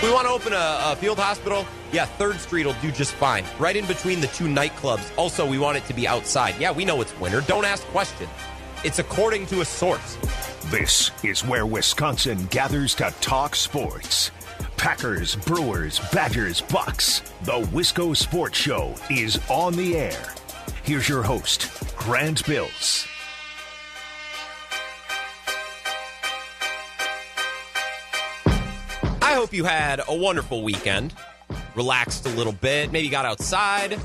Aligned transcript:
We 0.00 0.12
want 0.12 0.28
to 0.28 0.32
open 0.32 0.52
a, 0.52 0.78
a 0.92 0.96
field 0.96 1.18
hospital. 1.18 1.66
Yeah, 1.90 2.04
Third 2.04 2.38
Street 2.38 2.66
will 2.66 2.76
do 2.80 2.92
just 2.92 3.14
fine. 3.14 3.44
Right 3.58 3.74
in 3.74 3.84
between 3.86 4.20
the 4.20 4.28
two 4.28 4.44
nightclubs. 4.44 5.10
Also, 5.16 5.44
we 5.44 5.58
want 5.58 5.76
it 5.76 5.84
to 5.86 5.94
be 5.94 6.06
outside. 6.06 6.54
Yeah, 6.60 6.70
we 6.70 6.84
know 6.84 7.00
it's 7.00 7.18
winter. 7.18 7.40
Don't 7.40 7.64
ask 7.64 7.82
questions. 7.86 8.30
It's 8.84 9.00
according 9.00 9.46
to 9.46 9.60
a 9.60 9.64
source. 9.64 10.16
This 10.66 11.10
is 11.24 11.44
where 11.44 11.66
Wisconsin 11.66 12.46
gathers 12.46 12.94
to 12.96 13.12
talk 13.20 13.56
sports. 13.56 14.30
Packers, 14.76 15.34
Brewers, 15.34 15.98
Badgers, 16.12 16.60
Bucks. 16.60 17.20
The 17.42 17.60
Wisco 17.72 18.16
Sports 18.16 18.56
Show 18.56 18.94
is 19.10 19.40
on 19.50 19.74
the 19.74 19.96
air. 19.96 20.34
Here's 20.84 21.08
your 21.08 21.24
host, 21.24 21.68
Grant 21.96 22.46
Bills. 22.46 23.08
Hope 29.38 29.52
you 29.52 29.62
had 29.62 30.00
a 30.08 30.14
wonderful 30.16 30.64
weekend, 30.64 31.14
relaxed 31.76 32.26
a 32.26 32.28
little 32.30 32.52
bit, 32.52 32.90
maybe 32.90 33.08
got 33.08 33.24
outside, 33.24 33.96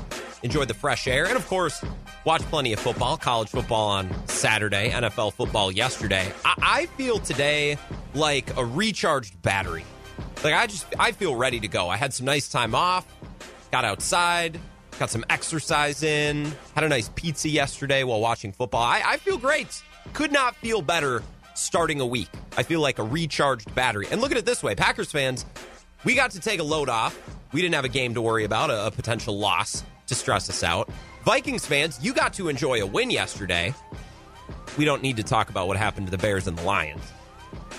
enjoyed 0.44 0.68
the 0.68 0.74
fresh 0.74 1.08
air, 1.08 1.26
and 1.26 1.34
of 1.34 1.44
course, 1.48 1.84
watched 2.24 2.44
plenty 2.44 2.72
of 2.72 2.78
football, 2.78 3.16
college 3.16 3.48
football 3.48 3.88
on 3.88 4.08
Saturday, 4.28 4.90
NFL 4.90 5.32
football 5.32 5.72
yesterday. 5.72 6.32
I, 6.44 6.54
I 6.62 6.86
feel 6.86 7.18
today 7.18 7.76
like 8.14 8.56
a 8.56 8.64
recharged 8.64 9.42
battery. 9.42 9.84
Like 10.44 10.54
I 10.54 10.68
just, 10.68 10.86
I 11.00 11.10
feel 11.10 11.34
ready 11.34 11.58
to 11.58 11.68
go. 11.68 11.88
I 11.88 11.96
had 11.96 12.14
some 12.14 12.26
nice 12.26 12.48
time 12.48 12.72
off, 12.72 13.04
got 13.72 13.84
outside, 13.84 14.60
got 15.00 15.10
some 15.10 15.24
exercise 15.30 16.04
in, 16.04 16.52
had 16.76 16.84
a 16.84 16.88
nice 16.88 17.08
pizza 17.16 17.48
yesterday 17.48 18.04
while 18.04 18.20
watching 18.20 18.52
football. 18.52 18.84
I, 18.84 19.02
I 19.04 19.16
feel 19.16 19.36
great. 19.36 19.82
Could 20.12 20.30
not 20.30 20.54
feel 20.54 20.80
better 20.80 21.24
starting 21.54 22.00
a 22.00 22.06
week. 22.06 22.28
I 22.56 22.62
feel 22.62 22.80
like 22.80 22.98
a 22.98 23.02
recharged 23.02 23.74
battery. 23.74 24.06
And 24.10 24.20
look 24.20 24.30
at 24.30 24.36
it 24.36 24.44
this 24.44 24.62
way 24.62 24.74
Packers 24.74 25.10
fans, 25.10 25.46
we 26.04 26.14
got 26.14 26.32
to 26.32 26.40
take 26.40 26.60
a 26.60 26.64
load 26.64 26.88
off. 26.88 27.18
We 27.52 27.62
didn't 27.62 27.74
have 27.74 27.84
a 27.84 27.88
game 27.90 28.14
to 28.14 28.22
worry 28.22 28.44
about, 28.44 28.70
a, 28.70 28.86
a 28.86 28.90
potential 28.90 29.38
loss 29.38 29.84
to 30.08 30.14
stress 30.14 30.48
us 30.50 30.62
out. 30.62 30.90
Vikings 31.24 31.64
fans, 31.64 31.98
you 32.02 32.12
got 32.12 32.34
to 32.34 32.48
enjoy 32.48 32.82
a 32.82 32.86
win 32.86 33.10
yesterday. 33.10 33.74
We 34.76 34.84
don't 34.84 35.02
need 35.02 35.16
to 35.16 35.22
talk 35.22 35.48
about 35.50 35.68
what 35.68 35.76
happened 35.76 36.06
to 36.06 36.10
the 36.10 36.18
Bears 36.18 36.46
and 36.46 36.58
the 36.58 36.64
Lions. 36.64 37.02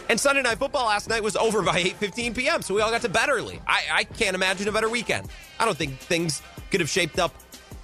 And 0.09 0.19
Sunday 0.19 0.41
Night 0.41 0.57
Football 0.57 0.85
last 0.85 1.09
night 1.09 1.23
was 1.23 1.35
over 1.35 1.61
by 1.61 1.81
8.15 1.83 2.35
p.m., 2.35 2.61
so 2.61 2.73
we 2.73 2.81
all 2.81 2.91
got 2.91 3.01
to 3.01 3.09
bed 3.09 3.29
early. 3.29 3.61
I, 3.67 3.83
I 3.91 4.03
can't 4.03 4.35
imagine 4.35 4.67
a 4.67 4.71
better 4.71 4.89
weekend. 4.89 5.27
I 5.59 5.65
don't 5.65 5.77
think 5.77 5.97
things 5.97 6.41
could 6.71 6.79
have 6.79 6.89
shaped 6.89 7.19
up 7.19 7.33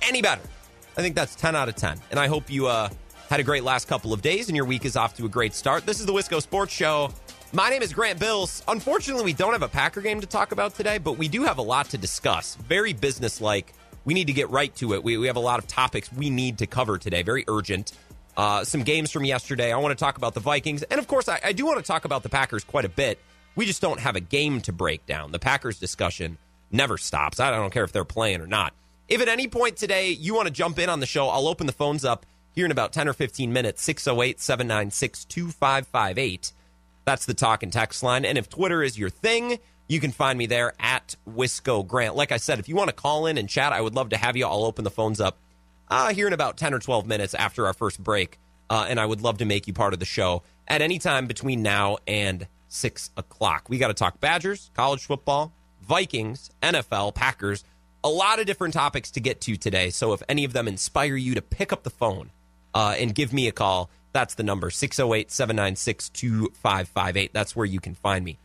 any 0.01 0.21
better. 0.21 0.41
I 0.97 1.01
think 1.01 1.15
that's 1.15 1.35
10 1.35 1.55
out 1.55 1.69
of 1.69 1.75
10. 1.75 1.99
And 2.11 2.19
I 2.19 2.27
hope 2.27 2.49
you 2.49 2.67
uh, 2.67 2.89
had 3.31 3.39
a 3.39 3.43
great 3.43 3.63
last 3.63 3.87
couple 3.87 4.11
of 4.11 4.21
days 4.21 4.49
and 4.49 4.57
your 4.57 4.65
week 4.65 4.83
is 4.83 4.97
off 4.97 5.15
to 5.15 5.23
a 5.23 5.29
great 5.29 5.53
start. 5.53 5.85
This 5.85 6.01
is 6.01 6.05
the 6.05 6.11
Wisco 6.11 6.41
Sports 6.41 6.73
Show. 6.73 7.13
My 7.53 7.69
name 7.69 7.81
is 7.81 7.93
Grant 7.93 8.19
Bills. 8.19 8.61
Unfortunately, 8.67 9.23
we 9.23 9.31
don't 9.31 9.53
have 9.53 9.61
a 9.61 9.69
Packer 9.69 10.01
game 10.01 10.19
to 10.19 10.27
talk 10.27 10.51
about 10.51 10.75
today, 10.75 10.97
but 10.97 11.13
we 11.17 11.29
do 11.29 11.43
have 11.43 11.57
a 11.57 11.61
lot 11.61 11.89
to 11.91 11.97
discuss. 11.97 12.55
Very 12.55 12.91
businesslike. 12.91 13.71
We 14.03 14.13
need 14.13 14.27
to 14.27 14.33
get 14.33 14.49
right 14.49 14.75
to 14.75 14.95
it. 14.95 15.01
We, 15.05 15.17
we 15.17 15.27
have 15.27 15.37
a 15.37 15.41
lot 15.41 15.59
of 15.59 15.67
topics 15.67 16.11
we 16.11 16.29
need 16.29 16.57
to 16.57 16.67
cover 16.67 16.97
today, 16.97 17.21
very 17.21 17.45
urgent. 17.47 17.93
Uh, 18.35 18.65
some 18.65 18.83
games 18.83 19.11
from 19.11 19.23
yesterday. 19.23 19.71
I 19.71 19.77
want 19.77 19.97
to 19.97 20.03
talk 20.03 20.17
about 20.17 20.33
the 20.33 20.41
Vikings. 20.41 20.83
And 20.83 20.99
of 20.99 21.07
course, 21.07 21.29
I, 21.29 21.39
I 21.41 21.53
do 21.53 21.65
want 21.65 21.77
to 21.77 21.85
talk 21.85 22.03
about 22.03 22.23
the 22.23 22.29
Packers 22.29 22.65
quite 22.65 22.83
a 22.83 22.89
bit. 22.89 23.17
We 23.55 23.65
just 23.65 23.81
don't 23.81 24.01
have 24.01 24.17
a 24.17 24.21
game 24.21 24.59
to 24.59 24.73
break 24.73 25.05
down. 25.05 25.31
The 25.31 25.39
Packers 25.39 25.79
discussion 25.79 26.37
never 26.69 26.97
stops. 26.97 27.39
I 27.39 27.49
don't 27.49 27.71
care 27.71 27.85
if 27.85 27.93
they're 27.93 28.03
playing 28.03 28.41
or 28.41 28.47
not. 28.47 28.73
If 29.07 29.21
at 29.21 29.29
any 29.29 29.47
point 29.47 29.77
today 29.77 30.09
you 30.09 30.35
want 30.35 30.47
to 30.47 30.53
jump 30.53 30.79
in 30.79 30.89
on 30.89 30.99
the 30.99 31.05
show, 31.05 31.29
I'll 31.29 31.47
open 31.47 31.65
the 31.65 31.71
phones 31.71 32.03
up 32.03 32.25
here 32.53 32.65
in 32.65 32.71
about 32.71 32.93
10 32.93 33.07
or 33.07 33.13
15 33.13 33.51
minutes 33.51 33.81
608 33.81 34.39
796 34.39 35.25
2558. 35.25 36.51
That's 37.05 37.25
the 37.25 37.33
talk 37.33 37.63
and 37.63 37.73
text 37.73 38.03
line. 38.03 38.25
And 38.25 38.37
if 38.37 38.49
Twitter 38.49 38.83
is 38.83 38.97
your 38.97 39.09
thing, 39.09 39.59
you 39.87 39.99
can 39.99 40.11
find 40.11 40.37
me 40.37 40.45
there 40.45 40.73
at 40.79 41.15
Wisco 41.27 41.85
Grant. 41.85 42.15
Like 42.15 42.31
I 42.31 42.37
said, 42.37 42.59
if 42.59 42.69
you 42.69 42.75
want 42.75 42.89
to 42.89 42.95
call 42.95 43.25
in 43.25 43.37
and 43.37 43.49
chat, 43.49 43.73
I 43.73 43.81
would 43.81 43.95
love 43.95 44.09
to 44.09 44.17
have 44.17 44.37
you. 44.37 44.45
I'll 44.45 44.63
open 44.63 44.83
the 44.83 44.91
phones 44.91 45.19
up 45.19 45.37
uh, 45.89 46.13
here 46.13 46.27
in 46.27 46.33
about 46.33 46.57
10 46.57 46.73
or 46.73 46.79
12 46.79 47.05
minutes 47.05 47.33
after 47.33 47.65
our 47.67 47.73
first 47.73 48.01
break. 48.01 48.37
Uh, 48.69 48.85
and 48.87 48.99
I 48.99 49.05
would 49.05 49.21
love 49.21 49.39
to 49.39 49.45
make 49.45 49.67
you 49.67 49.73
part 49.73 49.93
of 49.93 49.99
the 49.99 50.05
show 50.05 50.43
at 50.67 50.81
any 50.81 50.97
time 50.97 51.27
between 51.27 51.61
now 51.61 51.97
and 52.07 52.47
6 52.69 53.09
o'clock. 53.17 53.67
We 53.67 53.77
got 53.77 53.89
to 53.89 53.93
talk 53.93 54.21
Badgers, 54.21 54.71
college 54.73 55.05
football, 55.05 55.51
Vikings, 55.81 56.51
NFL, 56.63 57.13
Packers, 57.13 57.65
a 58.03 58.09
lot 58.09 58.39
of 58.39 58.45
different 58.45 58.73
topics 58.73 59.11
to 59.11 59.19
get 59.19 59.41
to 59.41 59.57
today. 59.57 59.89
So 59.89 60.13
if 60.13 60.23
any 60.29 60.45
of 60.45 60.53
them 60.53 60.67
inspire 60.67 61.17
you 61.17 61.35
to 61.35 61.41
pick 61.41 61.73
up 61.73 61.83
the 61.83 61.89
phone 61.89 62.31
uh, 62.73 62.95
and 62.97 63.13
give 63.13 63.33
me 63.33 63.47
a 63.47 63.51
call, 63.51 63.89
that's 64.13 64.35
the 64.35 64.43
number 64.43 64.69
608 64.69 65.31
796 65.31 66.09
2558. 66.09 67.33
That's 67.33 67.55
where 67.55 67.65
you 67.65 67.79
can 67.79 67.95
find 67.95 68.25
me. 68.25 68.37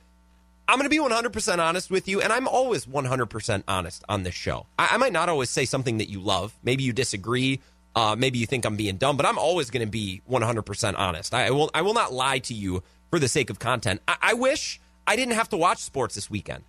I'm 0.68 0.78
going 0.78 0.88
to 0.88 0.90
be 0.90 0.98
100% 0.98 1.58
honest 1.58 1.90
with 1.90 2.08
you, 2.08 2.20
and 2.20 2.32
I'm 2.32 2.48
always 2.48 2.86
100% 2.86 3.62
honest 3.68 4.04
on 4.08 4.24
this 4.24 4.34
show. 4.34 4.66
I, 4.78 4.90
I 4.92 4.96
might 4.96 5.12
not 5.12 5.28
always 5.28 5.50
say 5.50 5.64
something 5.64 5.98
that 5.98 6.08
you 6.08 6.20
love. 6.20 6.54
Maybe 6.64 6.82
you 6.82 6.92
disagree. 6.92 7.60
Uh, 7.94 8.16
maybe 8.18 8.38
you 8.38 8.46
think 8.46 8.64
I'm 8.64 8.76
being 8.76 8.96
dumb, 8.96 9.16
but 9.16 9.26
I'm 9.26 9.38
always 9.38 9.70
going 9.70 9.86
to 9.86 9.90
be 9.90 10.22
100% 10.28 10.94
honest. 10.98 11.32
I, 11.32 11.46
I, 11.46 11.50
will. 11.50 11.70
I 11.72 11.82
will 11.82 11.94
not 11.94 12.12
lie 12.12 12.40
to 12.40 12.54
you 12.54 12.82
for 13.10 13.18
the 13.18 13.28
sake 13.28 13.48
of 13.48 13.58
content. 13.58 14.02
I, 14.08 14.16
I 14.20 14.34
wish 14.34 14.80
I 15.06 15.16
didn't 15.16 15.34
have 15.34 15.48
to 15.50 15.56
watch 15.56 15.78
sports 15.78 16.16
this 16.16 16.28
weekend. 16.28 16.64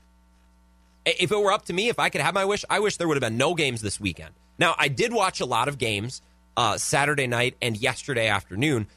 If 1.05 1.31
it 1.31 1.37
were 1.37 1.51
up 1.51 1.65
to 1.65 1.73
me, 1.73 1.89
if 1.89 1.99
I 1.99 2.09
could 2.09 2.21
have 2.21 2.33
my 2.33 2.45
wish, 2.45 2.65
I 2.69 2.79
wish 2.79 2.97
there 2.97 3.07
would 3.07 3.15
have 3.15 3.21
been 3.21 3.37
no 3.37 3.55
games 3.55 3.81
this 3.81 3.99
weekend. 3.99 4.35
Now, 4.59 4.75
I 4.77 4.89
did 4.89 5.13
watch 5.13 5.39
a 5.39 5.45
lot 5.45 5.67
of 5.67 5.77
games 5.77 6.21
uh, 6.57 6.77
Saturday 6.77 7.27
night 7.27 7.55
and 7.61 7.77
yesterday 7.77 8.27
afternoon, 8.27 8.87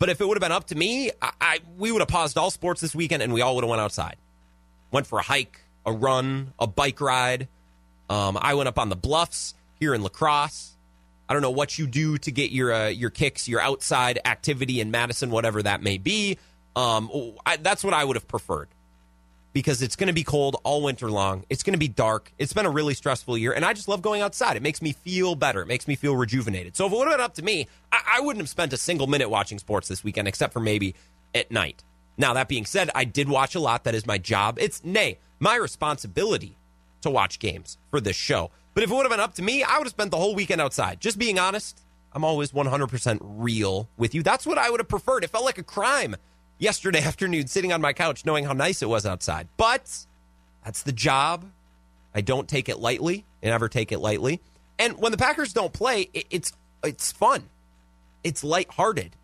but 0.00 0.08
if 0.08 0.20
it 0.20 0.26
would 0.26 0.36
have 0.36 0.42
been 0.42 0.50
up 0.50 0.66
to 0.68 0.74
me, 0.74 1.12
I, 1.22 1.30
I 1.40 1.58
we 1.78 1.92
would 1.92 2.00
have 2.00 2.08
paused 2.08 2.36
all 2.36 2.50
sports 2.50 2.80
this 2.80 2.94
weekend 2.94 3.22
and 3.22 3.32
we 3.32 3.42
all 3.42 3.54
would 3.54 3.62
have 3.62 3.70
went 3.70 3.82
outside 3.82 4.16
went 4.90 5.06
for 5.06 5.18
a 5.18 5.22
hike, 5.22 5.60
a 5.86 5.92
run, 5.92 6.52
a 6.58 6.66
bike 6.66 7.00
ride. 7.00 7.48
Um, 8.08 8.38
I 8.40 8.54
went 8.54 8.68
up 8.68 8.78
on 8.78 8.88
the 8.88 8.96
bluffs 8.96 9.54
here 9.78 9.94
in 9.94 10.02
La 10.02 10.08
Crosse. 10.08 10.76
I 11.28 11.32
don't 11.32 11.42
know 11.42 11.50
what 11.50 11.78
you 11.78 11.86
do 11.86 12.18
to 12.18 12.32
get 12.32 12.50
your 12.50 12.72
uh, 12.72 12.88
your 12.88 13.10
kicks, 13.10 13.48
your 13.48 13.60
outside 13.60 14.18
activity 14.24 14.80
in 14.80 14.90
Madison, 14.90 15.30
whatever 15.30 15.62
that 15.62 15.82
may 15.82 15.96
be. 15.96 16.38
Um, 16.74 17.10
I, 17.46 17.56
that's 17.56 17.84
what 17.84 17.94
I 17.94 18.04
would 18.04 18.16
have 18.16 18.26
preferred 18.26 18.68
because 19.52 19.82
it's 19.82 19.96
going 19.96 20.06
to 20.06 20.12
be 20.12 20.22
cold 20.22 20.56
all 20.64 20.82
winter 20.82 21.10
long. 21.10 21.44
It's 21.50 21.62
going 21.62 21.72
to 21.74 21.78
be 21.78 21.88
dark. 21.88 22.32
It's 22.38 22.52
been 22.52 22.66
a 22.66 22.70
really 22.70 22.94
stressful 22.94 23.36
year, 23.36 23.52
and 23.52 23.64
I 23.64 23.72
just 23.72 23.88
love 23.88 24.02
going 24.02 24.22
outside. 24.22 24.56
It 24.56 24.62
makes 24.62 24.80
me 24.80 24.92
feel 24.92 25.34
better. 25.34 25.62
It 25.62 25.66
makes 25.66 25.88
me 25.88 25.96
feel 25.96 26.16
rejuvenated. 26.16 26.76
So 26.76 26.86
if 26.86 26.92
it 26.92 26.96
would 26.96 27.08
have 27.08 27.16
been 27.16 27.24
up 27.24 27.34
to 27.34 27.42
me, 27.42 27.66
I, 27.92 28.00
I 28.16 28.20
wouldn't 28.20 28.42
have 28.42 28.48
spent 28.48 28.72
a 28.72 28.76
single 28.76 29.06
minute 29.06 29.28
watching 29.28 29.58
sports 29.58 29.88
this 29.88 30.04
weekend, 30.04 30.28
except 30.28 30.52
for 30.52 30.60
maybe 30.60 30.94
at 31.34 31.50
night. 31.50 31.82
Now, 32.16 32.34
that 32.34 32.48
being 32.48 32.66
said, 32.66 32.90
I 32.94 33.04
did 33.04 33.28
watch 33.28 33.54
a 33.54 33.60
lot. 33.60 33.84
That 33.84 33.94
is 33.94 34.06
my 34.06 34.18
job. 34.18 34.58
It's, 34.60 34.84
nay, 34.84 35.18
my 35.38 35.56
responsibility 35.56 36.56
to 37.02 37.10
watch 37.10 37.38
games 37.38 37.78
for 37.90 38.00
this 38.00 38.16
show. 38.16 38.50
But 38.74 38.84
if 38.84 38.90
it 38.90 38.94
would 38.94 39.02
have 39.02 39.10
been 39.10 39.20
up 39.20 39.34
to 39.34 39.42
me, 39.42 39.62
I 39.62 39.78
would 39.78 39.86
have 39.86 39.92
spent 39.92 40.10
the 40.10 40.16
whole 40.16 40.34
weekend 40.34 40.60
outside. 40.60 41.00
Just 41.00 41.18
being 41.18 41.38
honest, 41.38 41.80
I'm 42.12 42.24
always 42.24 42.52
100% 42.52 43.18
real 43.22 43.88
with 43.96 44.14
you. 44.14 44.22
That's 44.22 44.46
what 44.46 44.58
I 44.58 44.70
would 44.70 44.80
have 44.80 44.88
preferred. 44.88 45.24
It 45.24 45.30
felt 45.30 45.44
like 45.44 45.58
a 45.58 45.62
crime 45.62 46.16
yesterday 46.60 47.00
afternoon 47.04 47.48
sitting 47.48 47.72
on 47.72 47.80
my 47.80 47.92
couch 47.92 48.24
knowing 48.24 48.44
how 48.44 48.52
nice 48.52 48.82
it 48.82 48.88
was 48.88 49.04
outside. 49.04 49.48
But 49.56 50.06
that's 50.64 50.84
the 50.84 50.92
job. 50.92 51.46
I 52.14 52.20
don't 52.20 52.48
take 52.48 52.68
it 52.68 52.78
lightly. 52.78 53.24
I 53.42 53.46
never 53.46 53.68
take 53.68 53.90
it 53.90 53.98
lightly. 53.98 54.40
And 54.78 54.98
when 54.98 55.10
the 55.10 55.18
Packers 55.18 55.52
don't 55.52 55.72
play, 55.72 56.08
it's 56.12 56.52
it's 56.84 57.12
fun. 57.12 57.48
It's 58.22 58.44
lighthearted 58.44 59.16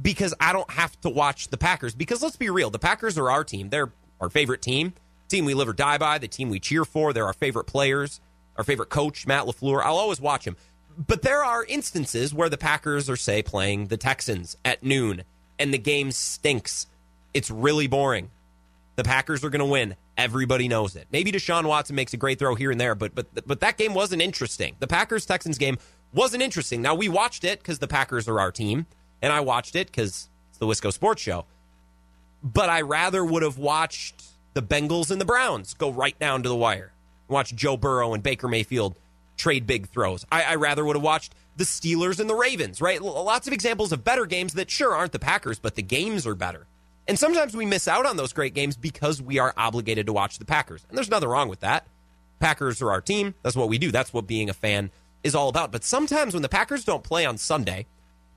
because 0.00 0.34
I 0.40 0.52
don't 0.52 0.70
have 0.70 0.98
to 1.02 1.10
watch 1.10 1.48
the 1.48 1.56
Packers. 1.56 1.94
Because 1.94 2.22
let's 2.22 2.36
be 2.36 2.50
real, 2.50 2.70
the 2.70 2.78
Packers 2.78 3.18
are 3.18 3.30
our 3.30 3.44
team. 3.44 3.68
They're 3.68 3.92
our 4.20 4.30
favorite 4.30 4.62
team, 4.62 4.94
team 5.28 5.44
we 5.44 5.54
live 5.54 5.68
or 5.68 5.72
die 5.72 5.98
by, 5.98 6.18
the 6.18 6.28
team 6.28 6.48
we 6.48 6.60
cheer 6.60 6.84
for. 6.84 7.12
They're 7.12 7.26
our 7.26 7.32
favorite 7.32 7.64
players, 7.64 8.20
our 8.56 8.64
favorite 8.64 8.88
coach, 8.88 9.26
Matt 9.26 9.44
LaFleur. 9.44 9.82
I'll 9.84 9.96
always 9.96 10.20
watch 10.20 10.46
him. 10.46 10.56
But 10.96 11.22
there 11.22 11.42
are 11.42 11.64
instances 11.64 12.34
where 12.34 12.48
the 12.48 12.58
Packers 12.58 13.08
are, 13.08 13.16
say, 13.16 13.42
playing 13.42 13.86
the 13.86 13.96
Texans 13.96 14.56
at 14.64 14.82
noon 14.82 15.24
and 15.62 15.72
the 15.72 15.78
game 15.78 16.10
stinks. 16.10 16.88
It's 17.32 17.50
really 17.50 17.86
boring. 17.86 18.30
The 18.96 19.04
Packers 19.04 19.44
are 19.44 19.50
going 19.50 19.60
to 19.60 19.64
win. 19.64 19.94
Everybody 20.18 20.66
knows 20.66 20.96
it. 20.96 21.06
Maybe 21.12 21.30
Deshaun 21.30 21.64
Watson 21.64 21.94
makes 21.94 22.12
a 22.12 22.16
great 22.16 22.40
throw 22.40 22.56
here 22.56 22.72
and 22.72 22.80
there, 22.80 22.94
but 22.94 23.14
but 23.14 23.26
but 23.46 23.60
that 23.60 23.78
game 23.78 23.94
wasn't 23.94 24.20
interesting. 24.20 24.76
The 24.80 24.88
Packers 24.88 25.24
Texans 25.24 25.56
game 25.56 25.78
wasn't 26.12 26.42
interesting. 26.42 26.82
Now 26.82 26.96
we 26.96 27.08
watched 27.08 27.44
it 27.44 27.60
because 27.60 27.78
the 27.78 27.86
Packers 27.86 28.28
are 28.28 28.40
our 28.40 28.50
team 28.50 28.86
and 29.22 29.32
I 29.32 29.40
watched 29.40 29.76
it 29.76 29.86
because 29.86 30.28
it's 30.50 30.58
the 30.58 30.66
Wisco 30.66 30.92
Sports 30.92 31.22
Show. 31.22 31.46
But 32.42 32.68
I 32.68 32.80
rather 32.80 33.24
would 33.24 33.44
have 33.44 33.56
watched 33.56 34.24
the 34.54 34.62
Bengals 34.62 35.10
and 35.12 35.20
the 35.20 35.24
Browns 35.24 35.74
go 35.74 35.90
right 35.90 36.18
down 36.18 36.42
to 36.42 36.48
the 36.48 36.56
wire. 36.56 36.92
Watch 37.28 37.54
Joe 37.54 37.76
Burrow 37.76 38.12
and 38.14 38.22
Baker 38.22 38.48
Mayfield 38.48 38.96
trade 39.36 39.66
big 39.66 39.88
throws. 39.88 40.26
I, 40.30 40.42
I 40.42 40.54
rather 40.56 40.84
would 40.84 40.96
have 40.96 41.02
watched 41.02 41.34
the 41.56 41.64
Steelers 41.64 42.18
and 42.18 42.28
the 42.28 42.34
Ravens, 42.34 42.80
right? 42.80 43.00
Lots 43.00 43.46
of 43.46 43.52
examples 43.52 43.92
of 43.92 44.04
better 44.04 44.26
games 44.26 44.54
that 44.54 44.70
sure 44.70 44.94
aren't 44.94 45.12
the 45.12 45.18
Packers, 45.18 45.58
but 45.58 45.74
the 45.74 45.82
games 45.82 46.26
are 46.26 46.34
better. 46.34 46.66
And 47.08 47.18
sometimes 47.18 47.56
we 47.56 47.66
miss 47.66 47.88
out 47.88 48.06
on 48.06 48.16
those 48.16 48.32
great 48.32 48.54
games 48.54 48.76
because 48.76 49.20
we 49.20 49.38
are 49.38 49.52
obligated 49.56 50.06
to 50.06 50.12
watch 50.12 50.38
the 50.38 50.44
Packers. 50.44 50.84
And 50.88 50.96
there's 50.96 51.10
nothing 51.10 51.28
wrong 51.28 51.48
with 51.48 51.60
that. 51.60 51.86
Packers 52.38 52.80
are 52.80 52.90
our 52.90 53.00
team. 53.00 53.34
That's 53.42 53.56
what 53.56 53.68
we 53.68 53.78
do. 53.78 53.90
That's 53.90 54.12
what 54.12 54.26
being 54.26 54.48
a 54.48 54.54
fan 54.54 54.90
is 55.22 55.34
all 55.34 55.48
about. 55.48 55.72
But 55.72 55.84
sometimes 55.84 56.32
when 56.32 56.42
the 56.42 56.48
Packers 56.48 56.84
don't 56.84 57.02
play 57.02 57.26
on 57.26 57.38
Sunday, 57.38 57.86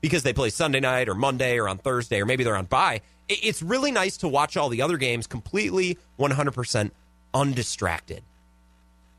because 0.00 0.22
they 0.22 0.32
play 0.32 0.50
Sunday 0.50 0.80
night 0.80 1.08
or 1.08 1.14
Monday 1.14 1.58
or 1.58 1.68
on 1.68 1.78
Thursday 1.78 2.20
or 2.20 2.26
maybe 2.26 2.44
they're 2.44 2.56
on 2.56 2.66
bye. 2.66 3.00
It's 3.28 3.62
really 3.62 3.90
nice 3.90 4.16
to 4.18 4.28
watch 4.28 4.56
all 4.56 4.68
the 4.68 4.82
other 4.82 4.98
games 4.98 5.26
completely 5.26 5.98
100% 6.18 6.90
undistracted. 7.34 8.22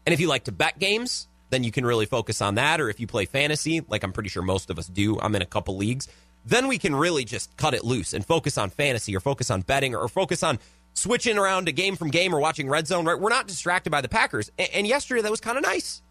And 0.05 0.13
if 0.13 0.21
you 0.21 0.27
like 0.29 0.45
to 0.45 0.53
bet 0.53 0.79
games, 0.79 1.27
then 1.49 1.63
you 1.63 1.71
can 1.71 1.85
really 1.85 2.05
focus 2.05 2.41
on 2.41 2.55
that. 2.55 2.81
Or 2.81 2.89
if 2.89 2.99
you 2.99 3.07
play 3.07 3.25
fantasy, 3.25 3.81
like 3.87 4.03
I'm 4.03 4.13
pretty 4.13 4.29
sure 4.29 4.43
most 4.43 4.69
of 4.69 4.77
us 4.77 4.87
do, 4.87 5.19
I'm 5.19 5.35
in 5.35 5.41
a 5.41 5.45
couple 5.45 5.77
leagues, 5.77 6.07
then 6.45 6.67
we 6.67 6.77
can 6.77 6.95
really 6.95 7.25
just 7.25 7.55
cut 7.57 7.73
it 7.73 7.83
loose 7.83 8.13
and 8.13 8.25
focus 8.25 8.57
on 8.57 8.69
fantasy 8.69 9.15
or 9.15 9.19
focus 9.19 9.51
on 9.51 9.61
betting 9.61 9.95
or 9.95 10.07
focus 10.07 10.43
on 10.43 10.59
switching 10.93 11.37
around 11.37 11.67
a 11.67 11.71
game 11.71 11.95
from 11.95 12.09
game 12.09 12.33
or 12.33 12.39
watching 12.39 12.69
red 12.69 12.87
zone, 12.87 13.05
right? 13.05 13.19
We're 13.19 13.29
not 13.29 13.47
distracted 13.47 13.89
by 13.89 14.01
the 14.01 14.09
Packers. 14.09 14.51
And, 14.57 14.87
yesterday 14.87 15.21
that 15.21 15.29
was 15.29 15.41
kind 15.41 15.57
of 15.57 15.63
nice. 15.63 16.01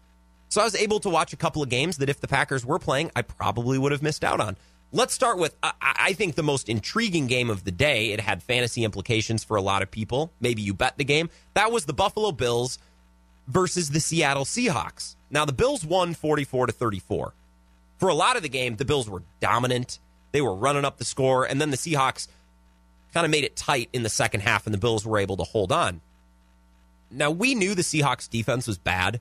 So 0.49 0.61
I 0.61 0.63
was 0.63 0.75
able 0.75 0.99
to 1.01 1.09
watch 1.09 1.33
a 1.33 1.37
couple 1.37 1.61
of 1.61 1.69
games 1.69 1.97
that 1.97 2.07
if 2.07 2.21
the 2.21 2.27
Packers 2.27 2.65
were 2.65 2.79
playing, 2.79 3.11
I 3.15 3.21
probably 3.21 3.77
would 3.77 3.91
have 3.91 4.01
missed 4.01 4.23
out 4.23 4.39
on. 4.39 4.55
Let's 4.93 5.13
start 5.13 5.37
with, 5.37 5.53
I 5.61 6.13
think, 6.13 6.35
the 6.35 6.43
most 6.43 6.69
intriguing 6.69 7.27
game 7.27 7.49
of 7.49 7.65
the 7.65 7.71
day. 7.71 8.11
It 8.11 8.21
had 8.21 8.41
fantasy 8.41 8.85
implications 8.85 9.43
for 9.43 9.57
a 9.57 9.61
lot 9.61 9.81
of 9.81 9.91
people. 9.91 10.31
Maybe 10.39 10.61
you 10.61 10.73
bet 10.73 10.97
the 10.97 11.03
game. 11.03 11.29
That 11.55 11.73
was 11.73 11.83
the 11.83 11.93
Buffalo 11.93 12.31
Bills 12.31 12.79
versus 13.47 13.89
the 13.89 13.99
Seattle 13.99 14.45
Seahawks. 14.45 15.15
Now, 15.29 15.45
the 15.45 15.53
Bills 15.53 15.85
won 15.85 16.13
44 16.13 16.67
to 16.67 16.73
34. 16.73 17.33
For 17.97 18.09
a 18.09 18.13
lot 18.13 18.35
of 18.35 18.43
the 18.43 18.49
game, 18.49 18.75
the 18.75 18.85
Bills 18.85 19.09
were 19.09 19.23
dominant. 19.39 19.99
They 20.31 20.41
were 20.41 20.55
running 20.55 20.85
up 20.85 20.97
the 20.97 21.05
score, 21.05 21.45
and 21.45 21.59
then 21.59 21.71
the 21.71 21.77
Seahawks 21.77 22.27
kind 23.13 23.25
of 23.25 23.31
made 23.31 23.43
it 23.43 23.55
tight 23.55 23.89
in 23.93 24.03
the 24.03 24.09
second 24.09 24.41
half, 24.41 24.67
and 24.67 24.73
the 24.73 24.79
Bills 24.79 25.05
were 25.05 25.17
able 25.17 25.37
to 25.37 25.43
hold 25.43 25.71
on. 25.71 26.01
Now, 27.09 27.31
we 27.31 27.55
knew 27.55 27.73
the 27.73 27.81
Seahawks 27.81 28.29
defense 28.29 28.67
was 28.67 28.77
bad. 28.77 29.19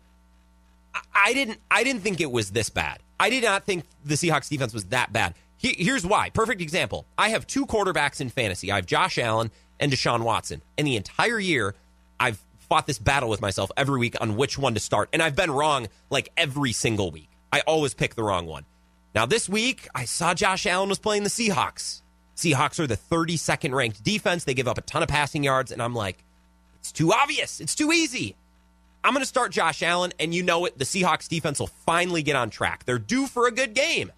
I 1.15 1.35
didn't 1.35 1.59
I 1.71 1.85
didn't 1.85 2.03
think 2.03 2.21
it 2.21 2.31
was 2.31 2.51
this 2.51 2.71
bad. 2.71 2.99
I 3.21 3.31
did 3.31 3.45
not 3.45 3.65
think 3.65 3.85
the 4.05 4.15
Seahawks 4.15 4.49
defense 4.49 4.75
was 4.75 4.87
that 4.87 5.13
bad. 5.13 5.35
Here's 5.59 6.07
why. 6.07 6.31
Perfect 6.31 6.61
example. 6.61 7.07
I 7.17 7.31
have 7.31 7.47
two 7.47 7.67
quarterbacks 7.67 8.21
in 8.21 8.29
fantasy. 8.29 8.71
I 8.71 8.77
have 8.77 8.87
Josh 8.87 9.19
Allen 9.19 9.51
and 9.81 9.91
Deshaun 9.91 10.23
Watson. 10.23 10.61
And 10.77 10.87
the 10.87 10.97
entire 10.97 11.39
year, 11.39 11.75
I've 12.21 12.41
fought 12.69 12.87
this 12.87 12.99
battle 12.99 13.29
with 13.29 13.41
myself 13.41 13.71
every 13.77 13.99
week 13.99 14.17
on 14.21 14.37
which 14.37 14.59
one 14.59 14.75
to 14.75 14.81
start. 14.81 15.09
And 15.13 15.23
I've 15.23 15.37
been 15.37 15.51
wrong 15.51 15.89
like 16.11 16.31
every 16.37 16.73
single 16.73 17.11
week. 17.11 17.29
I 17.53 17.61
always 17.61 17.95
pick 17.95 18.15
the 18.15 18.23
wrong 18.23 18.47
one. 18.47 18.65
Now, 19.15 19.25
this 19.25 19.49
week, 19.49 19.89
I 19.95 20.05
saw 20.05 20.35
Josh 20.35 20.67
Allen 20.67 20.89
was 20.89 20.99
playing 20.99 21.23
the 21.23 21.31
Seahawks. 21.31 22.03
Seahawks 22.37 22.79
are 22.79 22.87
the 22.87 22.99
32nd 22.99 23.75
ranked 23.75 24.05
defense. 24.05 24.45
They 24.45 24.53
give 24.53 24.69
up 24.69 24.77
a 24.77 24.83
ton 24.83 25.03
of 25.03 25.09
passing 25.09 25.43
yards. 25.43 25.73
And 25.73 25.81
I'm 25.81 25.95
like, 25.95 26.23
it's 26.81 26.93
too 26.93 27.13
obvious. 27.13 27.61
It's 27.61 27.75
too 27.75 27.93
easy. 27.93 28.37
I'm 29.03 29.15
going 29.15 29.23
to 29.23 29.27
start 29.27 29.53
Josh 29.53 29.83
Allen. 29.83 30.13
And 30.21 30.35
you 30.35 30.43
know 30.43 30.67
it. 30.67 30.77
The 30.77 30.85
Seahawks 30.85 31.29
defense 31.29 31.59
will 31.59 31.71
finally 31.87 32.23
get 32.23 32.37
on 32.37 32.51
track. 32.51 32.85
They're 32.85 32.99
due 32.99 33.27
for 33.27 33.47
a 33.47 33.53
good 33.53 33.73
game. 33.73 34.13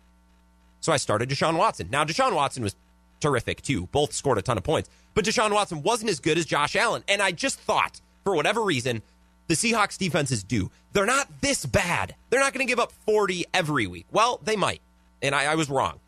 So 0.81 0.93
I 0.93 0.97
started 0.97 1.29
Deshaun 1.29 1.57
Watson. 1.57 1.89
Now, 1.91 2.05
Deshaun 2.05 2.35
Watson 2.35 2.65
was 2.65 2.75
terrific 3.21 3.63
too. 3.63 3.87
Both 3.87 4.13
scored 4.13 4.39
a 4.39 4.43
ton 4.43 4.59
of 4.59 4.65
points. 4.65 4.89
But 5.15 5.25
Deshaun 5.25 5.53
Watson 5.53 5.83
wasn't 5.83 6.11
as 6.11 6.19
good 6.21 6.39
as 6.39 6.47
Josh 6.47 6.75
Allen. 6.75 7.05
And 7.09 7.23
I 7.23 7.33
just 7.33 7.61
thought, 7.61 8.01
for 8.29 8.37
whatever 8.37 8.63
reason, 8.63 9.01
the 9.47 9.55
Seahawks 9.55 9.97
defense 9.97 10.31
is 10.31 10.45
due. 10.45 10.71
They're 10.93 11.07
not 11.07 11.41
this 11.41 11.65
bad. 11.65 12.15
They're 12.29 12.41
not 12.41 12.53
going 12.53 12.67
to 12.67 12.71
give 12.71 12.79
up 12.79 12.93
40 13.07 13.47
every 13.55 13.87
week. 13.87 14.05
Well, 14.13 14.39
they 14.45 14.55
might. 14.55 14.83
And 15.23 15.35
I, 15.35 15.53
I 15.53 15.55
was 15.55 15.71
wrong. 15.71 15.99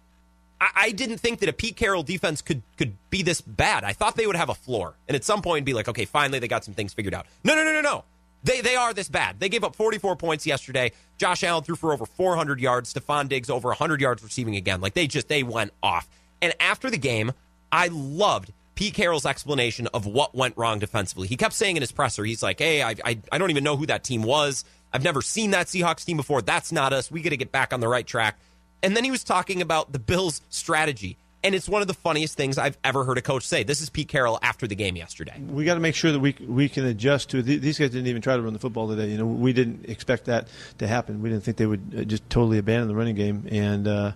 I, 0.60 0.68
I, 0.74 0.90
didn't 0.90 1.16
think 1.16 1.38
that 1.40 1.48
a 1.48 1.54
Pete 1.54 1.76
Carroll 1.76 2.02
defense 2.02 2.42
could 2.42 2.60
could 2.76 2.92
be 3.08 3.22
this 3.22 3.40
bad. 3.40 3.84
I 3.84 3.94
thought 3.94 4.16
they 4.16 4.26
would 4.26 4.36
have 4.36 4.50
a 4.50 4.54
floor. 4.54 4.96
And 5.08 5.16
at 5.16 5.24
some 5.24 5.40
point 5.40 5.64
be 5.64 5.72
like, 5.72 5.88
okay, 5.88 6.04
finally 6.04 6.40
they 6.40 6.46
got 6.46 6.62
some 6.62 6.74
things 6.74 6.92
figured 6.92 7.14
out. 7.14 7.24
No, 7.42 7.54
no, 7.54 7.64
no, 7.64 7.72
no, 7.72 7.80
no. 7.80 8.04
They 8.44 8.60
they 8.60 8.76
are 8.76 8.92
this 8.92 9.08
bad. 9.08 9.40
They 9.40 9.48
gave 9.48 9.64
up 9.64 9.74
44 9.74 10.16
points 10.16 10.46
yesterday. 10.46 10.92
Josh 11.16 11.42
Allen 11.42 11.64
threw 11.64 11.76
for 11.76 11.94
over 11.94 12.04
400 12.04 12.60
yards. 12.60 12.92
Stefon 12.92 13.30
Diggs 13.30 13.48
over 13.48 13.68
100 13.68 14.02
yards 14.02 14.22
receiving 14.22 14.56
again. 14.56 14.82
Like 14.82 14.92
they 14.92 15.06
just 15.06 15.28
they 15.28 15.42
went 15.42 15.72
off. 15.82 16.06
And 16.42 16.52
after 16.60 16.90
the 16.90 16.98
game, 16.98 17.32
I 17.72 17.88
loved 17.90 18.52
Pete 18.80 18.94
Carroll's 18.94 19.26
explanation 19.26 19.88
of 19.88 20.06
what 20.06 20.34
went 20.34 20.56
wrong 20.56 20.78
defensively. 20.78 21.28
He 21.28 21.36
kept 21.36 21.52
saying 21.52 21.76
in 21.76 21.82
his 21.82 21.92
presser, 21.92 22.24
he's 22.24 22.42
like, 22.42 22.60
"Hey, 22.60 22.80
I 22.80 22.94
I, 23.04 23.18
I 23.30 23.36
don't 23.36 23.50
even 23.50 23.62
know 23.62 23.76
who 23.76 23.84
that 23.84 24.02
team 24.02 24.22
was. 24.22 24.64
I've 24.90 25.04
never 25.04 25.20
seen 25.20 25.50
that 25.50 25.66
Seahawks 25.66 26.06
team 26.06 26.16
before. 26.16 26.40
That's 26.40 26.72
not 26.72 26.94
us. 26.94 27.10
We 27.10 27.20
got 27.20 27.28
to 27.28 27.36
get 27.36 27.52
back 27.52 27.74
on 27.74 27.80
the 27.80 27.88
right 27.88 28.06
track." 28.06 28.38
And 28.82 28.96
then 28.96 29.04
he 29.04 29.10
was 29.10 29.22
talking 29.22 29.60
about 29.60 29.92
the 29.92 29.98
Bills' 29.98 30.40
strategy. 30.48 31.18
And 31.44 31.54
it's 31.54 31.68
one 31.68 31.82
of 31.82 31.88
the 31.88 31.94
funniest 31.94 32.38
things 32.38 32.56
I've 32.56 32.78
ever 32.82 33.04
heard 33.04 33.18
a 33.18 33.22
coach 33.22 33.46
say. 33.46 33.64
This 33.64 33.82
is 33.82 33.90
Pete 33.90 34.08
Carroll 34.08 34.38
after 34.42 34.66
the 34.66 34.74
game 34.74 34.96
yesterday. 34.96 35.38
We 35.38 35.66
got 35.66 35.74
to 35.74 35.80
make 35.80 35.94
sure 35.94 36.12
that 36.12 36.20
we 36.20 36.34
we 36.40 36.70
can 36.70 36.86
adjust 36.86 37.28
to 37.30 37.42
these 37.42 37.78
guys. 37.78 37.90
Didn't 37.90 38.06
even 38.06 38.22
try 38.22 38.36
to 38.36 38.42
run 38.42 38.54
the 38.54 38.58
football 38.58 38.88
today. 38.88 39.10
You 39.10 39.18
know, 39.18 39.26
we 39.26 39.52
didn't 39.52 39.90
expect 39.90 40.24
that 40.24 40.48
to 40.78 40.88
happen. 40.88 41.20
We 41.20 41.28
didn't 41.28 41.44
think 41.44 41.58
they 41.58 41.66
would 41.66 41.94
uh, 41.94 42.04
just 42.04 42.30
totally 42.30 42.56
abandon 42.56 42.88
the 42.88 42.94
running 42.94 43.14
game, 43.14 43.46
and 43.50 43.86
uh, 43.86 44.12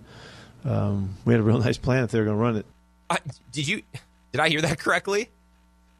um, 0.65 1.17
we 1.23 1.33
had 1.35 1.39
a 1.39 1.43
real 1.43 1.59
nice 1.69 1.77
plan 1.77 2.03
if 2.03 2.09
they 2.09 2.17
were 2.17 2.25
going 2.25 2.37
to 2.37 2.43
run 2.43 2.55
it. 2.55 2.65
Uh, 3.11 3.17
did 3.51 3.67
you? 3.67 3.83
Did 4.35 4.41
I 4.41 4.49
hear 4.49 4.61
that 4.63 4.79
correctly? 4.79 5.29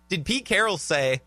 Did 0.09 0.25
Pete 0.25 0.43
Carroll 0.43 0.77
say? 0.77 1.21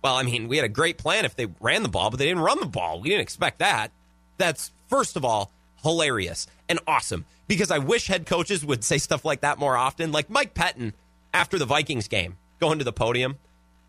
Well, 0.00 0.14
I 0.14 0.22
mean, 0.22 0.46
we 0.46 0.58
had 0.58 0.64
a 0.64 0.68
great 0.68 0.96
plan 0.96 1.24
if 1.24 1.34
they 1.34 1.46
ran 1.58 1.82
the 1.82 1.88
ball, 1.88 2.08
but 2.08 2.20
they 2.20 2.26
didn't 2.26 2.44
run 2.44 2.60
the 2.60 2.66
ball. 2.66 3.00
We 3.00 3.08
didn't 3.08 3.22
expect 3.22 3.58
that. 3.58 3.90
That's 4.38 4.70
first 4.86 5.16
of 5.16 5.24
all 5.24 5.50
hilarious 5.82 6.46
and 6.68 6.78
awesome 6.86 7.24
because 7.48 7.72
I 7.72 7.78
wish 7.78 8.06
head 8.06 8.26
coaches 8.26 8.64
would 8.64 8.84
say 8.84 8.98
stuff 8.98 9.24
like 9.24 9.40
that 9.40 9.58
more 9.58 9.76
often. 9.76 10.12
Like 10.12 10.30
Mike 10.30 10.54
Pettine 10.54 10.92
after 11.34 11.58
the 11.58 11.66
Vikings 11.66 12.06
game, 12.06 12.36
going 12.60 12.78
to 12.78 12.84
the 12.84 12.92
podium. 12.92 13.38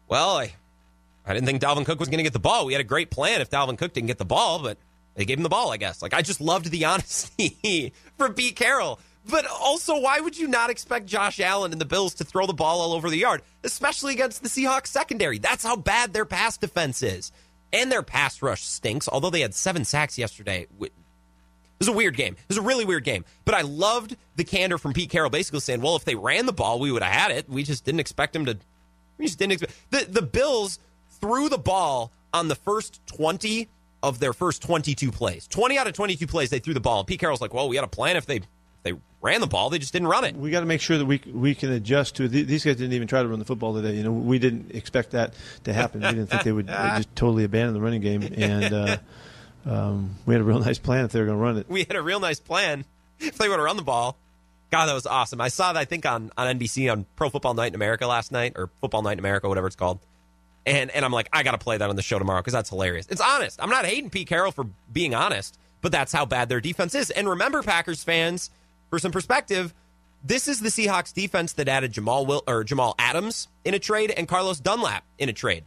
Well, 0.08 0.38
I, 0.38 0.54
I 1.24 1.36
didn't 1.36 1.46
think 1.46 1.62
Dalvin 1.62 1.86
Cook 1.86 2.00
was 2.00 2.10
going 2.10 2.18
to 2.18 2.24
get 2.24 2.34
the 2.34 2.40
ball. 2.40 2.66
We 2.66 2.74
had 2.74 2.82
a 2.82 2.86
great 2.86 3.12
plan 3.12 3.40
if 3.40 3.52
Dalvin 3.52 3.78
Cook 3.78 3.94
didn't 3.94 4.08
get 4.08 4.18
the 4.18 4.26
ball, 4.26 4.64
but 4.64 4.80
they 5.14 5.26
gave 5.26 5.38
him 5.38 5.44
the 5.44 5.50
ball, 5.50 5.72
I 5.72 5.78
guess. 5.78 6.02
Like, 6.02 6.16
I 6.16 6.24
just 6.24 6.42
loved 6.42 6.72
the 6.72 6.86
honesty 6.86 7.94
from 8.18 8.34
Pete 8.34 8.56
Carroll. 8.56 9.00
But 9.30 9.46
also, 9.46 10.00
why 10.00 10.20
would 10.20 10.38
you 10.38 10.48
not 10.48 10.70
expect 10.70 11.06
Josh 11.06 11.40
Allen 11.40 11.72
and 11.72 11.80
the 11.80 11.86
Bills 11.86 12.16
to 12.16 12.24
throw 12.24 12.48
the 12.48 12.54
ball 12.54 12.82
all 12.82 12.94
over 12.94 13.10
the 13.10 13.18
yard, 13.18 13.44
especially 13.64 14.14
against 14.14 14.42
the 14.42 14.50
Seahawks 14.50 14.88
secondary? 14.88 15.38
That's 15.38 15.64
how 15.64 15.76
bad 15.76 16.14
their 16.14 16.26
pass 16.26 16.58
defense 16.58 17.04
is. 17.04 17.32
And 17.72 17.92
their 17.92 18.04
pass 18.04 18.42
rush 18.42 18.64
stinks, 18.64 19.08
although 19.08 19.30
they 19.30 19.42
had 19.42 19.54
seven 19.54 19.86
sacks 19.86 20.18
yesterday 20.18 20.68
It 20.82 20.92
was 21.80 21.88
a 21.88 21.94
weird 21.94 22.18
game. 22.18 22.34
It 22.34 22.48
was 22.50 22.58
a 22.58 22.62
really 22.62 22.84
weird 22.84 23.04
game. 23.04 23.24
But 23.46 23.56
I 23.56 23.62
loved 23.62 24.18
the 24.36 24.44
candor 24.44 24.78
from 24.78 24.94
Pete 24.94 25.10
Carroll 25.10 25.30
basically 25.30 25.62
saying, 25.62 25.82
well, 25.82 25.96
if 25.96 26.04
they 26.04 26.16
ran 26.16 26.48
the 26.48 26.54
ball, 26.54 26.80
we 26.80 26.92
would 26.92 27.04
have 27.04 27.14
had 27.14 27.32
it. 27.32 27.48
We 27.48 27.64
just 27.64 27.86
didn't 27.86 28.02
expect 28.02 28.34
them 28.34 28.46
to. 28.46 28.58
We 29.18 29.28
just 29.28 29.40
didn't 29.40 29.54
expect. 29.54 29.74
The, 29.92 30.06
the 30.10 30.22
Bills 30.22 30.80
threw 31.22 31.48
the 31.48 31.58
ball 31.58 32.12
on 32.34 32.48
the 32.48 32.56
first 32.56 33.00
20 33.08 33.70
of 34.04 34.20
their 34.20 34.34
first 34.34 34.62
22 34.64 35.12
plays. 35.12 35.48
20 35.48 35.78
out 35.78 35.88
of 35.88 35.94
22 35.94 36.26
plays, 36.28 36.50
they 36.50 36.60
threw 36.60 36.74
the 36.74 36.80
ball. 36.80 37.00
And 37.00 37.08
Pete 37.08 37.20
Carroll's 37.20 37.42
like, 37.42 37.54
well, 37.54 37.70
we 37.70 37.76
had 37.76 37.86
a 37.86 37.90
plan 37.90 38.18
if 38.18 38.26
they 38.26 38.42
they 38.84 38.94
ran 39.22 39.42
the 39.42 39.48
ball. 39.48 39.70
They 39.70 39.80
just 39.80 39.94
didn't 39.94 40.08
run 40.08 40.24
it. 40.24 40.36
We 40.36 40.52
got 40.52 40.62
to 40.62 40.66
make 40.66 40.82
sure 40.82 40.98
that 40.98 41.06
we 41.06 41.22
we 41.32 41.56
can 41.56 41.72
adjust 41.72 42.16
to 42.16 42.24
it. 42.26 42.30
these 42.30 42.64
guys. 42.64 42.76
Didn't 42.76 42.94
even 42.94 43.08
try 43.08 43.22
to 43.22 43.28
run 43.28 43.40
the 43.40 43.46
football 43.46 43.74
today. 43.74 43.96
You 43.96 44.04
know, 44.04 44.12
we 44.12 44.40
didn't 44.40 44.76
expect 44.76 45.12
that 45.12 45.34
to 45.64 45.74
happen. 45.74 46.02
We 46.02 46.08
didn't 46.08 46.28
think 46.28 46.44
they 46.44 46.52
would 46.52 46.68
just 46.68 47.16
totally 47.16 47.44
abandon 47.44 47.74
the 47.74 47.82
running 47.82 48.02
game, 48.02 48.24
and 48.36 48.74
uh, 48.74 48.98
um, 49.66 50.16
we 50.26 50.34
had 50.34 50.42
a 50.42 50.46
real 50.46 50.60
nice 50.60 50.80
plan 50.80 51.06
if 51.06 51.12
they 51.12 51.20
were 51.20 51.26
going 51.28 51.38
to 51.38 51.44
run 51.44 51.58
it. 51.58 51.68
We 51.70 51.84
had 51.84 51.96
a 51.96 52.02
real 52.02 52.20
nice 52.20 52.40
plan 52.40 52.86
if 53.20 53.38
they 53.38 53.50
were 53.50 53.58
to 53.58 53.64
run 53.64 53.78
the 53.78 53.84
ball. 53.84 54.18
God, 54.72 54.86
that 54.86 54.94
was 54.94 55.06
awesome. 55.06 55.42
I 55.42 55.50
saw 55.50 55.74
that, 55.74 55.80
I 55.80 55.86
think, 55.86 56.06
on, 56.06 56.32
on 56.38 56.58
NBC 56.58 56.90
on 56.90 57.06
Pro 57.18 57.30
Football 57.30 57.54
Night 57.54 57.68
in 57.68 57.76
America 57.76 58.08
last 58.08 58.32
night, 58.32 58.54
or 58.56 58.70
Football 58.80 59.02
Night 59.02 59.14
in 59.14 59.20
America, 59.20 59.50
whatever 59.50 59.68
it's 59.68 59.76
called. 59.76 60.00
And, 60.66 60.90
and 60.92 61.04
I'm 61.04 61.12
like, 61.12 61.28
I 61.34 61.44
got 61.44 61.52
to 61.52 61.58
play 61.58 61.78
that 61.78 61.90
on 61.90 61.96
the 61.98 62.02
show 62.02 62.18
tomorrow 62.20 62.40
because 62.40 62.54
that's 62.54 62.70
hilarious. 62.70 63.06
It's 63.10 63.20
honest. 63.20 63.62
I'm 63.62 63.70
not 63.70 63.86
hating 63.86 64.12
Pete 64.12 64.28
Carroll 64.28 64.52
for 64.52 64.66
being 64.92 65.14
honest, 65.14 65.58
but 65.82 65.92
that's 65.92 66.14
how 66.14 66.26
bad 66.26 66.48
their 66.48 66.62
defense 66.62 66.96
is. 66.96 67.10
And 67.10 67.28
remember, 67.28 67.62
Packers 67.64 68.04
fans, 68.04 68.50
for 68.92 69.00
some 69.00 69.12
perspective, 69.12 69.74
this 70.24 70.48
is 70.48 70.60
the 70.60 70.70
Seahawks 70.70 71.12
defense 71.12 71.54
that 71.54 71.68
added 71.68 71.94
Jamal 71.94 72.28
Will, 72.28 72.44
or 72.46 72.64
Jamal 72.64 72.94
Adams 73.00 73.48
in 73.66 73.74
a 73.74 73.80
trade 73.80 74.12
and 74.12 74.28
Carlos 74.28 74.60
Dunlap 74.60 75.04
in 75.18 75.30
a 75.30 75.34
trade. 75.34 75.64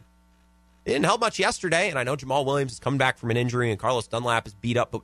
It 0.85 0.91
didn't 0.91 1.05
help 1.05 1.19
much 1.19 1.39
yesterday, 1.39 1.89
and 1.89 1.99
I 1.99 2.03
know 2.03 2.15
Jamal 2.15 2.45
Williams 2.45 2.73
is 2.73 2.79
coming 2.79 2.99
back 2.99 3.17
from 3.17 3.31
an 3.31 3.37
injury 3.37 3.71
and 3.71 3.79
Carlos 3.79 4.07
Dunlap 4.07 4.47
is 4.47 4.53
beat 4.53 4.77
up, 4.77 4.91
but 4.91 5.01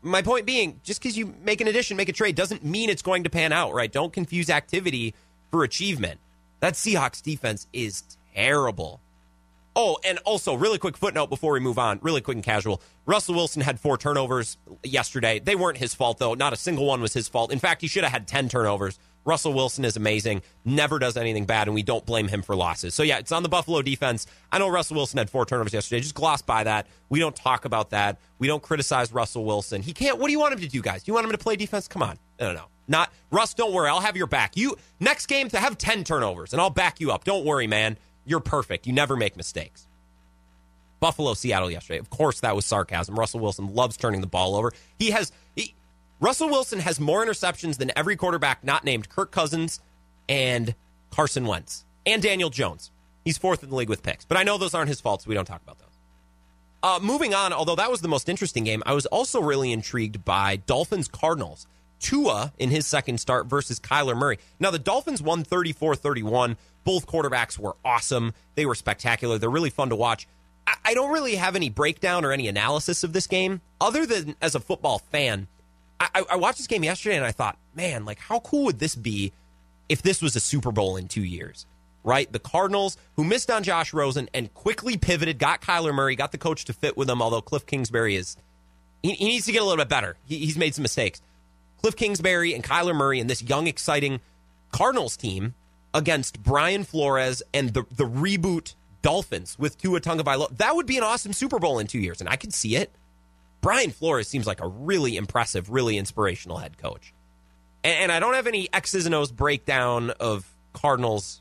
my 0.00 0.22
point 0.22 0.46
being, 0.46 0.80
just 0.84 1.02
because 1.02 1.18
you 1.18 1.34
make 1.42 1.60
an 1.60 1.68
addition, 1.68 1.96
make 1.96 2.08
a 2.08 2.12
trade, 2.12 2.36
doesn't 2.36 2.64
mean 2.64 2.88
it's 2.88 3.02
going 3.02 3.24
to 3.24 3.30
pan 3.30 3.52
out, 3.52 3.74
right? 3.74 3.90
Don't 3.90 4.12
confuse 4.12 4.48
activity 4.48 5.14
for 5.50 5.64
achievement. 5.64 6.20
That 6.60 6.74
Seahawks 6.74 7.20
defense 7.20 7.66
is 7.72 8.04
terrible. 8.34 9.00
Oh, 9.78 9.98
and 10.04 10.18
also, 10.24 10.54
really 10.54 10.78
quick 10.78 10.96
footnote 10.96 11.26
before 11.28 11.52
we 11.52 11.60
move 11.60 11.78
on, 11.78 11.98
really 12.00 12.22
quick 12.22 12.36
and 12.36 12.42
casual. 12.42 12.80
Russell 13.04 13.34
Wilson 13.34 13.60
had 13.60 13.78
four 13.78 13.98
turnovers 13.98 14.56
yesterday. 14.82 15.38
They 15.38 15.54
weren't 15.54 15.76
his 15.76 15.92
fault, 15.92 16.16
though. 16.16 16.32
Not 16.32 16.54
a 16.54 16.56
single 16.56 16.86
one 16.86 17.02
was 17.02 17.12
his 17.12 17.28
fault. 17.28 17.52
In 17.52 17.58
fact, 17.58 17.82
he 17.82 17.86
should 17.86 18.02
have 18.02 18.10
had 18.10 18.26
10 18.26 18.48
turnovers. 18.48 18.98
Russell 19.26 19.52
Wilson 19.52 19.84
is 19.84 19.96
amazing, 19.96 20.40
never 20.64 20.98
does 20.98 21.16
anything 21.18 21.44
bad, 21.44 21.68
and 21.68 21.74
we 21.74 21.82
don't 21.82 22.06
blame 22.06 22.28
him 22.28 22.40
for 22.40 22.56
losses. 22.56 22.94
So, 22.94 23.02
yeah, 23.02 23.18
it's 23.18 23.32
on 23.32 23.42
the 23.42 23.48
Buffalo 23.50 23.82
defense. 23.82 24.26
I 24.50 24.58
know 24.58 24.68
Russell 24.68 24.96
Wilson 24.96 25.18
had 25.18 25.28
four 25.28 25.44
turnovers 25.44 25.74
yesterday. 25.74 26.00
Just 26.00 26.14
gloss 26.14 26.40
by 26.40 26.64
that. 26.64 26.86
We 27.10 27.18
don't 27.18 27.36
talk 27.36 27.66
about 27.66 27.90
that. 27.90 28.18
We 28.38 28.46
don't 28.46 28.62
criticize 28.62 29.12
Russell 29.12 29.44
Wilson. 29.44 29.82
He 29.82 29.92
can't. 29.92 30.18
What 30.18 30.28
do 30.28 30.32
you 30.32 30.40
want 30.40 30.54
him 30.54 30.60
to 30.60 30.68
do, 30.68 30.80
guys? 30.80 31.02
Do 31.02 31.10
you 31.10 31.14
want 31.14 31.26
him 31.26 31.32
to 31.32 31.38
play 31.38 31.56
defense? 31.56 31.86
Come 31.86 32.02
on. 32.02 32.18
No, 32.40 32.48
no, 32.48 32.54
no. 32.54 32.64
Not 32.88 33.12
Russ, 33.30 33.52
don't 33.54 33.72
worry. 33.72 33.88
I'll 33.88 34.00
have 34.00 34.16
your 34.16 34.28
back. 34.28 34.56
You 34.56 34.76
next 35.00 35.26
game 35.26 35.48
to 35.50 35.58
have 35.58 35.76
10 35.76 36.04
turnovers, 36.04 36.52
and 36.52 36.62
I'll 36.62 36.70
back 36.70 37.00
you 37.00 37.10
up. 37.10 37.24
Don't 37.24 37.44
worry, 37.44 37.66
man. 37.66 37.98
You're 38.26 38.40
perfect. 38.40 38.86
You 38.86 38.92
never 38.92 39.16
make 39.16 39.36
mistakes. 39.36 39.86
Buffalo, 41.00 41.34
Seattle 41.34 41.70
yesterday. 41.70 41.98
Of 41.98 42.10
course, 42.10 42.40
that 42.40 42.56
was 42.56 42.66
sarcasm. 42.66 43.18
Russell 43.18 43.40
Wilson 43.40 43.74
loves 43.74 43.96
turning 43.96 44.20
the 44.20 44.26
ball 44.26 44.56
over. 44.56 44.72
He 44.98 45.10
has 45.10 45.32
he, 45.54 45.74
Russell 46.20 46.48
Wilson 46.48 46.80
has 46.80 46.98
more 46.98 47.24
interceptions 47.24 47.78
than 47.78 47.92
every 47.96 48.16
quarterback 48.16 48.64
not 48.64 48.84
named 48.84 49.08
Kirk 49.08 49.30
Cousins 49.30 49.80
and 50.28 50.74
Carson 51.10 51.46
Wentz 51.46 51.84
and 52.04 52.22
Daniel 52.22 52.50
Jones. 52.50 52.90
He's 53.24 53.38
fourth 53.38 53.62
in 53.62 53.70
the 53.70 53.76
league 53.76 53.88
with 53.88 54.02
picks. 54.02 54.24
But 54.24 54.38
I 54.38 54.42
know 54.42 54.58
those 54.58 54.74
aren't 54.74 54.88
his 54.88 55.00
faults. 55.00 55.24
So 55.24 55.28
we 55.28 55.34
don't 55.34 55.44
talk 55.44 55.62
about 55.62 55.78
those. 55.78 55.86
Uh, 56.82 57.00
moving 57.02 57.34
on, 57.34 57.52
although 57.52 57.74
that 57.74 57.90
was 57.90 58.00
the 58.00 58.08
most 58.08 58.28
interesting 58.28 58.64
game, 58.64 58.82
I 58.86 58.92
was 58.92 59.06
also 59.06 59.40
really 59.40 59.72
intrigued 59.72 60.24
by 60.24 60.56
Dolphins 60.56 61.08
Cardinals. 61.08 61.66
Tua 61.98 62.52
in 62.58 62.70
his 62.70 62.86
second 62.86 63.18
start 63.18 63.46
versus 63.46 63.80
Kyler 63.80 64.16
Murray. 64.16 64.38
Now, 64.60 64.70
the 64.70 64.78
Dolphins 64.78 65.22
won 65.22 65.44
34 65.44 65.96
31. 65.96 66.56
Both 66.86 67.06
quarterbacks 67.06 67.58
were 67.58 67.76
awesome. 67.84 68.32
They 68.54 68.64
were 68.64 68.74
spectacular. 68.74 69.36
They're 69.36 69.50
really 69.50 69.70
fun 69.70 69.90
to 69.90 69.96
watch. 69.96 70.26
I, 70.66 70.74
I 70.86 70.94
don't 70.94 71.12
really 71.12 71.34
have 71.34 71.56
any 71.56 71.68
breakdown 71.68 72.24
or 72.24 72.32
any 72.32 72.48
analysis 72.48 73.04
of 73.04 73.12
this 73.12 73.26
game, 73.26 73.60
other 73.78 74.06
than 74.06 74.36
as 74.40 74.54
a 74.54 74.60
football 74.60 75.00
fan. 75.00 75.48
I, 76.00 76.24
I 76.30 76.36
watched 76.36 76.58
this 76.58 76.66
game 76.66 76.84
yesterday 76.84 77.16
and 77.16 77.24
I 77.24 77.32
thought, 77.32 77.58
man, 77.74 78.04
like, 78.04 78.18
how 78.18 78.40
cool 78.40 78.66
would 78.66 78.78
this 78.78 78.94
be 78.94 79.32
if 79.88 80.02
this 80.02 80.22
was 80.22 80.36
a 80.36 80.40
Super 80.40 80.70
Bowl 80.70 80.96
in 80.96 81.08
two 81.08 81.24
years? 81.24 81.66
right? 82.06 82.32
The 82.32 82.38
Cardinals, 82.38 82.96
who 83.16 83.24
missed 83.24 83.50
on 83.50 83.64
Josh 83.64 83.92
Rosen 83.92 84.30
and 84.32 84.54
quickly 84.54 84.96
pivoted, 84.96 85.40
got 85.40 85.60
Kyler 85.60 85.92
Murray, 85.92 86.14
got 86.14 86.30
the 86.30 86.38
coach 86.38 86.64
to 86.66 86.72
fit 86.72 86.96
with 86.96 87.10
him, 87.10 87.20
although 87.20 87.42
Cliff 87.42 87.66
Kingsbury 87.66 88.14
is, 88.14 88.36
he, 89.02 89.14
he 89.14 89.24
needs 89.24 89.44
to 89.46 89.52
get 89.52 89.60
a 89.60 89.64
little 89.64 89.84
bit 89.84 89.88
better. 89.88 90.16
He, 90.24 90.38
he's 90.38 90.56
made 90.56 90.72
some 90.72 90.82
mistakes. 90.82 91.20
Cliff 91.80 91.96
Kingsbury 91.96 92.54
and 92.54 92.62
Kyler 92.62 92.94
Murray 92.94 93.18
and 93.18 93.28
this 93.28 93.42
young, 93.42 93.66
exciting 93.66 94.20
Cardinals 94.70 95.16
team 95.16 95.54
against 95.96 96.42
Brian 96.42 96.84
Flores 96.84 97.42
and 97.54 97.72
the, 97.72 97.84
the 97.90 98.04
reboot 98.04 98.74
Dolphins 99.00 99.58
with 99.58 99.78
Tua 99.78 100.00
Tagovailoa. 100.00 100.56
That 100.58 100.76
would 100.76 100.86
be 100.86 100.98
an 100.98 101.02
awesome 101.02 101.32
Super 101.32 101.58
Bowl 101.58 101.78
in 101.78 101.86
two 101.86 101.98
years, 101.98 102.20
and 102.20 102.28
I 102.28 102.36
could 102.36 102.52
see 102.52 102.76
it. 102.76 102.92
Brian 103.62 103.90
Flores 103.90 104.28
seems 104.28 104.46
like 104.46 104.60
a 104.60 104.68
really 104.68 105.16
impressive, 105.16 105.70
really 105.70 105.96
inspirational 105.96 106.58
head 106.58 106.76
coach. 106.76 107.14
And, 107.82 107.94
and 107.94 108.12
I 108.12 108.20
don't 108.20 108.34
have 108.34 108.46
any 108.46 108.68
X's 108.72 109.06
and 109.06 109.14
O's 109.14 109.32
breakdown 109.32 110.10
of 110.20 110.46
Cardinals 110.74 111.40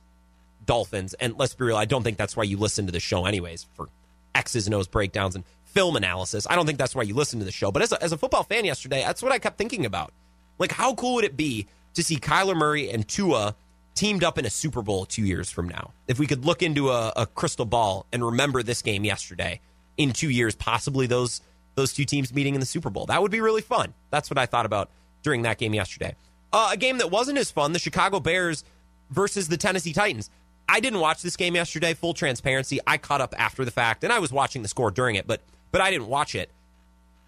Dolphins. 0.66 1.14
And 1.16 1.38
let's 1.38 1.54
be 1.54 1.66
real, 1.66 1.76
I 1.76 1.86
don't 1.86 2.04
think 2.04 2.18
that's 2.18 2.38
why 2.38 2.44
you 2.44 2.58
listen 2.58 2.86
to 2.86 2.94
the 2.94 3.02
show, 3.02 3.26
anyways, 3.26 3.68
for 3.76 3.90
X's 4.34 4.68
and 4.68 4.74
O's 4.74 4.88
breakdowns 4.88 5.36
and 5.36 5.44
film 5.66 5.98
analysis. 5.98 6.48
I 6.50 6.56
don't 6.56 6.66
think 6.66 6.78
that's 6.78 6.96
why 6.96 7.04
you 7.04 7.14
listen 7.14 7.40
to 7.40 7.46
the 7.46 7.52
show. 7.52 7.72
But 7.72 7.82
as 7.82 7.92
a, 7.92 8.02
as 8.02 8.14
a 8.14 8.18
football 8.18 8.44
fan 8.44 8.64
yesterday, 8.64 9.02
that's 9.02 9.22
what 9.22 9.34
I 9.34 9.38
kept 9.38 9.58
thinking 9.58 9.86
about. 9.86 10.14
Like, 10.58 10.72
how 10.72 10.96
cool 10.96 11.16
would 11.16 11.26
it 11.26 11.36
be 11.36 11.68
to 11.96 12.04
see 12.04 12.16
Kyler 12.16 12.56
Murray 12.56 12.90
and 12.90 13.06
Tua 13.06 13.56
teamed 13.96 14.24
up 14.24 14.38
in 14.38 14.46
a 14.46 14.50
Super 14.50 14.82
Bowl 14.82 15.06
two 15.06 15.24
years 15.24 15.50
from 15.50 15.68
now? 15.68 15.92
If 16.08 16.20
we 16.20 16.28
could 16.28 16.46
look 16.46 16.62
into 16.62 16.90
a, 16.90 17.12
a 17.16 17.26
crystal 17.26 17.66
ball 17.66 18.06
and 18.14 18.24
remember 18.24 18.62
this 18.62 18.82
game 18.82 19.04
yesterday 19.04 19.62
in 19.98 20.12
two 20.12 20.30
years, 20.30 20.56
possibly 20.56 21.08
those 21.08 21.42
those 21.76 21.94
two 21.94 22.06
teams 22.06 22.34
meeting 22.34 22.54
in 22.54 22.62
the 22.62 22.66
Super 22.66 22.90
Bowl, 22.90 23.06
that 23.08 23.22
would 23.22 23.32
be 23.32 23.42
really 23.42 23.62
fun. 23.62 23.94
That's 24.10 24.30
what 24.30 24.38
I 24.38 24.46
thought 24.46 24.66
about 24.66 24.90
during 25.24 25.42
that 25.42 25.58
game 25.58 25.74
yesterday. 25.74 26.16
Uh, 26.54 26.70
a 26.72 26.78
game 26.78 27.00
that 27.00 27.12
wasn't 27.12 27.38
as 27.38 27.52
fun, 27.52 27.74
the 27.74 27.80
Chicago 27.80 28.20
Bears 28.22 28.64
versus 29.10 29.50
the 29.50 29.58
Tennessee 29.58 29.92
Titans. 29.92 30.30
I 30.70 30.80
didn't 30.80 31.00
watch 31.00 31.22
this 31.22 31.36
game 31.36 31.56
yesterday. 31.56 31.94
Full 31.94 32.14
transparency, 32.14 32.80
I 32.88 32.98
caught 32.98 33.22
up 33.22 33.36
after 33.38 33.66
the 33.66 33.72
fact, 33.72 34.04
and 34.04 34.14
I 34.14 34.20
was 34.20 34.32
watching 34.32 34.62
the 34.62 34.68
score 34.68 34.92
during 34.92 35.16
it, 35.16 35.28
but 35.28 35.42
but 35.72 35.82
I 35.82 35.92
didn't 35.92 36.08
watch 36.08 36.36
it, 36.36 36.50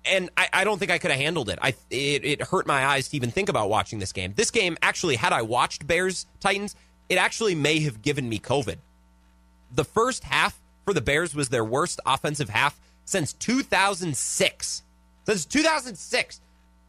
and 0.09 0.29
I, 0.37 0.49
I 0.53 0.63
don't 0.63 0.79
think 0.79 0.91
I 0.91 0.97
could 0.97 1.11
have 1.11 1.19
handled 1.19 1.49
it. 1.49 1.59
I 1.61 1.75
it, 1.89 2.25
it 2.25 2.41
hurt 2.41 2.67
my 2.67 2.85
eyes 2.85 3.09
to 3.09 3.15
even 3.15 3.31
think 3.31 3.49
about 3.49 3.69
watching 3.69 3.99
this 3.99 4.11
game. 4.11 4.33
This 4.35 4.51
game 4.51 4.77
actually, 4.81 5.15
had 5.15 5.33
I 5.33 5.41
watched 5.41 5.87
Bears 5.87 6.25
Titans, 6.39 6.75
it 7.09 7.17
actually 7.17 7.55
may 7.55 7.79
have 7.79 8.01
given 8.01 8.27
me 8.27 8.39
COVID. 8.39 8.77
The 9.73 9.83
first 9.83 10.23
half 10.23 10.59
for 10.85 10.93
the 10.93 11.01
Bears 11.01 11.35
was 11.35 11.49
their 11.49 11.65
worst 11.65 11.99
offensive 12.05 12.49
half 12.49 12.79
since 13.05 13.33
2006. 13.33 14.83
Since 15.25 15.45
2006. 15.45 16.41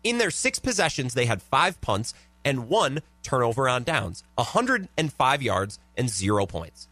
In 0.05 0.19
their 0.19 0.31
six 0.31 0.59
possessions, 0.59 1.15
they 1.15 1.27
had 1.27 1.43
five 1.43 1.81
punts 1.81 2.15
and 2.45 2.69
one 2.69 3.01
turnover 3.23 3.69
on 3.69 3.83
downs, 3.83 4.23
105 4.37 5.43
yards 5.43 5.79
and 5.97 6.09
zero 6.09 6.47
points. 6.47 6.89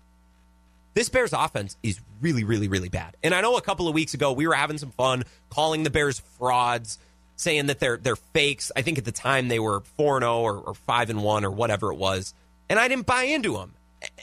This 0.96 1.10
Bears 1.10 1.34
offense 1.34 1.76
is 1.82 2.00
really, 2.22 2.42
really, 2.42 2.68
really 2.68 2.88
bad. 2.88 3.18
And 3.22 3.34
I 3.34 3.42
know 3.42 3.58
a 3.58 3.60
couple 3.60 3.86
of 3.86 3.92
weeks 3.92 4.14
ago 4.14 4.32
we 4.32 4.46
were 4.46 4.54
having 4.54 4.78
some 4.78 4.92
fun 4.92 5.24
calling 5.50 5.82
the 5.82 5.90
Bears 5.90 6.20
frauds, 6.38 6.98
saying 7.36 7.66
that 7.66 7.80
they're 7.80 7.98
they're 7.98 8.16
fakes. 8.16 8.72
I 8.74 8.80
think 8.80 8.96
at 8.96 9.04
the 9.04 9.12
time 9.12 9.48
they 9.48 9.58
were 9.58 9.80
4 9.98 10.16
and 10.16 10.22
0 10.22 10.62
or 10.64 10.72
5 10.72 11.10
and 11.10 11.22
1 11.22 11.44
or 11.44 11.50
whatever 11.50 11.92
it 11.92 11.96
was. 11.96 12.32
And 12.70 12.78
I 12.78 12.88
didn't 12.88 13.04
buy 13.04 13.24
into 13.24 13.52
them. 13.52 13.74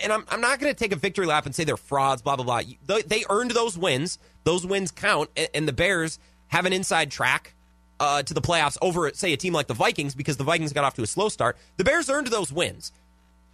And 0.01 0.11
I'm, 0.11 0.25
I'm 0.29 0.41
not 0.41 0.59
going 0.59 0.73
to 0.73 0.77
take 0.77 0.91
a 0.91 0.95
victory 0.95 1.27
lap 1.27 1.45
and 1.45 1.53
say 1.53 1.63
they're 1.63 1.77
frauds, 1.77 2.23
blah, 2.23 2.37
blah, 2.37 2.45
blah. 2.45 2.61
They 3.05 3.23
earned 3.29 3.51
those 3.51 3.77
wins. 3.77 4.17
Those 4.43 4.65
wins 4.65 4.89
count. 4.89 5.29
And 5.53 5.67
the 5.67 5.73
Bears 5.73 6.17
have 6.47 6.65
an 6.65 6.73
inside 6.73 7.11
track 7.11 7.53
uh, 7.99 8.23
to 8.23 8.33
the 8.33 8.41
playoffs 8.41 8.79
over, 8.81 9.11
say, 9.13 9.31
a 9.31 9.37
team 9.37 9.53
like 9.53 9.67
the 9.67 9.75
Vikings 9.75 10.15
because 10.15 10.37
the 10.37 10.43
Vikings 10.43 10.73
got 10.73 10.83
off 10.83 10.95
to 10.95 11.03
a 11.03 11.07
slow 11.07 11.29
start. 11.29 11.55
The 11.77 11.83
Bears 11.83 12.09
earned 12.09 12.27
those 12.27 12.51
wins. 12.51 12.91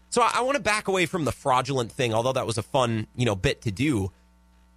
So 0.09 0.21
I, 0.21 0.31
I 0.35 0.41
want 0.41 0.55
to 0.55 0.61
back 0.63 0.87
away 0.87 1.05
from 1.05 1.25
the 1.25 1.31
fraudulent 1.31 1.91
thing, 1.91 2.13
although 2.13 2.33
that 2.33 2.45
was 2.47 2.57
a 2.57 2.63
fun, 2.63 3.07
you 3.15 3.25
know, 3.25 3.35
bit 3.35 3.61
to 3.63 3.71
do. 3.71 4.11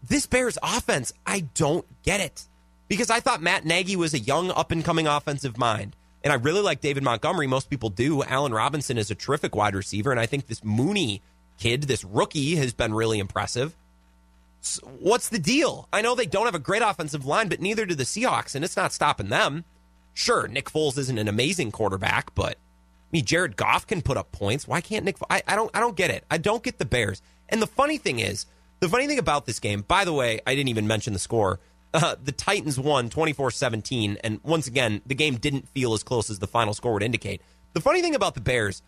This 0.06 0.26
Bears 0.26 0.58
offense, 0.62 1.12
I 1.26 1.40
don't 1.54 1.86
get 2.02 2.20
it 2.20 2.44
because 2.88 3.10
I 3.10 3.20
thought 3.20 3.40
Matt 3.40 3.64
Nagy 3.64 3.96
was 3.96 4.14
a 4.14 4.18
young, 4.18 4.50
up 4.50 4.70
and 4.70 4.84
coming 4.84 5.06
offensive 5.06 5.56
mind. 5.56 5.96
And 6.24 6.32
I 6.32 6.36
really 6.36 6.60
like 6.60 6.80
David 6.80 7.02
Montgomery. 7.02 7.46
Most 7.46 7.70
people 7.70 7.90
do. 7.90 8.22
Allen 8.22 8.52
Robinson 8.52 8.98
is 8.98 9.10
a 9.10 9.14
terrific 9.14 9.56
wide 9.56 9.74
receiver. 9.74 10.10
And 10.10 10.20
I 10.20 10.26
think 10.26 10.46
this 10.46 10.62
Mooney 10.62 11.20
kid, 11.58 11.84
this 11.84 12.04
rookie, 12.04 12.56
has 12.56 12.72
been 12.72 12.94
really 12.94 13.18
impressive. 13.18 13.74
So 14.60 14.86
what's 15.00 15.28
the 15.28 15.40
deal? 15.40 15.88
I 15.92 16.02
know 16.02 16.14
they 16.14 16.26
don't 16.26 16.44
have 16.44 16.54
a 16.54 16.60
great 16.60 16.82
offensive 16.82 17.26
line, 17.26 17.48
but 17.48 17.60
neither 17.60 17.84
do 17.84 17.96
the 17.96 18.04
Seahawks, 18.04 18.54
and 18.54 18.64
it's 18.64 18.76
not 18.76 18.92
stopping 18.92 19.28
them. 19.28 19.64
Sure, 20.14 20.46
Nick 20.46 20.70
Foles 20.70 20.98
isn't 20.98 21.18
an 21.18 21.26
amazing 21.26 21.72
quarterback, 21.72 22.32
but 22.34 22.58
I 23.12 23.16
mean 23.16 23.24
Jared 23.24 23.56
Goff 23.56 23.86
can 23.86 24.02
put 24.02 24.16
up 24.16 24.32
points. 24.32 24.66
Why 24.66 24.80
can't 24.80 25.04
Nick? 25.04 25.16
I, 25.28 25.42
I 25.46 25.54
don't 25.54 25.70
I 25.74 25.80
don't 25.80 25.96
get 25.96 26.10
it. 26.10 26.24
I 26.30 26.38
don't 26.38 26.62
get 26.62 26.78
the 26.78 26.84
Bears. 26.84 27.20
And 27.48 27.60
the 27.60 27.66
funny 27.66 27.98
thing 27.98 28.18
is, 28.18 28.46
the 28.80 28.88
funny 28.88 29.06
thing 29.06 29.18
about 29.18 29.46
this 29.46 29.60
game, 29.60 29.82
by 29.82 30.04
the 30.04 30.12
way, 30.12 30.40
I 30.46 30.54
didn't 30.54 30.68
even 30.70 30.86
mention 30.86 31.12
the 31.12 31.18
score. 31.18 31.60
Uh, 31.94 32.16
the 32.22 32.32
Titans 32.32 32.80
won 32.80 33.10
24-17 33.10 34.16
and 34.24 34.40
once 34.42 34.66
again, 34.66 35.02
the 35.04 35.14
game 35.14 35.36
didn't 35.36 35.68
feel 35.68 35.92
as 35.92 36.02
close 36.02 36.30
as 36.30 36.38
the 36.38 36.46
final 36.46 36.72
score 36.72 36.94
would 36.94 37.02
indicate. 37.02 37.42
The 37.74 37.82
funny 37.82 38.00
thing 38.00 38.14
about 38.14 38.34
the 38.34 38.40
Bears, 38.40 38.82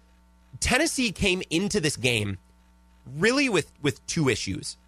Tennessee 0.58 1.12
came 1.12 1.42
into 1.50 1.80
this 1.80 1.96
game 1.96 2.38
really 3.18 3.50
with 3.50 3.70
with 3.82 4.04
two 4.06 4.30
issues 4.30 4.78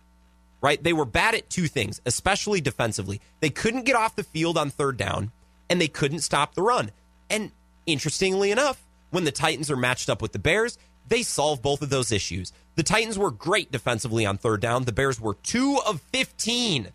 right? 0.60 0.82
They 0.82 0.92
were 0.92 1.04
bad 1.04 1.34
at 1.34 1.50
two 1.50 1.68
things, 1.68 2.00
especially 2.06 2.60
defensively. 2.60 3.20
They 3.40 3.50
couldn't 3.50 3.84
get 3.84 3.96
off 3.96 4.16
the 4.16 4.24
field 4.24 4.58
on 4.58 4.70
third 4.70 4.96
down, 4.96 5.30
and 5.68 5.80
they 5.80 5.88
couldn't 5.88 6.20
stop 6.20 6.54
the 6.54 6.62
run. 6.62 6.90
And 7.30 7.52
interestingly 7.86 8.50
enough, 8.50 8.82
when 9.16 9.24
the 9.24 9.32
Titans 9.32 9.70
are 9.70 9.78
matched 9.78 10.10
up 10.10 10.20
with 10.20 10.32
the 10.32 10.38
Bears, 10.38 10.76
they 11.08 11.22
solve 11.22 11.62
both 11.62 11.80
of 11.80 11.88
those 11.88 12.12
issues. 12.12 12.52
The 12.74 12.82
Titans 12.82 13.18
were 13.18 13.30
great 13.30 13.72
defensively 13.72 14.26
on 14.26 14.36
third 14.36 14.60
down. 14.60 14.84
The 14.84 14.92
Bears 14.92 15.18
were 15.18 15.32
two 15.42 15.78
of 15.86 16.02
15. 16.12 16.88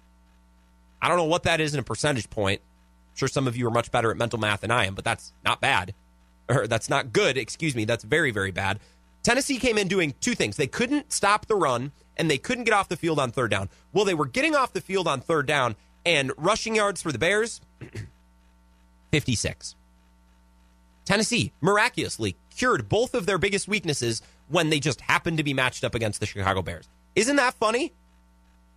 I 1.02 1.08
don't 1.08 1.18
know 1.18 1.24
what 1.24 1.42
that 1.42 1.60
is 1.60 1.74
in 1.74 1.80
a 1.80 1.84
percentage 1.84 2.30
point. 2.30 2.62
I'm 2.62 3.18
sure 3.18 3.28
some 3.28 3.48
of 3.48 3.58
you 3.58 3.66
are 3.66 3.72
much 3.72 3.92
better 3.92 4.12
at 4.12 4.18
mental 4.18 4.38
math 4.38 4.62
than 4.62 4.70
I 4.70 4.86
am, 4.86 4.94
but 4.94 5.04
that's 5.04 5.34
not 5.44 5.62
bad. 5.62 5.96
Or 6.48 6.68
that's 6.68 6.90
not 6.90 7.12
good, 7.12 7.38
excuse 7.38 7.76
me. 7.76 7.86
That's 7.86 8.04
very, 8.04 8.30
very 8.30 8.52
bad. 8.52 8.80
Tennessee 9.24 9.58
came 9.58 9.80
in 9.80 9.88
doing 9.88 10.14
two 10.22 10.36
things. 10.36 10.58
They 10.58 10.68
couldn't 10.68 11.12
stop 11.12 11.48
the 11.48 11.56
run, 11.56 11.92
and 12.18 12.30
they 12.30 12.38
couldn't 12.38 12.66
get 12.66 12.74
off 12.74 12.88
the 12.88 12.98
field 12.98 13.18
on 13.20 13.32
third 13.32 13.50
down. 13.50 13.70
Well, 13.94 14.06
they 14.06 14.14
were 14.14 14.26
getting 14.28 14.56
off 14.56 14.74
the 14.74 14.82
field 14.82 15.08
on 15.08 15.22
third 15.22 15.48
down, 15.48 15.76
and 16.06 16.32
rushing 16.38 16.76
yards 16.76 17.02
for 17.02 17.12
the 17.12 17.18
Bears, 17.18 17.62
56. 19.12 19.76
Tennessee 21.06 21.52
miraculously 21.62 22.36
cured 22.56 22.90
both 22.90 23.14
of 23.14 23.26
their 23.26 23.38
biggest 23.38 23.68
weaknesses 23.68 24.22
when 24.50 24.70
they 24.70 24.80
just 24.80 25.02
happened 25.02 25.38
to 25.38 25.44
be 25.44 25.54
matched 25.54 25.84
up 25.84 25.96
against 25.96 26.20
the 26.20 26.26
Chicago 26.26 26.62
Bears. 26.62 26.88
Isn't 27.16 27.38
that 27.38 27.54
funny? 27.56 27.94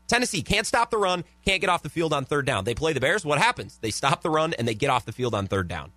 Tennessee 0.07 0.43
can't 0.43 0.67
stop 0.67 0.91
the 0.91 0.99
run, 0.99 1.25
can't 1.45 1.61
get 1.61 1.71
off 1.71 1.83
the 1.83 1.89
field 1.89 2.13
on 2.13 2.25
third 2.25 2.47
down. 2.47 2.65
They 2.65 2.75
play 2.75 2.93
the 2.93 3.01
Bears. 3.01 3.25
What 3.25 3.39
happens? 3.39 3.79
They 3.81 3.91
stop 3.91 4.23
the 4.23 4.31
run 4.31 4.53
and 4.55 4.69
they 4.69 4.75
get 4.75 4.91
off 4.91 5.07
the 5.07 5.13
field 5.13 5.35
on 5.35 5.47
third 5.47 5.69
down. 5.69 5.93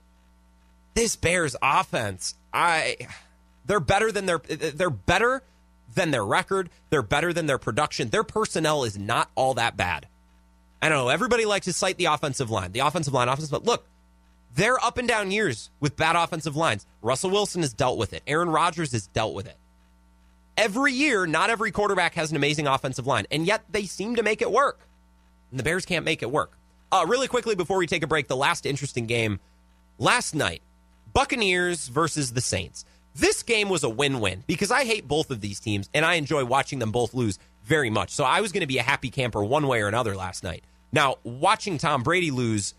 This 0.94 1.16
Bears 1.16 1.56
offense, 1.62 2.36
I 2.54 2.98
they're 3.66 3.80
better 3.80 4.12
than 4.12 4.26
their 4.26 4.40
they're 4.40 4.90
better 4.90 5.44
than 5.94 6.12
their 6.12 6.26
record. 6.26 6.70
They're 6.90 7.02
better 7.02 7.34
than 7.34 7.46
their 7.46 7.58
production. 7.58 8.10
Their 8.10 8.24
personnel 8.24 8.84
is 8.84 8.98
not 8.98 9.30
all 9.36 9.54
that 9.56 9.78
bad. 9.78 10.08
I 10.82 10.90
don't 10.90 10.98
know 10.98 11.10
everybody 11.10 11.46
likes 11.46 11.66
to 11.66 11.74
cite 11.74 11.98
the 11.98 12.06
offensive 12.06 12.50
line, 12.50 12.72
the 12.72 12.80
offensive 12.80 13.14
line, 13.14 13.28
offensive. 13.28 13.52
But 13.52 13.66
look, 13.66 13.86
they're 14.56 14.84
up 14.84 14.98
and 14.98 15.08
down 15.08 15.32
years 15.32 15.70
with 15.80 15.96
bad 15.96 16.16
offensive 16.16 16.56
lines. 16.56 16.86
Russell 17.02 17.30
Wilson 17.30 17.62
has 17.62 17.74
dealt 17.74 17.98
with 17.98 18.14
it. 18.14 18.24
Aaron 18.28 18.50
Rodgers 18.50 18.92
has 18.92 19.08
dealt 19.08 19.34
with 19.34 19.48
it. 19.48 19.58
Every 20.58 20.94
year, 20.94 21.28
not 21.28 21.50
every 21.52 21.72
quarterback 21.72 22.16
has 22.16 22.32
an 22.32 22.38
amazing 22.38 22.66
offensive 22.66 23.06
line, 23.06 23.28
and 23.30 23.46
yet 23.46 23.64
they 23.70 23.84
seem 23.84 24.16
to 24.16 24.24
make 24.24 24.42
it 24.42 24.52
work. 24.52 24.88
And 25.52 25.60
the 25.60 25.64
Bears 25.64 25.86
can't 25.86 26.04
make 26.04 26.24
it 26.24 26.32
work. 26.32 26.58
Uh, 26.92 27.06
really 27.08 27.28
quickly 27.28 27.54
before 27.54 27.78
we 27.78 27.86
take 27.86 28.02
a 28.02 28.08
break, 28.08 28.28
the 28.28 28.36
last 28.36 28.66
interesting 28.66 29.06
game 29.06 29.40
last 30.00 30.34
night 30.34 30.62
Buccaneers 31.14 31.88
versus 31.88 32.34
the 32.34 32.42
Saints. 32.42 32.86
This 33.16 33.42
game 33.42 33.70
was 33.70 33.84
a 33.84 33.90
win 33.90 34.20
win 34.20 34.44
because 34.46 34.70
I 34.70 34.86
hate 34.86 35.08
both 35.08 35.32
of 35.32 35.42
these 35.42 35.60
teams 35.60 35.90
and 35.94 36.06
I 36.06 36.14
enjoy 36.14 36.46
watching 36.46 36.80
them 36.80 36.92
both 36.92 37.14
lose 37.14 37.40
very 37.64 37.90
much. 37.90 38.12
So 38.12 38.24
I 38.24 38.42
was 38.42 38.52
going 38.52 38.62
to 38.62 38.68
be 38.68 38.78
a 38.78 38.84
happy 38.84 39.10
camper 39.10 39.44
one 39.44 39.68
way 39.68 39.82
or 39.82 39.88
another 39.88 40.16
last 40.16 40.44
night. 40.44 40.64
Now, 40.92 41.16
watching 41.24 41.78
Tom 41.80 42.04
Brady 42.04 42.32
lose 42.32 42.74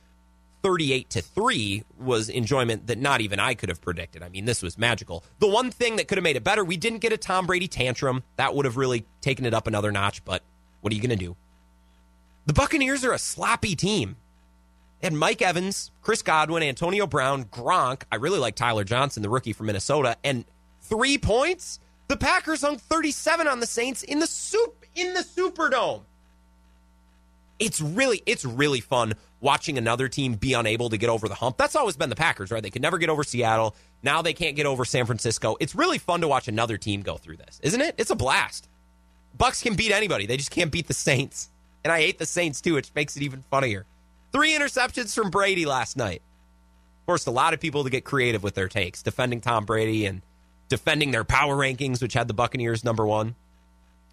38 0.63 1.11
to 1.11 1.23
3 1.23 1.85
was 1.99 2.29
enjoyment 2.29 2.87
that 2.87 2.99
not 2.99 3.21
even 3.21 3.39
I 3.39 3.55
could 3.55 3.69
have 3.69 3.81
predicted. 3.81 4.23
I 4.23 4.29
mean, 4.29 4.45
this 4.45 4.63
was 4.63 4.77
magical. 4.77 5.25
The 5.39 5.49
one 5.49 5.71
thing 5.71 5.97
that 5.97 6.09
could 6.09 6.19
have 6.19 6.23
made 6.23 6.37
it 6.37 6.45
better, 6.45 6.65
we 6.65 6.77
didn't 6.77 6.99
get 6.99 7.13
a 7.13 7.17
Tom 7.17 7.47
Brady 7.47 7.69
tantrum. 7.69 8.23
That 8.37 8.55
would 8.55 8.65
have 8.65 8.77
really 8.77 9.07
taken 9.21 9.45
it 9.45 9.55
up 9.55 9.67
another 9.67 9.93
notch, 9.93 10.25
but 10.25 10.43
what 10.81 10.93
are 10.93 10.97
you 10.97 11.03
going 11.03 11.17
to 11.17 11.17
do? 11.17 11.37
The 12.47 12.53
Buccaneers 12.53 13.05
are 13.05 13.13
a 13.13 13.19
sloppy 13.19 13.77
team. 13.77 14.17
They 15.01 15.07
had 15.07 15.15
Mike 15.15 15.43
Evans, 15.43 15.91
Chris 16.03 16.23
Godwin, 16.23 16.63
Antonio 16.63 17.07
Brown, 17.07 17.45
Gronk. 17.45 18.03
I 18.11 18.17
really 18.17 18.39
like 18.39 18.57
Tyler 18.57 18.85
Johnson, 18.85 19.23
the 19.23 19.29
rookie 19.29 19.53
from 19.53 19.67
Minnesota, 19.67 20.17
and 20.25 20.45
three 20.81 21.19
points. 21.19 21.79
The 22.09 22.17
Packers 22.17 22.63
hung 22.63 22.79
37 22.79 23.47
on 23.47 23.61
the 23.61 23.67
Saints 23.67 24.03
in 24.03 24.19
the 24.19 24.27
soup 24.27 24.87
in 24.95 25.15
the 25.15 25.21
Superdome. 25.21 26.03
It's 27.59 27.81
really 27.81 28.23
it's 28.27 28.45
really 28.45 28.81
fun 28.81 29.15
watching 29.41 29.79
another 29.79 30.09
team 30.09 30.35
be 30.35 30.53
unable 30.53 30.91
to 30.91 30.97
get 30.97 31.09
over 31.09 31.29
the 31.29 31.35
hump. 31.35 31.57
That's 31.57 31.77
always 31.77 31.97
been 31.97 32.11
the 32.11 32.17
Packers, 32.17 32.51
right? 32.51 32.63
They 32.63 32.71
could 32.71 32.83
never 32.83 32.99
get 32.99 33.09
over 33.09 33.25
Seattle. 33.25 33.75
Now 34.03 34.23
they 34.23 34.33
can't 34.33 34.57
get 34.57 34.67
over 34.67 34.85
San 34.85 35.07
Francisco. 35.07 35.57
It's 35.61 35.75
really 35.75 35.99
fun 35.99 36.21
to 36.21 36.29
watch 36.29 36.49
another 36.49 36.77
team 36.79 37.03
go 37.03 37.17
through 37.17 37.39
this, 37.39 37.61
isn't 37.63 37.81
it? 37.81 37.95
It's 37.99 38.11
a 38.11 38.17
blast. 38.17 38.69
Bucks 39.37 39.63
can 39.63 39.75
beat 39.75 39.93
anybody. 39.93 40.27
They 40.27 40.37
just 40.37 40.51
can't 40.51 40.73
beat 40.73 40.89
the 40.89 40.95
Saints. 40.95 41.51
And 41.85 41.93
I 41.93 42.01
hate 42.01 42.19
the 42.19 42.27
Saints 42.27 42.61
too, 42.61 42.75
which 42.75 42.95
makes 42.95 43.17
it 43.17 43.23
even 43.23 43.43
funnier. 43.43 43.87
Three 44.33 44.53
interceptions 44.53 45.15
from 45.15 45.31
Brady 45.31 45.65
last 45.65 45.97
night. 45.97 46.23
Forced 47.07 47.27
a 47.27 47.33
lot 47.33 47.55
of 47.55 47.61
people 47.61 47.85
to 47.85 47.91
get 47.91 48.05
creative 48.05 48.43
with 48.43 48.55
their 48.55 48.69
takes, 48.69 49.03
defending 49.03 49.41
Tom 49.41 49.65
Brady 49.65 50.05
and 50.07 50.23
defending 50.69 51.11
their 51.11 51.25
power 51.25 51.57
rankings, 51.57 52.03
which 52.03 52.13
had 52.13 52.29
the 52.29 52.35
Buccaneers 52.35 52.85
number 52.85 53.07
one. 53.07 53.35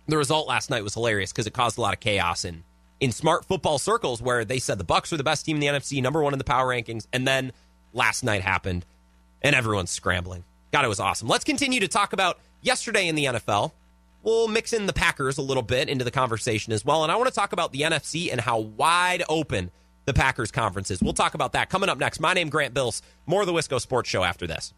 The 0.07 0.17
result 0.17 0.47
last 0.47 0.69
night 0.69 0.83
was 0.83 0.93
hilarious 0.93 1.31
because 1.31 1.47
it 1.47 1.53
caused 1.53 1.77
a 1.77 1.81
lot 1.81 1.93
of 1.93 1.99
chaos 1.99 2.45
in 2.45 2.63
in 3.05 3.11
smart 3.11 3.45
football 3.45 3.77
circles 3.77 4.19
where 4.19 4.43
they 4.43 4.57
said 4.57 4.79
the 4.79 4.83
Bucks 4.83 5.13
are 5.13 5.17
the 5.17 5.23
best 5.23 5.45
team 5.45 5.57
in 5.57 5.61
the 5.61 5.67
NFC, 5.67 6.01
number 6.01 6.23
one 6.23 6.33
in 6.33 6.39
the 6.39 6.43
power 6.43 6.67
rankings, 6.67 7.05
and 7.13 7.25
then 7.25 7.53
last 7.93 8.23
night 8.23 8.41
happened 8.41 8.83
and 9.43 9.55
everyone's 9.55 9.91
scrambling. 9.91 10.43
God, 10.71 10.83
it 10.83 10.87
was 10.87 10.99
awesome. 10.99 11.27
Let's 11.27 11.43
continue 11.43 11.79
to 11.81 11.87
talk 11.87 12.13
about 12.13 12.39
yesterday 12.61 13.07
in 13.07 13.13
the 13.13 13.25
NFL. 13.25 13.71
We'll 14.23 14.47
mix 14.47 14.73
in 14.73 14.87
the 14.87 14.93
Packers 14.93 15.37
a 15.37 15.43
little 15.43 15.61
bit 15.61 15.87
into 15.87 16.03
the 16.03 16.09
conversation 16.09 16.73
as 16.73 16.83
well. 16.83 17.03
And 17.03 17.11
I 17.11 17.15
want 17.15 17.29
to 17.29 17.33
talk 17.33 17.53
about 17.53 17.71
the 17.71 17.81
NFC 17.81 18.31
and 18.31 18.41
how 18.41 18.57
wide 18.57 19.21
open 19.29 19.69
the 20.05 20.13
Packers 20.13 20.49
conference 20.49 20.89
is. 20.89 20.99
We'll 20.99 21.13
talk 21.13 21.35
about 21.35 21.53
that 21.53 21.69
coming 21.69 21.89
up 21.89 21.99
next. 21.99 22.19
My 22.19 22.33
name 22.33 22.49
Grant 22.49 22.73
Bills. 22.73 23.03
More 23.27 23.41
of 23.41 23.47
the 23.47 23.53
Wisco 23.53 23.79
Sports 23.79 24.09
Show 24.09 24.23
after 24.23 24.47
this. 24.47 24.73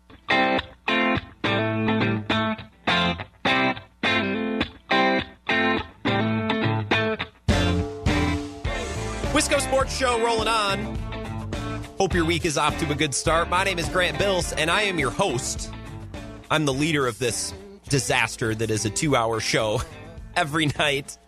Wisco 9.37 9.61
Sports 9.61 9.95
Show 9.95 10.19
rolling 10.25 10.47
on. 10.47 10.97
Hope 11.99 12.15
your 12.15 12.25
week 12.25 12.43
is 12.43 12.57
off 12.57 12.75
to 12.79 12.91
a 12.91 12.95
good 12.95 13.13
start. 13.13 13.51
My 13.51 13.63
name 13.63 13.77
is 13.77 13.87
Grant 13.87 14.17
Bills, 14.17 14.51
and 14.53 14.71
I 14.71 14.81
am 14.81 14.97
your 14.97 15.11
host. 15.11 15.71
I'm 16.49 16.65
the 16.65 16.73
leader 16.73 17.05
of 17.05 17.19
this 17.19 17.53
disaster 17.87 18.55
that 18.55 18.71
is 18.71 18.85
a 18.85 18.89
two 18.89 19.15
hour 19.15 19.39
show 19.39 19.83
every 20.35 20.71
night. 20.79 21.19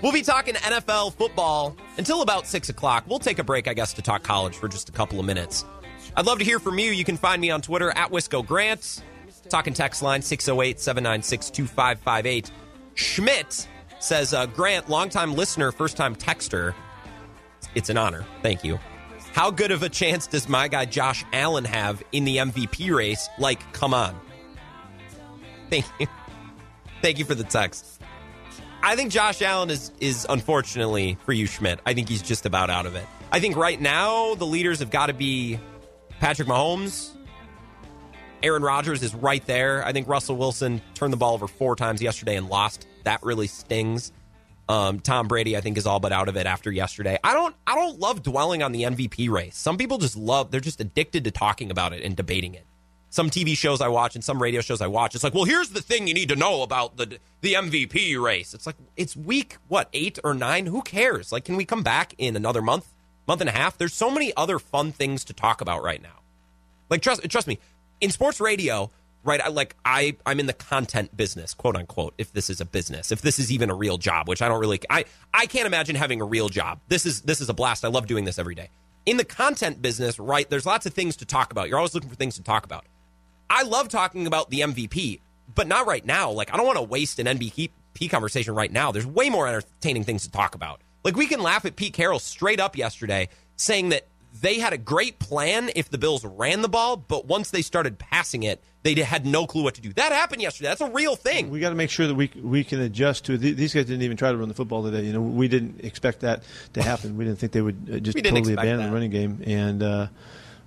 We'll 0.00 0.12
be 0.12 0.22
talking 0.22 0.54
NFL 0.54 1.12
football 1.12 1.76
until 1.98 2.22
about 2.22 2.46
6 2.46 2.70
o'clock. 2.70 3.04
We'll 3.06 3.18
take 3.18 3.38
a 3.38 3.44
break, 3.44 3.68
I 3.68 3.74
guess, 3.74 3.92
to 3.92 4.00
talk 4.00 4.22
college 4.22 4.56
for 4.56 4.66
just 4.66 4.88
a 4.88 4.92
couple 4.92 5.20
of 5.20 5.26
minutes. 5.26 5.66
I'd 6.16 6.24
love 6.24 6.38
to 6.38 6.44
hear 6.46 6.58
from 6.58 6.78
you. 6.78 6.90
You 6.90 7.04
can 7.04 7.18
find 7.18 7.38
me 7.42 7.50
on 7.50 7.60
Twitter 7.60 7.90
at 7.90 8.10
Wisco 8.10 8.46
Grant. 8.46 9.02
Talking 9.50 9.74
text 9.74 10.00
line 10.00 10.22
608 10.22 10.80
796 10.80 11.50
2558. 11.50 12.50
Schmidt 12.94 13.68
says, 13.98 14.32
uh, 14.32 14.46
Grant, 14.46 14.88
longtime 14.88 15.34
listener, 15.34 15.70
first 15.70 15.98
time 15.98 16.16
texter. 16.16 16.72
It's 17.74 17.88
an 17.88 17.96
honor. 17.96 18.24
Thank 18.42 18.64
you. 18.64 18.78
How 19.32 19.50
good 19.50 19.70
of 19.70 19.82
a 19.82 19.88
chance 19.88 20.26
does 20.26 20.48
my 20.48 20.68
guy 20.68 20.86
Josh 20.86 21.24
Allen 21.32 21.64
have 21.64 22.02
in 22.12 22.24
the 22.24 22.38
MVP 22.38 22.94
race? 22.94 23.28
Like, 23.38 23.72
come 23.72 23.94
on. 23.94 24.18
Thank 25.70 25.84
you. 25.98 26.06
Thank 27.00 27.18
you 27.18 27.24
for 27.24 27.34
the 27.34 27.44
text. 27.44 28.00
I 28.82 28.96
think 28.96 29.12
Josh 29.12 29.42
Allen 29.42 29.70
is 29.70 29.92
is 30.00 30.26
unfortunately 30.28 31.16
for 31.24 31.32
you, 31.32 31.46
Schmidt. 31.46 31.80
I 31.86 31.94
think 31.94 32.08
he's 32.08 32.22
just 32.22 32.46
about 32.46 32.70
out 32.70 32.86
of 32.86 32.94
it. 32.94 33.06
I 33.30 33.38
think 33.38 33.56
right 33.56 33.80
now 33.80 34.34
the 34.34 34.46
leaders 34.46 34.80
have 34.80 34.90
got 34.90 35.06
to 35.06 35.12
be 35.14 35.60
Patrick 36.18 36.48
Mahomes. 36.48 37.10
Aaron 38.42 38.62
Rodgers 38.62 39.02
is 39.02 39.14
right 39.14 39.44
there. 39.46 39.84
I 39.84 39.92
think 39.92 40.08
Russell 40.08 40.36
Wilson 40.36 40.80
turned 40.94 41.12
the 41.12 41.18
ball 41.18 41.34
over 41.34 41.46
four 41.46 41.76
times 41.76 42.00
yesterday 42.00 42.36
and 42.36 42.48
lost. 42.48 42.86
That 43.04 43.22
really 43.22 43.46
stings. 43.46 44.12
Um, 44.70 45.00
Tom 45.00 45.26
Brady, 45.26 45.56
I 45.56 45.60
think, 45.60 45.76
is 45.76 45.84
all 45.84 45.98
but 45.98 46.12
out 46.12 46.28
of 46.28 46.36
it 46.36 46.46
after 46.46 46.70
yesterday. 46.70 47.18
I 47.24 47.34
don't, 47.34 47.56
I 47.66 47.74
don't 47.74 47.98
love 47.98 48.22
dwelling 48.22 48.62
on 48.62 48.70
the 48.70 48.84
MVP 48.84 49.28
race. 49.28 49.56
Some 49.56 49.76
people 49.76 49.98
just 49.98 50.16
love; 50.16 50.52
they're 50.52 50.60
just 50.60 50.80
addicted 50.80 51.24
to 51.24 51.32
talking 51.32 51.72
about 51.72 51.92
it 51.92 52.04
and 52.04 52.14
debating 52.14 52.54
it. 52.54 52.64
Some 53.08 53.30
TV 53.30 53.56
shows 53.56 53.80
I 53.80 53.88
watch 53.88 54.14
and 54.14 54.22
some 54.22 54.40
radio 54.40 54.60
shows 54.60 54.80
I 54.80 54.86
watch, 54.86 55.16
it's 55.16 55.24
like, 55.24 55.34
well, 55.34 55.42
here's 55.42 55.70
the 55.70 55.82
thing 55.82 56.06
you 56.06 56.14
need 56.14 56.28
to 56.28 56.36
know 56.36 56.62
about 56.62 56.98
the 56.98 57.18
the 57.40 57.54
MVP 57.54 58.22
race. 58.22 58.54
It's 58.54 58.64
like 58.64 58.76
it's 58.96 59.16
week 59.16 59.56
what 59.66 59.88
eight 59.92 60.20
or 60.22 60.34
nine? 60.34 60.66
Who 60.66 60.82
cares? 60.82 61.32
Like, 61.32 61.44
can 61.44 61.56
we 61.56 61.64
come 61.64 61.82
back 61.82 62.14
in 62.16 62.36
another 62.36 62.62
month, 62.62 62.94
month 63.26 63.40
and 63.40 63.50
a 63.50 63.52
half? 63.52 63.76
There's 63.76 63.92
so 63.92 64.08
many 64.08 64.32
other 64.36 64.60
fun 64.60 64.92
things 64.92 65.24
to 65.24 65.32
talk 65.32 65.60
about 65.60 65.82
right 65.82 66.00
now. 66.00 66.20
Like, 66.88 67.02
trust 67.02 67.28
trust 67.28 67.48
me, 67.48 67.58
in 68.00 68.10
sports 68.10 68.40
radio, 68.40 68.92
right? 69.24 69.40
I, 69.40 69.48
like 69.48 69.76
I 69.84 70.16
I'm 70.26 70.40
in 70.40 70.46
the 70.46 70.52
content 70.52 71.16
business, 71.16 71.54
quote 71.54 71.76
unquote. 71.76 72.14
If 72.18 72.32
this 72.32 72.50
is 72.50 72.60
a 72.60 72.64
business, 72.64 73.12
if 73.12 73.22
this 73.22 73.38
is 73.38 73.52
even 73.52 73.70
a 73.70 73.74
real 73.74 73.98
job, 73.98 74.28
which 74.28 74.42
I 74.42 74.48
don't 74.48 74.60
really, 74.60 74.80
I 74.88 75.04
I 75.32 75.46
can't 75.46 75.66
imagine 75.66 75.96
having 75.96 76.20
a 76.20 76.24
real 76.24 76.48
job. 76.48 76.80
This 76.88 77.06
is 77.06 77.22
this 77.22 77.40
is 77.40 77.48
a 77.48 77.54
blast. 77.54 77.84
I 77.84 77.88
love 77.88 78.06
doing 78.06 78.24
this 78.24 78.38
every 78.38 78.54
day. 78.54 78.70
In 79.06 79.16
the 79.16 79.24
content 79.24 79.80
business, 79.80 80.18
right? 80.18 80.48
There's 80.48 80.66
lots 80.66 80.86
of 80.86 80.92
things 80.92 81.16
to 81.16 81.24
talk 81.24 81.52
about. 81.52 81.68
You're 81.68 81.78
always 81.78 81.94
looking 81.94 82.10
for 82.10 82.16
things 82.16 82.36
to 82.36 82.42
talk 82.42 82.64
about. 82.64 82.84
I 83.48 83.62
love 83.62 83.88
talking 83.88 84.26
about 84.26 84.50
the 84.50 84.60
MVP, 84.60 85.20
but 85.54 85.66
not 85.66 85.86
right 85.86 86.04
now. 86.04 86.30
Like 86.30 86.52
I 86.52 86.56
don't 86.56 86.66
want 86.66 86.78
to 86.78 86.84
waste 86.84 87.18
an 87.18 87.26
MVP 87.26 87.70
conversation 88.10 88.54
right 88.54 88.72
now. 88.72 88.92
There's 88.92 89.06
way 89.06 89.28
more 89.28 89.46
entertaining 89.46 90.04
things 90.04 90.24
to 90.24 90.30
talk 90.30 90.54
about. 90.54 90.80
Like 91.04 91.16
we 91.16 91.26
can 91.26 91.42
laugh 91.42 91.64
at 91.64 91.76
Pete 91.76 91.92
Carroll 91.92 92.18
straight 92.18 92.60
up 92.60 92.76
yesterday 92.76 93.28
saying 93.56 93.90
that 93.90 94.06
they 94.40 94.58
had 94.58 94.72
a 94.72 94.78
great 94.78 95.18
plan 95.18 95.70
if 95.74 95.90
the 95.90 95.98
Bills 95.98 96.24
ran 96.24 96.62
the 96.62 96.68
ball, 96.68 96.96
but 96.96 97.26
once 97.26 97.50
they 97.50 97.62
started 97.62 97.98
passing 97.98 98.42
it, 98.42 98.62
they 98.82 98.94
had 98.94 99.26
no 99.26 99.46
clue 99.46 99.62
what 99.62 99.74
to 99.74 99.80
do. 99.80 99.92
That 99.92 100.12
happened 100.12 100.40
yesterday. 100.40 100.68
That's 100.68 100.80
a 100.80 100.90
real 100.90 101.16
thing. 101.16 101.50
We 101.50 101.60
got 101.60 101.70
to 101.70 101.74
make 101.74 101.90
sure 101.90 102.06
that 102.06 102.14
we 102.14 102.30
we 102.42 102.64
can 102.64 102.80
adjust 102.80 103.26
to 103.26 103.36
These 103.36 103.74
guys 103.74 103.84
didn't 103.84 104.02
even 104.02 104.16
try 104.16 104.32
to 104.32 104.38
run 104.38 104.48
the 104.48 104.54
football 104.54 104.82
today. 104.82 105.04
You 105.04 105.12
know, 105.12 105.20
we 105.20 105.48
didn't 105.48 105.84
expect 105.84 106.20
that 106.20 106.42
to 106.74 106.82
happen. 106.82 107.16
We 107.16 107.24
didn't 107.24 107.38
think 107.38 107.52
they 107.52 107.60
would 107.60 107.90
uh, 107.92 107.98
just 107.98 108.16
totally 108.16 108.52
abandon 108.52 108.78
that. 108.78 108.86
the 108.86 108.92
running 108.92 109.10
game, 109.10 109.42
and 109.46 109.82
uh, 109.82 110.06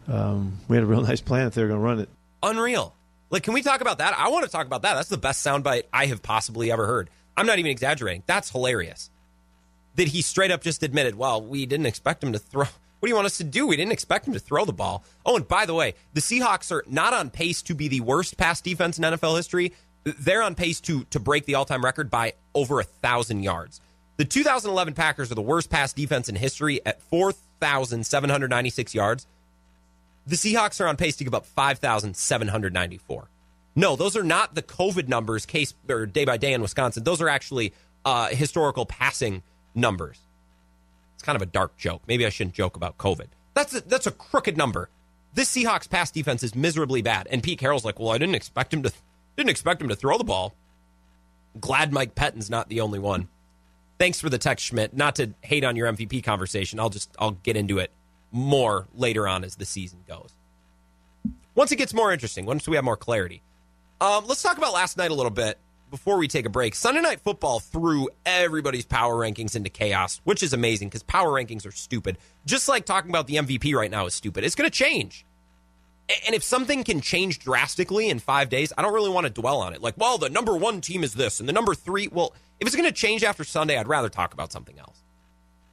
um, 0.07 0.59
we 0.67 0.77
had 0.77 0.83
a 0.83 0.87
real 0.87 1.01
nice 1.07 1.21
plan 1.21 1.47
if 1.47 1.55
they 1.55 1.63
were 1.63 1.69
going 1.69 1.79
to 1.79 1.85
run 1.85 1.99
it. 1.99 2.09
Unreal. 2.43 2.93
Like, 3.29 3.41
can 3.41 3.53
we 3.55 3.63
talk 3.63 3.81
about 3.81 3.97
that? 3.97 4.13
I 4.15 4.29
want 4.29 4.45
to 4.45 4.51
talk 4.51 4.67
about 4.67 4.83
that. 4.83 4.93
That's 4.93 5.09
the 5.09 5.17
best 5.17 5.43
soundbite 5.43 5.83
I 5.91 6.05
have 6.05 6.21
possibly 6.21 6.71
ever 6.71 6.85
heard. 6.85 7.09
I'm 7.35 7.47
not 7.47 7.57
even 7.57 7.71
exaggerating. 7.71 8.21
That's 8.27 8.51
hilarious. 8.51 9.09
That 9.95 10.09
he 10.09 10.21
straight 10.21 10.51
up 10.51 10.61
just 10.61 10.83
admitted, 10.83 11.15
well, 11.15 11.41
we 11.41 11.65
didn't 11.65 11.87
expect 11.87 12.23
him 12.23 12.33
to 12.33 12.39
throw. 12.39 12.65
What 13.03 13.07
do 13.07 13.11
you 13.11 13.15
want 13.15 13.25
us 13.25 13.39
to 13.39 13.43
do? 13.43 13.67
We 13.67 13.75
didn't 13.75 13.91
expect 13.91 14.25
him 14.25 14.33
to 14.33 14.39
throw 14.39 14.63
the 14.63 14.71
ball. 14.71 15.03
Oh, 15.25 15.35
and 15.35 15.45
by 15.45 15.65
the 15.65 15.73
way, 15.73 15.95
the 16.13 16.21
Seahawks 16.21 16.71
are 16.71 16.85
not 16.87 17.11
on 17.11 17.29
pace 17.29 17.61
to 17.63 17.75
be 17.75 17.89
the 17.89 17.99
worst 17.99 18.37
pass 18.37 18.61
defense 18.61 18.97
in 18.97 19.03
NFL 19.03 19.35
history. 19.35 19.73
They're 20.05 20.41
on 20.41 20.55
pace 20.55 20.79
to 20.79 21.03
to 21.09 21.19
break 21.19 21.45
the 21.45 21.55
all 21.55 21.65
time 21.65 21.83
record 21.83 22.09
by 22.09 22.35
over 22.55 22.79
a 22.79 22.85
thousand 22.85 23.43
yards. 23.43 23.81
The 24.15 24.23
2011 24.23 24.93
Packers 24.93 25.29
are 25.33 25.35
the 25.35 25.41
worst 25.41 25.69
pass 25.69 25.91
defense 25.91 26.29
in 26.29 26.35
history 26.35 26.79
at 26.85 27.01
4,796 27.01 28.95
yards. 28.95 29.27
The 30.25 30.37
Seahawks 30.37 30.79
are 30.79 30.87
on 30.87 30.95
pace 30.95 31.17
to 31.17 31.25
give 31.25 31.35
up 31.35 31.45
5,794. 31.45 33.27
No, 33.75 33.97
those 33.97 34.15
are 34.15 34.23
not 34.23 34.55
the 34.55 34.63
COVID 34.63 35.09
numbers, 35.09 35.45
case 35.45 35.73
or 35.89 36.05
day 36.05 36.23
by 36.23 36.37
day 36.37 36.53
in 36.53 36.61
Wisconsin. 36.61 37.03
Those 37.03 37.19
are 37.19 37.27
actually 37.27 37.73
uh, 38.05 38.29
historical 38.29 38.85
passing 38.85 39.43
numbers. 39.75 40.21
It's 41.23 41.25
kind 41.25 41.37
of 41.37 41.41
a 41.41 41.45
dark 41.45 41.77
joke. 41.77 42.01
Maybe 42.05 42.25
I 42.25 42.29
shouldn't 42.29 42.53
joke 42.53 42.75
about 42.75 42.97
COVID. 42.97 43.27
That's 43.53 43.73
a, 43.73 43.79
that's 43.79 44.07
a 44.07 44.11
crooked 44.11 44.57
number. 44.57 44.89
This 45.33 45.49
Seahawks 45.55 45.89
pass 45.89 46.11
defense 46.11 46.43
is 46.43 46.53
miserably 46.53 47.01
bad, 47.01 47.29
and 47.31 47.41
Pete 47.41 47.59
Carroll's 47.59 47.85
like, 47.85 47.97
"Well, 47.97 48.09
I 48.09 48.17
didn't 48.17 48.35
expect 48.35 48.73
him 48.73 48.83
to 48.83 48.91
didn't 49.37 49.49
expect 49.49 49.81
him 49.81 49.87
to 49.87 49.95
throw 49.95 50.17
the 50.17 50.25
ball." 50.25 50.53
Glad 51.61 51.93
Mike 51.93 52.13
Pettine's 52.13 52.49
not 52.49 52.67
the 52.67 52.81
only 52.81 52.99
one. 52.99 53.29
Thanks 53.99 54.19
for 54.19 54.29
the 54.29 54.37
text, 54.37 54.65
Schmidt. 54.65 54.93
Not 54.93 55.15
to 55.15 55.33
hate 55.39 55.63
on 55.63 55.77
your 55.77 55.89
MVP 55.93 56.25
conversation. 56.25 56.77
I'll 56.77 56.89
just 56.89 57.09
I'll 57.17 57.31
get 57.31 57.55
into 57.55 57.79
it 57.79 57.91
more 58.33 58.89
later 58.93 59.25
on 59.25 59.45
as 59.45 59.55
the 59.55 59.65
season 59.65 59.99
goes. 60.05 60.33
Once 61.55 61.71
it 61.71 61.77
gets 61.77 61.93
more 61.93 62.11
interesting, 62.11 62.45
once 62.45 62.67
we 62.67 62.75
have 62.75 62.83
more 62.83 62.97
clarity. 62.97 63.41
Um, 64.01 64.25
let's 64.27 64.41
talk 64.41 64.57
about 64.57 64.73
last 64.73 64.97
night 64.97 65.09
a 65.09 65.13
little 65.13 65.31
bit 65.31 65.57
before 65.93 66.17
we 66.17 66.27
take 66.27 66.47
a 66.47 66.49
break. 66.49 66.73
Sunday 66.73 67.01
Night 67.01 67.19
Football 67.19 67.59
threw 67.59 68.09
everybody's 68.25 68.83
power 68.83 69.13
rankings 69.13 69.55
into 69.55 69.69
chaos, 69.69 70.21
which 70.23 70.41
is 70.41 70.51
amazing 70.51 70.89
because 70.89 71.03
power 71.03 71.29
rankings 71.29 71.67
are 71.67 71.71
stupid. 71.71 72.17
Just 72.47 72.67
like 72.67 72.87
talking 72.87 73.11
about 73.11 73.27
the 73.27 73.35
MVP 73.35 73.75
right 73.75 73.91
now 73.91 74.07
is 74.07 74.15
stupid. 74.15 74.43
It's 74.43 74.55
going 74.55 74.67
to 74.67 74.75
change. 74.75 75.23
And 76.25 76.33
if 76.33 76.43
something 76.43 76.83
can 76.83 76.99
change 76.99 77.37
drastically 77.37 78.09
in 78.09 78.17
five 78.17 78.49
days, 78.49 78.73
I 78.75 78.81
don't 78.81 78.91
really 78.91 79.11
want 79.11 79.27
to 79.27 79.29
dwell 79.29 79.61
on 79.61 79.75
it. 79.75 79.83
Like, 79.83 79.93
well, 79.95 80.17
the 80.17 80.31
number 80.31 80.57
one 80.57 80.81
team 80.81 81.03
is 81.03 81.13
this, 81.13 81.39
and 81.39 81.47
the 81.47 81.53
number 81.53 81.75
three. 81.75 82.07
Well, 82.07 82.33
if 82.59 82.65
it's 82.65 82.75
going 82.75 82.89
to 82.89 82.91
change 82.91 83.23
after 83.23 83.43
Sunday, 83.43 83.77
I'd 83.77 83.87
rather 83.87 84.09
talk 84.09 84.33
about 84.33 84.51
something 84.51 84.79
else. 84.79 85.03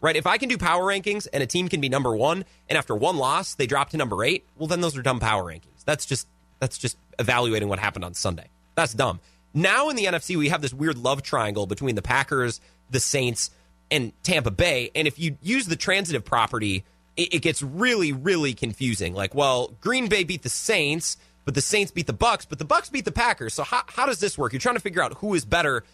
right? 0.02 0.16
If 0.16 0.26
I 0.26 0.36
can 0.36 0.50
do 0.50 0.58
power 0.58 0.82
rankings 0.84 1.28
and 1.32 1.42
a 1.42 1.46
team 1.46 1.68
can 1.68 1.80
be 1.80 1.88
number 1.88 2.14
one, 2.14 2.44
and 2.68 2.76
after 2.76 2.94
one 2.94 3.16
loss 3.16 3.54
they 3.54 3.66
drop 3.66 3.88
to 3.90 3.96
number 3.96 4.22
eight, 4.22 4.44
well 4.58 4.66
then 4.68 4.82
those 4.82 4.98
are 4.98 5.02
dumb 5.02 5.18
power 5.18 5.44
rankings. 5.44 5.82
That's 5.86 6.04
just 6.04 6.28
that's 6.58 6.76
just 6.76 6.98
evaluating 7.18 7.70
what 7.70 7.78
happened 7.78 8.04
on 8.04 8.12
Sunday. 8.12 8.48
That's 8.74 8.92
dumb. 8.92 9.20
Now 9.52 9.88
in 9.88 9.96
the 9.96 10.04
NFC 10.04 10.36
we 10.36 10.48
have 10.48 10.62
this 10.62 10.72
weird 10.72 10.98
love 10.98 11.22
triangle 11.22 11.66
between 11.66 11.94
the 11.94 12.02
Packers, 12.02 12.60
the 12.90 13.00
Saints, 13.00 13.50
and 13.90 14.12
Tampa 14.22 14.50
Bay. 14.50 14.90
And 14.94 15.08
if 15.08 15.18
you 15.18 15.36
use 15.42 15.66
the 15.66 15.76
transitive 15.76 16.24
property, 16.24 16.84
it, 17.16 17.34
it 17.34 17.38
gets 17.42 17.62
really, 17.62 18.12
really 18.12 18.54
confusing. 18.54 19.14
Like, 19.14 19.34
well, 19.34 19.74
Green 19.80 20.08
Bay 20.08 20.24
beat 20.24 20.42
the 20.42 20.48
Saints, 20.48 21.16
but 21.44 21.54
the 21.54 21.60
Saints 21.60 21.90
beat 21.90 22.06
the 22.06 22.12
Bucks, 22.12 22.44
but 22.44 22.58
the 22.58 22.64
Bucks 22.64 22.88
beat 22.90 23.04
the 23.04 23.12
Packers. 23.12 23.54
So 23.54 23.64
how, 23.64 23.82
how 23.86 24.06
does 24.06 24.20
this 24.20 24.38
work? 24.38 24.52
You're 24.52 24.60
trying 24.60 24.76
to 24.76 24.80
figure 24.80 25.02
out 25.02 25.14
who 25.14 25.34
is 25.34 25.44
better 25.44 25.84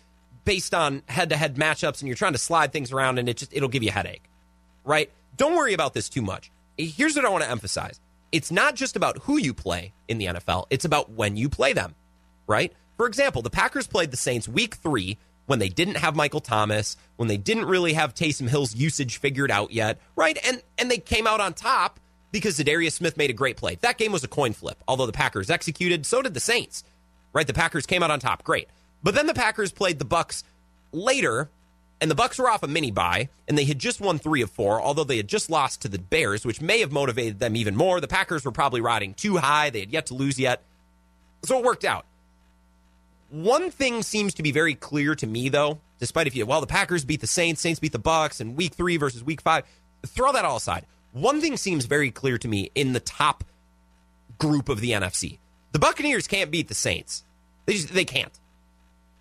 based 0.45 0.75
on 0.75 1.03
head-to-head 1.07 1.57
matchups, 1.57 2.01
and 2.01 2.09
you're 2.09 2.17
trying 2.17 2.33
to 2.33 2.39
slide 2.39 2.73
things 2.73 2.93
around, 2.93 3.19
and 3.19 3.29
it 3.29 3.37
just 3.37 3.53
it'll 3.55 3.69
give 3.69 3.83
you 3.83 3.91
a 3.91 3.93
headache, 3.93 4.23
right? 4.85 5.11
Don't 5.37 5.55
worry 5.55 5.75
about 5.75 5.93
this 5.93 6.09
too 6.09 6.23
much. 6.23 6.51
Here's 6.79 7.17
what 7.17 7.25
I 7.25 7.29
want 7.29 7.45
to 7.45 7.51
emphasize: 7.51 8.01
it's 8.33 8.51
not 8.51 8.75
just 8.75 8.97
about 8.97 9.19
who 9.25 9.39
you 9.39 9.53
play 9.53 9.93
in 10.09 10.19
the 10.19 10.27
NFL; 10.27 10.67
it's 10.71 10.85
about 10.85 11.11
when 11.11 11.37
you 11.37 11.49
play 11.49 11.73
them, 11.73 11.95
right? 12.47 12.73
For 12.97 13.07
example, 13.07 13.43
the 13.43 13.51
Packers 13.51 13.87
played 13.87 14.11
the 14.11 14.17
Saints 14.17 14.49
Week 14.49 14.77
Three 14.77 15.19
when 15.47 15.59
they 15.59 15.69
didn't 15.69 15.97
have 15.97 16.17
Michael 16.17 16.41
Thomas, 16.41 16.97
when 17.17 17.29
they 17.29 17.37
didn't 17.37 17.67
really 17.67 17.93
have 17.93 18.15
Taysom 18.15 18.49
Hill's 18.49 18.75
usage 18.75 19.19
figured 19.19 19.51
out 19.51 19.71
yet, 19.71 19.99
right? 20.17 20.39
And 20.45 20.63
and 20.79 20.91
they 20.91 20.99
came 20.99 21.27
out 21.27 21.41
on 21.41 21.55
top 21.55 22.01
because 22.33 22.59
Za'Darius 22.59 22.93
Smith 22.93 23.17
made 23.17 23.31
a 23.31 23.35
great 23.35 23.57
play. 23.57 23.77
That 23.77 23.99
game 23.99 24.13
was 24.13 24.25
a 24.25 24.29
coin 24.29 24.53
flip. 24.53 24.83
Although 24.89 25.07
the 25.07 25.13
Packers 25.13 25.51
executed, 25.51 26.05
so 26.05 26.23
did 26.23 26.35
the 26.35 26.41
Saints. 26.41 26.85
Right? 27.33 27.47
The 27.47 27.55
Packers 27.55 27.87
came 27.87 28.03
out 28.03 28.11
on 28.11 28.19
top. 28.21 28.45
Great. 28.45 28.69
But 29.03 29.15
then 29.15 29.27
the 29.27 29.35
Packers 29.35 29.73
played 29.73 29.99
the 29.99 30.05
Bucks 30.05 30.43
later, 30.91 31.51
and 32.01 32.11
the 32.11 32.15
Bucks 32.15 32.39
were 32.39 32.51
off 32.51 32.63
a 32.63 32.67
mini 32.67 32.91
bye, 32.91 33.29
and 33.47 33.57
they 33.57 33.65
had 33.65 33.79
just 33.79 34.01
won 34.01 34.19
three 34.19 34.43
of 34.43 34.51
four, 34.51 34.81
although 34.81 35.05
they 35.05 35.19
had 35.19 35.29
just 35.29 35.51
lost 35.51 35.83
to 35.83 35.89
the 35.89 35.99
Bears, 35.99 36.45
which 36.45 36.61
may 36.61 36.81
have 36.81 36.93
motivated 36.93 37.39
them 37.39 37.55
even 37.57 37.77
more. 37.77 38.01
The 38.01 38.09
Packers 38.09 38.45
were 38.45 38.53
probably 38.53 38.81
riding 38.81 39.15
too 39.15 39.37
high. 39.37 39.71
They 39.71 39.81
had 39.81 39.93
yet 39.93 40.07
to 40.07 40.15
lose 40.15 40.39
yet. 40.39 40.63
So 41.45 41.59
it 41.59 41.65
worked 41.65 41.85
out. 41.85 42.07
One 43.37 43.71
thing 43.71 44.03
seems 44.03 44.33
to 44.33 44.43
be 44.43 44.51
very 44.51 44.75
clear 44.75 45.15
to 45.15 45.27
me, 45.27 45.51
though, 45.51 45.79
despite 45.99 46.27
if 46.27 46.35
you, 46.35 46.47
well, 46.47 46.63
the 46.63 46.67
Packers 46.67 47.05
beat 47.05 47.21
the 47.21 47.27
Saints, 47.27 47.61
Saints 47.61 47.79
beat 47.79 47.93
the 47.93 47.99
Bucks, 47.99 48.41
and 48.41 48.57
week 48.57 48.73
three 48.73 48.97
versus 48.97 49.23
week 49.23 49.43
five. 49.43 49.65
Throw 50.07 50.33
that 50.33 50.47
all 50.47 50.57
aside. 50.57 50.87
One 51.13 51.43
thing 51.43 51.59
seems 51.59 51.85
very 51.85 52.11
clear 52.11 52.39
to 52.39 52.49
me 52.49 52.71
in 52.75 52.95
the 52.95 53.01
top 53.01 53.45
group 54.39 54.71
of 54.71 54.81
the 54.81 54.93
NFC. 54.93 55.37
The 55.73 55.79
Buccaneers 55.79 56.27
can't 56.27 56.51
beat 56.51 56.69
the 56.69 56.75
Saints. 56.75 57.25
They 57.67 57.75
just, 57.75 57.93
they 57.93 58.07
can't. 58.07 58.33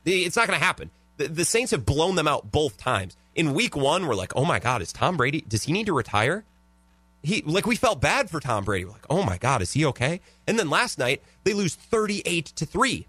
It's 0.05 0.37
not 0.37 0.47
going 0.47 0.57
to 0.57 0.65
happen. 0.65 0.91
The, 1.17 1.27
the 1.27 1.43
Saints 1.43 1.71
have 1.71 1.85
blown 1.85 2.15
them 2.15 2.27
out 2.27 2.49
both 2.49 2.77
times. 2.77 3.17
In 3.35 3.53
week 3.53 3.75
one, 3.75 4.07
we're 4.07 4.15
like, 4.15 4.31
oh 4.33 4.45
my 4.45 4.59
God, 4.59 4.81
is 4.81 4.93
Tom 4.93 5.17
Brady, 5.17 5.41
does 5.41 5.63
he 5.63 5.73
need 5.73 5.87
to 5.87 5.93
retire? 5.93 6.45
He 7.21 7.41
like 7.41 7.65
we 7.65 7.75
felt 7.75 7.99
bad 7.99 8.29
for 8.29 8.39
Tom 8.39 8.63
Brady. 8.63 8.85
We're 8.85 8.91
like, 8.91 9.07
oh 9.09 9.23
my 9.23 9.37
God, 9.37 9.61
is 9.61 9.73
he 9.73 9.83
okay? 9.87 10.21
And 10.47 10.57
then 10.57 10.69
last 10.69 10.97
night 10.97 11.21
they 11.43 11.53
lose 11.53 11.75
38 11.75 12.45
to 12.45 12.65
3 12.65 13.07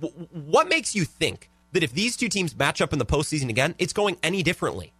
what 0.00 0.68
makes 0.68 0.94
you 0.94 1.04
think 1.04 1.50
that 1.72 1.82
if 1.82 1.92
these 1.92 2.16
two 2.16 2.28
teams 2.28 2.56
match 2.56 2.80
up 2.80 2.92
in 2.92 2.98
the 2.98 3.06
postseason 3.06 3.48
again, 3.48 3.74
it's 3.78 3.92
going 3.92 4.16
any 4.22 4.42
differently? 4.42 4.92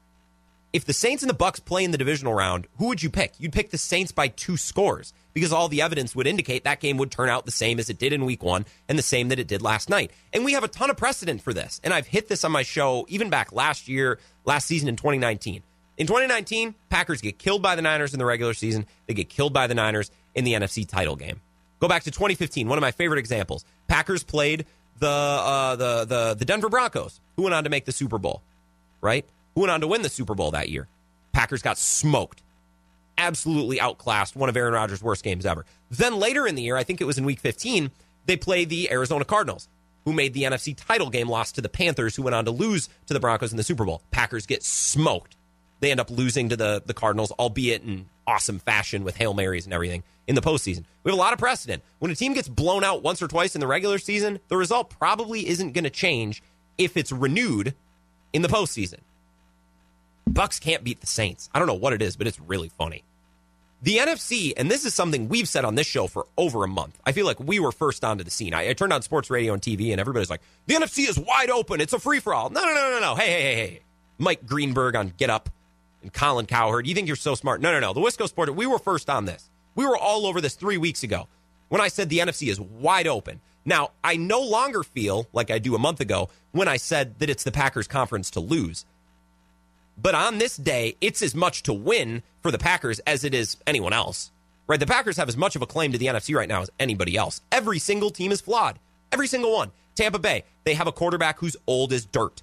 If 0.73 0.85
the 0.85 0.93
Saints 0.93 1.25
and 1.25 1.31
the 1.31 1.35
Bucks 1.35 1.59
play 1.59 1.83
in 1.83 1.91
the 1.91 1.99
divisional 1.99 2.33
round, 2.33 2.69
who 2.79 2.87
would 2.87 3.03
you 3.03 3.11
pick? 3.11 3.33
You'd 3.39 3.53
pick 3.53 3.71
the 3.71 3.79
Saints 3.79 4.13
by 4.13 4.29
two 4.29 4.57
scores 4.57 5.13
because 5.35 5.53
all 5.53 5.67
the 5.67 5.83
evidence 5.83 6.15
would 6.15 6.29
indicate 6.29 6.63
that 6.63 6.79
game 6.79 6.97
would 6.99 7.11
turn 7.11 7.29
out 7.29 7.45
the 7.45 7.51
same 7.51 7.81
as 7.81 7.91
it 7.91 7.99
did 7.99 8.13
in 8.13 8.25
week 8.25 8.45
1 8.45 8.65
and 8.89 8.97
the 8.97 9.03
same 9.03 9.31
that 9.31 9.41
it 9.41 9.49
did 9.49 9.63
last 9.63 9.91
night. 9.91 10.13
And 10.33 10.45
we 10.45 10.53
have 10.53 10.63
a 10.63 10.69
ton 10.69 10.89
of 10.89 10.97
precedent 10.97 11.43
for 11.43 11.53
this. 11.53 11.81
And 11.83 11.93
I've 11.93 12.07
hit 12.07 12.29
this 12.29 12.45
on 12.45 12.53
my 12.53 12.63
show 12.63 13.05
even 13.09 13.31
back 13.31 13.51
last 13.51 13.89
year, 13.89 14.21
last 14.45 14.69
season 14.69 14.89
in 14.89 14.95
2019. 14.95 15.65
In 15.97 16.07
2019, 16.07 16.77
Packers 16.89 17.21
get 17.21 17.39
killed 17.39 17.63
by 17.63 17.75
the 17.75 17.83
Niners 17.83 18.13
in 18.13 18.21
the 18.21 18.25
regular 18.25 18.55
season. 18.55 18.87
They 19.07 19.15
get 19.15 19.29
killed 19.29 19.53
by 19.53 19.67
the 19.67 19.75
Niners 19.75 20.13
in 20.37 20.45
the 20.45 20.53
NFC 20.53 20.89
title 20.89 21.17
game. 21.17 21.41
Go 21.81 21.89
back 21.89 22.05
to 22.05 22.11
2015, 22.11 22.69
one 22.69 22.79
of 22.79 22.83
my 22.83 22.93
favorite 22.93 23.19
examples. 23.19 23.65
Packers 23.89 24.23
played 24.23 24.67
the 25.01 25.09
uh, 25.09 25.77
the 25.77 26.05
the 26.05 26.35
the 26.39 26.45
Denver 26.45 26.69
Broncos, 26.69 27.21
who 27.37 27.43
went 27.43 27.55
on 27.55 27.65
to 27.65 27.71
make 27.71 27.85
the 27.85 27.93
Super 27.93 28.19
Bowl, 28.19 28.43
right? 29.01 29.27
Who 29.55 29.63
went 29.63 29.73
on 29.73 29.81
to 29.81 29.89
win 29.89 30.03
the 30.03 30.09
Super 30.09 30.35
Bowl 30.35 30.53
that 30.53 30.69
year? 30.69 30.87
Packers 31.33 31.63
got 31.63 31.79
smoked, 31.79 32.43
absolutely 33.19 33.81
outclassed, 33.81 34.37
one 34.37 34.49
of 34.49 34.57
Aaron 34.57 34.75
Rodgers' 34.75 35.03
worst 35.03 35.25
games 35.25 35.45
ever. 35.47 35.65
Then 35.91 36.17
later 36.17 36.47
in 36.47 36.55
the 36.55 36.63
year, 36.63 36.77
I 36.77 36.85
think 36.85 37.01
it 37.01 37.05
was 37.05 37.19
in 37.19 37.25
Week 37.25 37.41
15, 37.41 37.91
they 38.27 38.37
played 38.37 38.69
the 38.69 38.91
Arizona 38.93 39.25
Cardinals, 39.25 39.69
who 40.05 40.13
made 40.13 40.35
the 40.35 40.43
NFC 40.43 40.75
title 40.77 41.11
game, 41.11 41.29
lost 41.29 41.55
to 41.57 41.61
the 41.61 41.69
Panthers, 41.69 42.15
who 42.15 42.23
went 42.23 42.35
on 42.35 42.45
to 42.45 42.51
lose 42.51 42.89
to 43.07 43.15
the 43.15 43.21
Broncos 43.21 43.53
in 43.53 43.57
the 43.57 43.63
Super 43.63 43.85
Bowl. 43.85 44.03
Packers 44.11 44.47
get 44.47 44.63
smoked. 44.63 45.37
They 45.81 45.91
end 45.91 46.01
up 46.01 46.11
losing 46.11 46.51
to 46.51 46.57
the 46.57 46.83
the 46.85 46.95
Cardinals, 46.95 47.33
albeit 47.33 47.83
in 47.83 48.07
awesome 48.27 48.59
fashion 48.59 49.03
with 49.03 49.17
hail 49.17 49.35
marys 49.35 49.65
and 49.65 49.73
everything 49.73 50.03
in 50.31 50.37
the 50.37 50.41
postseason. 50.41 50.85
We 51.03 51.11
have 51.11 51.19
a 51.19 51.21
lot 51.21 51.33
of 51.33 51.41
precedent. 51.41 51.83
When 51.99 52.13
a 52.13 52.15
team 52.15 52.35
gets 52.35 52.49
blown 52.49 52.85
out 52.85 53.03
once 53.03 53.21
or 53.21 53.27
twice 53.27 53.57
in 53.57 53.61
the 53.61 53.67
regular 53.67 53.99
season, 53.99 54.39
the 54.47 54.57
result 54.57 54.89
probably 54.89 55.49
isn't 55.49 55.73
going 55.73 55.85
to 55.85 55.91
change 55.91 56.41
if 56.79 56.97
it's 56.97 57.11
renewed 57.11 57.75
in 58.33 58.43
the 58.43 58.49
postseason. 58.49 59.01
Bucks 60.29 60.61
can't 60.61 60.85
beat 60.85 61.01
the 61.01 61.09
Saints. 61.09 61.51
I 61.53 61.59
don't 61.59 61.67
know 61.67 61.75
what 61.75 61.93
it 61.93 62.01
is, 62.01 62.17
but 62.17 62.29
it's 62.29 62.39
really 62.39 62.71
funny. 62.79 63.03
The 63.83 63.97
NFC, 63.97 64.53
and 64.57 64.71
this 64.71 64.85
is 64.85 64.95
something 64.95 65.29
we've 65.29 65.49
said 65.49 65.65
on 65.65 65.75
this 65.75 65.89
show 65.89 66.07
for 66.07 66.29
over 66.39 66.63
a 66.63 66.69
month. 66.69 66.97
I 67.05 67.11
feel 67.11 67.27
like 67.27 67.41
we 67.41 67.59
were 67.59 67.73
first 67.73 68.05
onto 68.05 68.23
the 68.23 68.31
scene. 68.31 68.55
I, 68.55 68.69
I 68.69 68.73
turned 68.75 68.93
on 68.93 69.03
sports 69.03 69.31
radio 69.31 69.53
and 69.53 69.61
TV, 69.61 69.91
and 69.91 70.01
everybody's 70.01 70.31
like, 70.31 70.43
the 70.67 70.75
NFC 70.75 71.09
is 71.09 71.19
wide 71.19 71.51
open. 71.51 71.81
It's 71.81 71.93
a 71.93 71.99
free 71.99 72.21
for 72.21 72.33
all. 72.33 72.51
No, 72.51 72.65
no, 72.65 72.73
no, 72.73 72.91
no, 72.93 73.01
no. 73.01 73.15
Hey, 73.17 73.27
hey, 73.27 73.43
hey, 73.43 73.55
hey. 73.57 73.81
Mike 74.19 74.47
Greenberg 74.47 74.95
on 74.95 75.13
Get 75.17 75.29
Up 75.29 75.51
and 76.03 76.13
Colin 76.13 76.47
Cowherd. 76.47 76.87
You 76.87 76.95
think 76.95 77.09
you're 77.09 77.17
so 77.17 77.35
smart. 77.35 77.61
No, 77.61 77.73
no, 77.73 77.81
no. 77.81 77.93
The 77.93 78.01
Wisco 78.01 78.29
Sport, 78.29 78.55
we 78.55 78.67
were 78.67 78.79
first 78.79 79.11
on 79.11 79.25
this. 79.25 79.50
We 79.75 79.87
were 79.87 79.97
all 79.97 80.27
over 80.27 80.41
this 80.41 80.55
three 80.55 80.77
weeks 80.77 81.03
ago 81.03 81.29
when 81.69 81.81
I 81.81 81.89
said 81.89 82.09
the 82.09 82.19
NFC 82.19 82.49
is 82.49 82.61
wide 82.61 83.07
open. 83.07 83.41
Now, 83.65 83.91
I 84.03 84.17
no 84.17 84.41
longer 84.41 84.83
feel 84.83 85.27
like 85.33 85.51
I 85.51 85.59
do 85.59 85.75
a 85.75 85.79
month 85.79 86.01
ago 86.01 86.29
when 86.53 86.69
I 86.69 86.77
said 86.77 87.19
that 87.19 87.31
it's 87.31 87.45
the 87.45 87.53
Packers 87.53 87.87
conference 87.87 88.31
to 88.33 88.41
lose. 88.41 88.85
But 90.01 90.15
on 90.15 90.39
this 90.39 90.57
day, 90.57 90.97
it's 91.01 91.23
as 91.23 91.35
much 91.35 91.63
to 91.65 91.73
win 91.73 92.23
for 92.43 92.51
the 92.51 92.59
Packers 92.59 93.01
as 93.01 93.23
it 93.23 93.35
is 93.35 93.57
anyone 93.67 93.93
else. 93.93 94.31
Right? 94.67 94.81
The 94.81 94.87
Packers 94.87 95.17
have 95.17 95.29
as 95.29 95.37
much 95.37 95.57
of 95.57 95.63
a 95.63 95.67
claim 95.67 95.93
to 95.93 95.99
the 95.99 96.07
NFC 96.07 96.35
right 96.35 96.49
now 96.49 96.63
as 96.63 96.71
anybody 96.79 97.17
else. 97.17 97.41
Every 97.53 97.79
single 97.79 98.11
team 98.11 98.33
is 98.33 98.41
flawed. 98.41 98.79
Every 99.13 99.27
single 99.27 99.53
one. 99.53 99.73
Tampa 99.95 100.19
Bay, 100.19 100.45
they 100.65 100.75
have 100.75 100.87
a 100.87 100.93
quarterback 100.93 101.39
who's 101.39 101.57
old 101.67 101.93
as 101.93 102.07
dirt. 102.07 102.43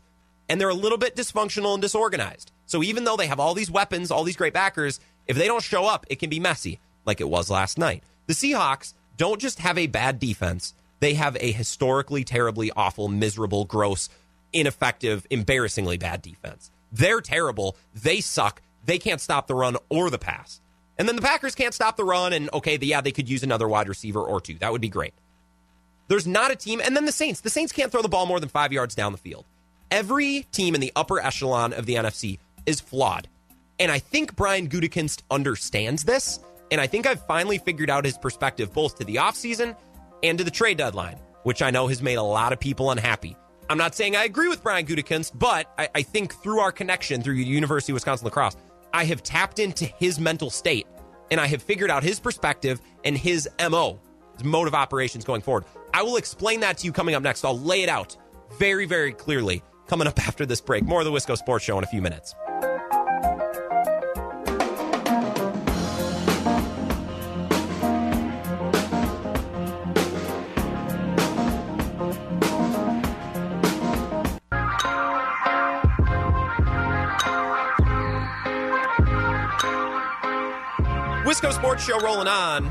And 0.49 0.61
they're 0.61 0.69
a 0.69 0.73
little 0.73 0.97
bit 0.97 1.15
dysfunctional 1.15 1.73
and 1.73 1.81
disorganized. 1.81 2.51
So 2.67 2.83
even 2.83 3.05
though 3.05 3.17
they 3.17 3.27
have 3.27 3.39
all 3.39 3.53
these 3.53 3.71
weapons, 3.71 4.11
all 4.11 4.23
these 4.23 4.37
great 4.37 4.53
backers, 4.53 4.99
if 5.25 5.35
they 5.35 5.47
don't 5.47 5.63
show 5.63 5.85
up, 5.85 6.05
it 6.09 6.19
can 6.19 6.29
be 6.29 6.39
messy 6.39 6.79
like 7.07 7.21
it 7.21 7.29
was 7.29 7.49
last 7.49 7.77
night. 7.77 8.03
The 8.27 8.33
Seahawks 8.33 8.93
don't 9.15 9.41
just 9.41 9.59
have 9.59 9.77
a 9.77 9.87
bad 9.87 10.19
defense, 10.19 10.73
they 10.99 11.13
have 11.13 11.37
a 11.39 11.51
historically 11.51 12.23
terribly 12.23 12.71
awful, 12.75 13.07
miserable, 13.07 13.65
gross, 13.65 14.09
ineffective, 14.53 15.25
embarrassingly 15.29 15.97
bad 15.97 16.21
defense. 16.21 16.71
They're 16.91 17.21
terrible. 17.21 17.75
They 17.93 18.21
suck. 18.21 18.61
They 18.85 18.97
can't 18.97 19.21
stop 19.21 19.47
the 19.47 19.55
run 19.55 19.77
or 19.89 20.09
the 20.09 20.17
pass. 20.17 20.61
And 20.97 21.07
then 21.07 21.15
the 21.15 21.21
Packers 21.21 21.53
can't 21.53 21.73
stop 21.73 21.97
the 21.97 22.03
run, 22.03 22.33
and 22.33 22.49
okay, 22.53 22.77
yeah, 22.81 23.01
they 23.01 23.11
could 23.11 23.29
use 23.29 23.43
another 23.43 23.67
wide 23.67 23.87
receiver 23.87 24.21
or 24.21 24.41
two. 24.41 24.55
That 24.55 24.71
would 24.71 24.81
be 24.81 24.89
great. 24.89 25.13
There's 26.07 26.25
not 26.25 26.51
a 26.51 26.55
team, 26.55 26.81
and 26.83 26.95
then 26.95 27.05
the 27.05 27.11
Saints. 27.11 27.41
The 27.41 27.49
Saints 27.49 27.71
can't 27.71 27.91
throw 27.91 28.01
the 28.01 28.09
ball 28.09 28.25
more 28.25 28.39
than 28.39 28.49
five 28.49 28.73
yards 28.73 28.95
down 28.95 29.11
the 29.11 29.17
field. 29.17 29.45
Every 29.91 30.47
team 30.51 30.73
in 30.73 30.81
the 30.81 30.91
upper 30.95 31.19
echelon 31.19 31.73
of 31.73 31.85
the 31.85 31.95
NFC 31.95 32.39
is 32.65 32.79
flawed. 32.79 33.27
And 33.79 33.91
I 33.91 33.99
think 33.99 34.35
Brian 34.35 34.69
Gutekunst 34.69 35.21
understands 35.29 36.03
this. 36.05 36.39
And 36.71 36.82
I 36.82 36.88
think 36.88 37.08
I've 37.08 37.25
finally 37.25 37.58
figured 37.58 37.89
out 37.89 38.06
his 38.06 38.17
perspective 38.17 38.73
both 38.73 38.97
to 38.97 39.03
the 39.03 39.15
offseason 39.15 39.75
and 40.23 40.38
to 40.38 40.43
the 40.43 40.51
trade 40.51 40.77
deadline, 40.77 41.19
which 41.43 41.62
I 41.62 41.71
know 41.71 41.88
has 41.88 42.01
made 42.01 42.15
a 42.15 42.23
lot 42.23 42.53
of 42.53 42.60
people 42.60 42.91
unhappy. 42.91 43.38
I'm 43.69 43.77
not 43.77 43.95
saying 43.95 44.15
I 44.15 44.23
agree 44.23 44.47
with 44.47 44.63
Brian 44.63 44.86
Gutekunst, 44.86 45.38
but 45.38 45.71
I, 45.77 45.89
I 45.95 46.01
think 46.01 46.34
through 46.36 46.60
our 46.60 46.71
connection 46.71 47.21
through 47.21 47.36
University 47.36 47.91
of 47.91 47.95
Wisconsin 47.95 48.25
lacrosse, 48.25 48.56
I 48.93 49.06
have 49.06 49.23
tapped 49.23 49.60
into 49.60 49.86
his 49.86 50.19
mental 50.19 50.49
state 50.49 50.88
and 51.30 51.39
I 51.39 51.47
have 51.47 51.62
figured 51.62 51.91
out 51.91 52.03
his 52.03 52.19
perspective 52.19 52.82
and 53.03 53.17
his 53.17 53.49
MO, 53.69 53.99
his 54.34 54.43
mode 54.43 54.67
of 54.67 54.73
operations 54.73 55.25
going 55.25 55.41
forward. 55.41 55.65
I 55.93 56.03
will 56.03 56.17
explain 56.17 56.62
that 56.62 56.77
to 56.80 56.86
you 56.86 56.93
coming 56.93 57.15
up 57.15 57.23
next. 57.23 57.43
I'll 57.43 57.60
lay 57.60 57.84
it 57.84 57.89
out 57.89 58.15
very, 58.58 58.86
very 58.86 59.12
clearly 59.12 59.62
coming 59.88 60.08
up 60.08 60.19
after 60.27 60.45
this 60.45 60.62
break. 60.62 60.84
More 60.84 61.01
of 61.01 61.06
the 61.06 61.12
Wisco 61.12 61.38
Sports 61.38 61.65
Show 61.65 61.77
in 61.77 61.84
a 61.84 61.88
few 61.88 62.01
minutes. 62.01 62.34
Wisco 81.38 81.54
Sports 81.54 81.86
Show 81.86 82.00
rolling 82.00 82.28
on. 82.28 82.65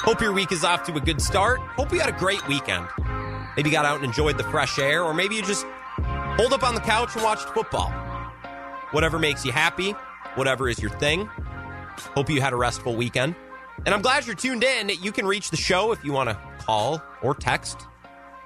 Hope 0.00 0.22
your 0.22 0.32
week 0.32 0.50
is 0.50 0.64
off 0.64 0.82
to 0.84 0.94
a 0.94 1.00
good 1.00 1.20
start. 1.20 1.60
Hope 1.60 1.92
you 1.92 2.00
had 2.00 2.08
a 2.08 2.18
great 2.18 2.46
weekend. 2.48 2.86
Maybe 3.54 3.68
got 3.68 3.84
out 3.84 3.96
and 3.96 4.06
enjoyed 4.06 4.38
the 4.38 4.44
fresh 4.44 4.78
air, 4.78 5.02
or 5.02 5.12
maybe 5.12 5.34
you 5.34 5.42
just 5.42 5.66
holed 6.38 6.54
up 6.54 6.62
on 6.62 6.74
the 6.74 6.80
couch 6.80 7.10
and 7.14 7.22
watched 7.22 7.50
football. 7.50 7.90
whatever 8.92 9.18
makes 9.18 9.44
you 9.44 9.52
happy, 9.52 9.90
whatever 10.36 10.70
is 10.70 10.80
your 10.80 10.90
thing. 10.92 11.26
Hope 12.14 12.30
you 12.30 12.40
had 12.40 12.54
a 12.54 12.56
restful 12.56 12.96
weekend. 12.96 13.34
And 13.84 13.94
I'm 13.94 14.00
glad 14.00 14.24
you're 14.24 14.34
tuned 14.34 14.64
in. 14.64 14.88
You 15.02 15.12
can 15.12 15.26
reach 15.26 15.50
the 15.50 15.56
show 15.58 15.92
if 15.92 16.02
you 16.02 16.14
want 16.14 16.30
to 16.30 16.38
call 16.64 17.02
or 17.20 17.34
text, 17.34 17.82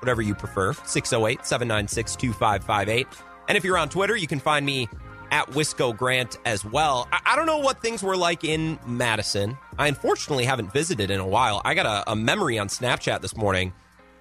whatever 0.00 0.22
you 0.22 0.34
prefer, 0.34 0.72
608 0.72 1.46
796 1.46 2.16
2558. 2.16 3.06
And 3.48 3.56
if 3.56 3.62
you're 3.62 3.78
on 3.78 3.88
Twitter, 3.88 4.16
you 4.16 4.26
can 4.26 4.40
find 4.40 4.66
me 4.66 4.88
at 5.30 5.48
Wisco 5.50 5.96
Grant 5.96 6.38
as 6.44 6.64
well. 6.64 7.08
I, 7.12 7.20
I, 7.26 7.36
don't 7.36 7.46
know 7.46 7.58
what 7.58 7.80
things 7.80 8.02
were 8.02 8.16
like 8.16 8.44
in 8.44 8.78
Madison. 8.86 9.56
I 9.78 9.88
unfortunately 9.88 10.44
haven't 10.44 10.72
visited 10.72 11.10
in 11.10 11.20
a 11.20 11.26
while. 11.26 11.62
I 11.64 11.74
got 11.74 11.86
a, 11.86 12.12
a 12.12 12.16
memory 12.16 12.58
on 12.58 12.68
Snapchat 12.68 13.20
this 13.20 13.36
morning. 13.36 13.72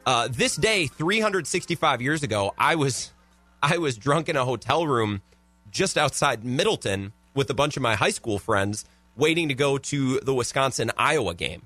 Uh, 0.06 0.28
this 0.32 0.56
day, 0.56 0.88
365 0.88 2.02
years 2.02 2.24
ago, 2.24 2.54
I 2.58 2.76
was 2.76 3.12
I 3.62 3.78
was 3.78 3.98
drunk 3.98 4.30
in 4.30 4.36
a 4.36 4.45
hotel 4.45 4.88
room 4.88 5.22
just 5.69 5.98
outside 5.98 6.43
Middleton 6.43 7.13
with 7.36 7.50
a 7.50 7.54
bunch 7.54 7.78
of 7.78 7.84
my 7.84 7.95
high 7.95 8.10
school 8.10 8.39
friends, 8.39 8.86
waiting 9.15 9.50
to 9.50 9.54
go 9.54 9.78
to 9.78 10.19
the 10.22 10.34
Wisconsin 10.34 10.91
Iowa 10.98 11.34
game. 11.34 11.63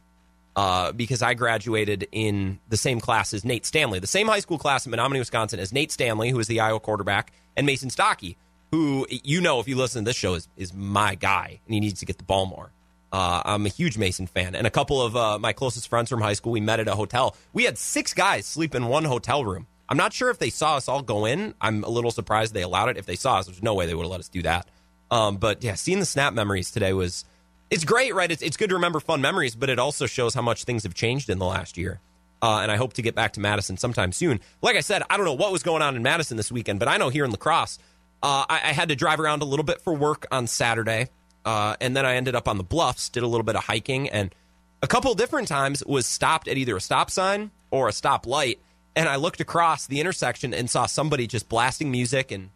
Uh, 0.56 0.92
because 0.92 1.24
I 1.24 1.34
graduated 1.34 2.08
in 2.12 2.60
the 2.70 2.78
same 2.78 3.00
class 3.00 3.34
as 3.34 3.44
Nate 3.44 3.66
Stanley, 3.66 3.98
the 3.98 4.06
same 4.06 4.28
high 4.28 4.40
school 4.40 4.60
class 4.60 4.86
in 4.86 4.92
Menomonie, 4.92 5.18
Wisconsin, 5.18 5.60
as 5.60 5.74
Nate 5.74 5.92
Stanley, 5.92 6.30
who 6.30 6.38
is 6.38 6.46
the 6.46 6.60
Iowa 6.60 6.80
quarterback, 6.80 7.34
and 7.58 7.66
Mason 7.66 7.90
Stokke, 7.90 8.36
who 8.74 9.06
you 9.10 9.40
know 9.40 9.60
if 9.60 9.68
you 9.68 9.76
listen 9.76 10.04
to 10.04 10.10
this 10.10 10.16
show 10.16 10.34
is 10.34 10.48
is 10.58 10.74
my 10.74 11.14
guy 11.14 11.60
and 11.68 11.74
he 11.76 11.80
needs 11.80 12.00
to 12.00 12.08
get 12.08 12.18
the 12.18 12.24
ball 12.24 12.48
more. 12.48 12.72
Uh, 13.12 13.44
I'm 13.46 13.68
a 13.68 13.70
huge 13.70 14.00
Mason 14.00 14.26
fan, 14.26 14.56
and 14.56 14.66
a 14.66 14.72
couple 14.72 15.00
of 15.00 15.16
uh, 15.16 15.38
my 15.38 15.54
closest 15.54 15.88
friends 15.88 16.10
from 16.10 16.22
high 16.22 16.34
school 16.34 16.52
we 16.52 16.60
met 16.60 16.80
at 16.80 16.88
a 16.88 16.96
hotel. 16.96 17.36
We 17.54 17.66
had 17.66 17.78
six 17.78 18.16
guys 18.16 18.48
sleep 18.48 18.74
in 18.74 18.88
one 18.88 19.04
hotel 19.06 19.46
room. 19.46 19.68
I'm 19.88 19.98
not 19.98 20.12
sure 20.12 20.32
if 20.32 20.40
they 20.40 20.50
saw 20.50 20.78
us 20.78 20.88
all 20.88 21.04
go 21.04 21.26
in. 21.26 21.54
I'm 21.62 21.84
a 21.84 21.90
little 21.90 22.10
surprised 22.10 22.56
they 22.56 22.64
allowed 22.64 22.90
it. 22.90 22.98
If 22.98 23.06
they 23.06 23.16
saw 23.16 23.38
us, 23.38 23.46
there's 23.46 23.62
no 23.62 23.76
way 23.76 23.86
they 23.86 23.94
would 23.94 24.06
have 24.06 24.12
let 24.12 24.22
us 24.22 24.30
do 24.30 24.42
that. 24.42 24.68
Um, 25.12 25.38
but 25.38 25.64
yeah, 25.64 25.76
seeing 25.76 26.00
the 26.00 26.06
snap 26.08 26.34
memories 26.34 26.72
today 26.72 26.94
was 26.94 27.26
it's 27.70 27.86
great, 27.86 28.16
right? 28.16 28.32
It's, 28.32 28.42
it's 28.42 28.58
good 28.58 28.70
to 28.70 28.76
remember 28.76 29.00
fun 29.00 29.22
memories, 29.22 29.56
but 29.56 29.70
it 29.70 29.78
also 29.78 30.08
shows 30.08 30.34
how 30.34 30.42
much 30.42 30.64
things 30.64 30.82
have 30.82 30.96
changed 30.96 31.30
in 31.30 31.38
the 31.38 31.46
last 31.46 31.78
year. 31.78 32.00
Uh, 32.42 32.62
and 32.62 32.72
I 32.72 32.78
hope 32.78 32.94
to 32.94 33.04
get 33.04 33.14
back 33.14 33.34
to 33.34 33.40
Madison 33.40 33.78
sometime 33.78 34.12
soon. 34.12 34.40
Like 34.64 34.76
I 34.76 34.82
said, 34.82 35.04
I 35.12 35.18
don't 35.18 35.26
know 35.28 35.34
what 35.34 35.52
was 35.52 35.62
going 35.62 35.84
on 35.84 35.96
in 35.96 36.02
Madison 36.02 36.36
this 36.38 36.52
weekend, 36.52 36.80
but 36.80 36.88
I 36.88 36.98
know 36.98 37.10
here 37.10 37.24
in 37.24 37.30
La 37.30 37.38
Crosse, 37.38 37.78
uh, 38.24 38.46
I, 38.50 38.56
I, 38.56 38.74
had 38.74 38.88
to 38.88 38.96
drive 38.96 39.20
around 39.20 39.42
a 39.42 39.46
little 39.46 39.66
bit 39.66 39.82
for 39.82 39.94
work 39.94 40.26
on 40.32 40.48
Saturday, 40.48 41.10
uh, 41.44 41.76
and 41.82 41.96
then 41.96 42.06
I 42.06 42.16
ended 42.16 42.36
up 42.36 42.48
on 42.48 42.58
the 42.58 42.64
bluffs, 42.64 43.10
did 43.10 43.22
a 43.22 43.28
little 43.28 43.44
bit 43.44 43.58
of 43.58 43.66
hiking, 43.66 44.10
and 44.10 44.34
a 44.82 44.88
couple 44.88 45.14
different 45.14 45.50
times 45.50 45.86
was 45.86 46.06
stopped 46.06 46.48
at 46.48 46.58
either 46.58 46.78
a 46.78 46.82
stop 46.82 47.12
sign 47.12 47.52
or 47.70 47.90
a 47.90 47.92
stop 47.92 48.26
light. 48.26 48.60
And 48.96 49.10
I 49.10 49.18
looked 49.18 49.42
across 49.42 49.88
the 49.88 50.00
intersection 50.00 50.54
and 50.54 50.70
saw 50.70 50.86
somebody 50.86 51.28
just 51.28 51.50
blasting 51.50 51.92
music 51.92 52.32
and 52.32 52.50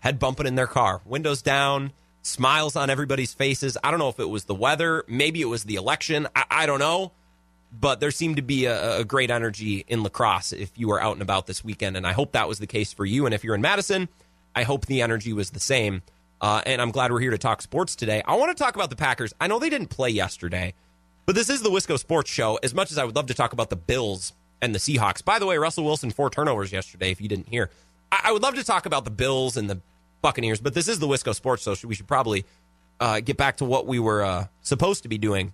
head 0.00 0.18
bumping 0.18 0.46
in 0.46 0.54
their 0.54 0.66
car, 0.66 1.00
windows 1.04 1.40
down, 1.42 1.92
smiles 2.22 2.76
on 2.76 2.90
everybody's 2.90 3.32
faces. 3.32 3.78
I 3.82 3.90
don't 3.90 4.00
know 4.00 4.08
if 4.08 4.20
it 4.20 4.28
was 4.28 4.44
the 4.44 4.54
weather, 4.54 5.04
maybe 5.08 5.40
it 5.40 5.46
was 5.46 5.64
the 5.64 5.76
election. 5.76 6.28
I, 6.36 6.44
I 6.50 6.66
don't 6.66 6.80
know. 6.80 7.12
But 7.78 8.00
there 8.00 8.10
seemed 8.10 8.36
to 8.36 8.42
be 8.42 8.66
a, 8.66 9.00
a, 9.00 9.04
great 9.04 9.30
energy 9.30 9.84
in 9.88 10.02
La 10.02 10.08
Crosse 10.08 10.52
if 10.52 10.70
you 10.76 10.88
were 10.88 11.02
out 11.02 11.14
and 11.14 11.22
about 11.22 11.46
this 11.46 11.64
weekend. 11.64 11.96
And 11.96 12.06
I 12.06 12.12
hope 12.12 12.32
that 12.32 12.48
was 12.48 12.58
the 12.58 12.66
case 12.66 12.92
for 12.92 13.04
you. 13.04 13.26
And 13.26 13.34
if 13.34 13.44
you're 13.44 13.56
in 13.56 13.60
Madison, 13.60 14.08
I 14.56 14.62
hope 14.62 14.86
the 14.86 15.02
energy 15.02 15.34
was 15.34 15.50
the 15.50 15.60
same. 15.60 16.02
Uh, 16.40 16.62
and 16.66 16.82
I'm 16.82 16.90
glad 16.90 17.12
we're 17.12 17.20
here 17.20 17.30
to 17.30 17.38
talk 17.38 17.62
sports 17.62 17.94
today. 17.94 18.22
I 18.26 18.34
want 18.36 18.56
to 18.56 18.62
talk 18.62 18.74
about 18.74 18.90
the 18.90 18.96
Packers. 18.96 19.32
I 19.40 19.46
know 19.46 19.58
they 19.58 19.70
didn't 19.70 19.88
play 19.88 20.10
yesterday, 20.10 20.74
but 21.26 21.34
this 21.34 21.48
is 21.48 21.62
the 21.62 21.70
Wisco 21.70 21.98
Sports 21.98 22.30
Show. 22.30 22.58
As 22.62 22.74
much 22.74 22.90
as 22.90 22.98
I 22.98 23.04
would 23.04 23.14
love 23.14 23.26
to 23.26 23.34
talk 23.34 23.52
about 23.52 23.70
the 23.70 23.76
Bills 23.76 24.32
and 24.60 24.74
the 24.74 24.78
Seahawks. 24.78 25.24
By 25.24 25.38
the 25.38 25.46
way, 25.46 25.58
Russell 25.58 25.84
Wilson, 25.84 26.10
four 26.10 26.30
turnovers 26.30 26.72
yesterday, 26.72 27.10
if 27.10 27.20
you 27.20 27.28
didn't 27.28 27.48
hear. 27.48 27.70
I, 28.10 28.22
I 28.24 28.32
would 28.32 28.42
love 28.42 28.54
to 28.54 28.64
talk 28.64 28.86
about 28.86 29.04
the 29.04 29.10
Bills 29.10 29.56
and 29.56 29.68
the 29.68 29.80
Buccaneers, 30.22 30.60
but 30.60 30.74
this 30.74 30.88
is 30.88 30.98
the 30.98 31.06
Wisco 31.06 31.34
Sports 31.34 31.62
Show, 31.62 31.74
so 31.74 31.86
we 31.86 31.94
should 31.94 32.08
probably 32.08 32.46
uh, 32.98 33.20
get 33.20 33.36
back 33.36 33.58
to 33.58 33.64
what 33.64 33.86
we 33.86 33.98
were 33.98 34.24
uh, 34.24 34.46
supposed 34.62 35.02
to 35.02 35.08
be 35.08 35.18
doing. 35.18 35.52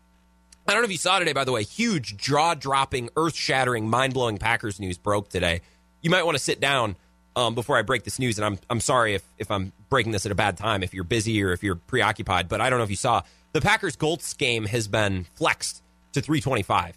I 0.67 0.73
don't 0.73 0.83
know 0.83 0.87
if 0.87 0.93
you 0.93 0.99
saw 0.99 1.19
today, 1.19 1.33
by 1.33 1.45
the 1.45 1.53
way, 1.53 1.65
huge 1.65 2.17
jaw 2.17 2.55
dropping, 2.55 3.11
earth 3.17 3.35
shattering, 3.35 3.91
mind 3.91 4.15
blowing 4.15 4.39
Packers 4.39 4.79
news 4.79 4.97
broke 4.97 5.29
today. 5.29 5.61
You 6.01 6.11
might 6.11 6.25
want 6.25 6.37
to 6.37 6.43
sit 6.43 6.61
down 6.61 6.95
um, 7.37 7.55
before 7.55 7.77
I 7.77 7.83
break 7.83 8.05
this 8.05 8.19
news. 8.19 8.39
And 8.39 8.45
I'm 8.45 8.59
I'm 8.71 8.81
sorry 8.81 9.15
if 9.15 9.23
if 9.39 9.51
I'm 9.51 9.73
breaking 9.89 10.13
this 10.13 10.27
at 10.27 10.33
a 10.33 10.35
bad 10.35 10.57
time, 10.57 10.83
if 10.83 10.95
you're 10.95 11.05
busy 11.05 11.43
or 11.43 11.53
if 11.53 11.63
you're 11.63 11.77
preoccupied. 11.77 12.49
But 12.49 12.61
I 12.61 12.71
don't 12.71 12.79
know 12.79 12.85
if 12.85 12.91
you 12.91 12.97
saw 12.97 13.23
the 13.53 13.61
Packers 13.61 13.97
Colts 13.97 14.35
game 14.35 14.65
has 14.67 14.89
been 14.89 15.25
flexed 15.35 15.83
to 16.13 16.21
325. 16.21 16.91
Uh, 16.91 16.95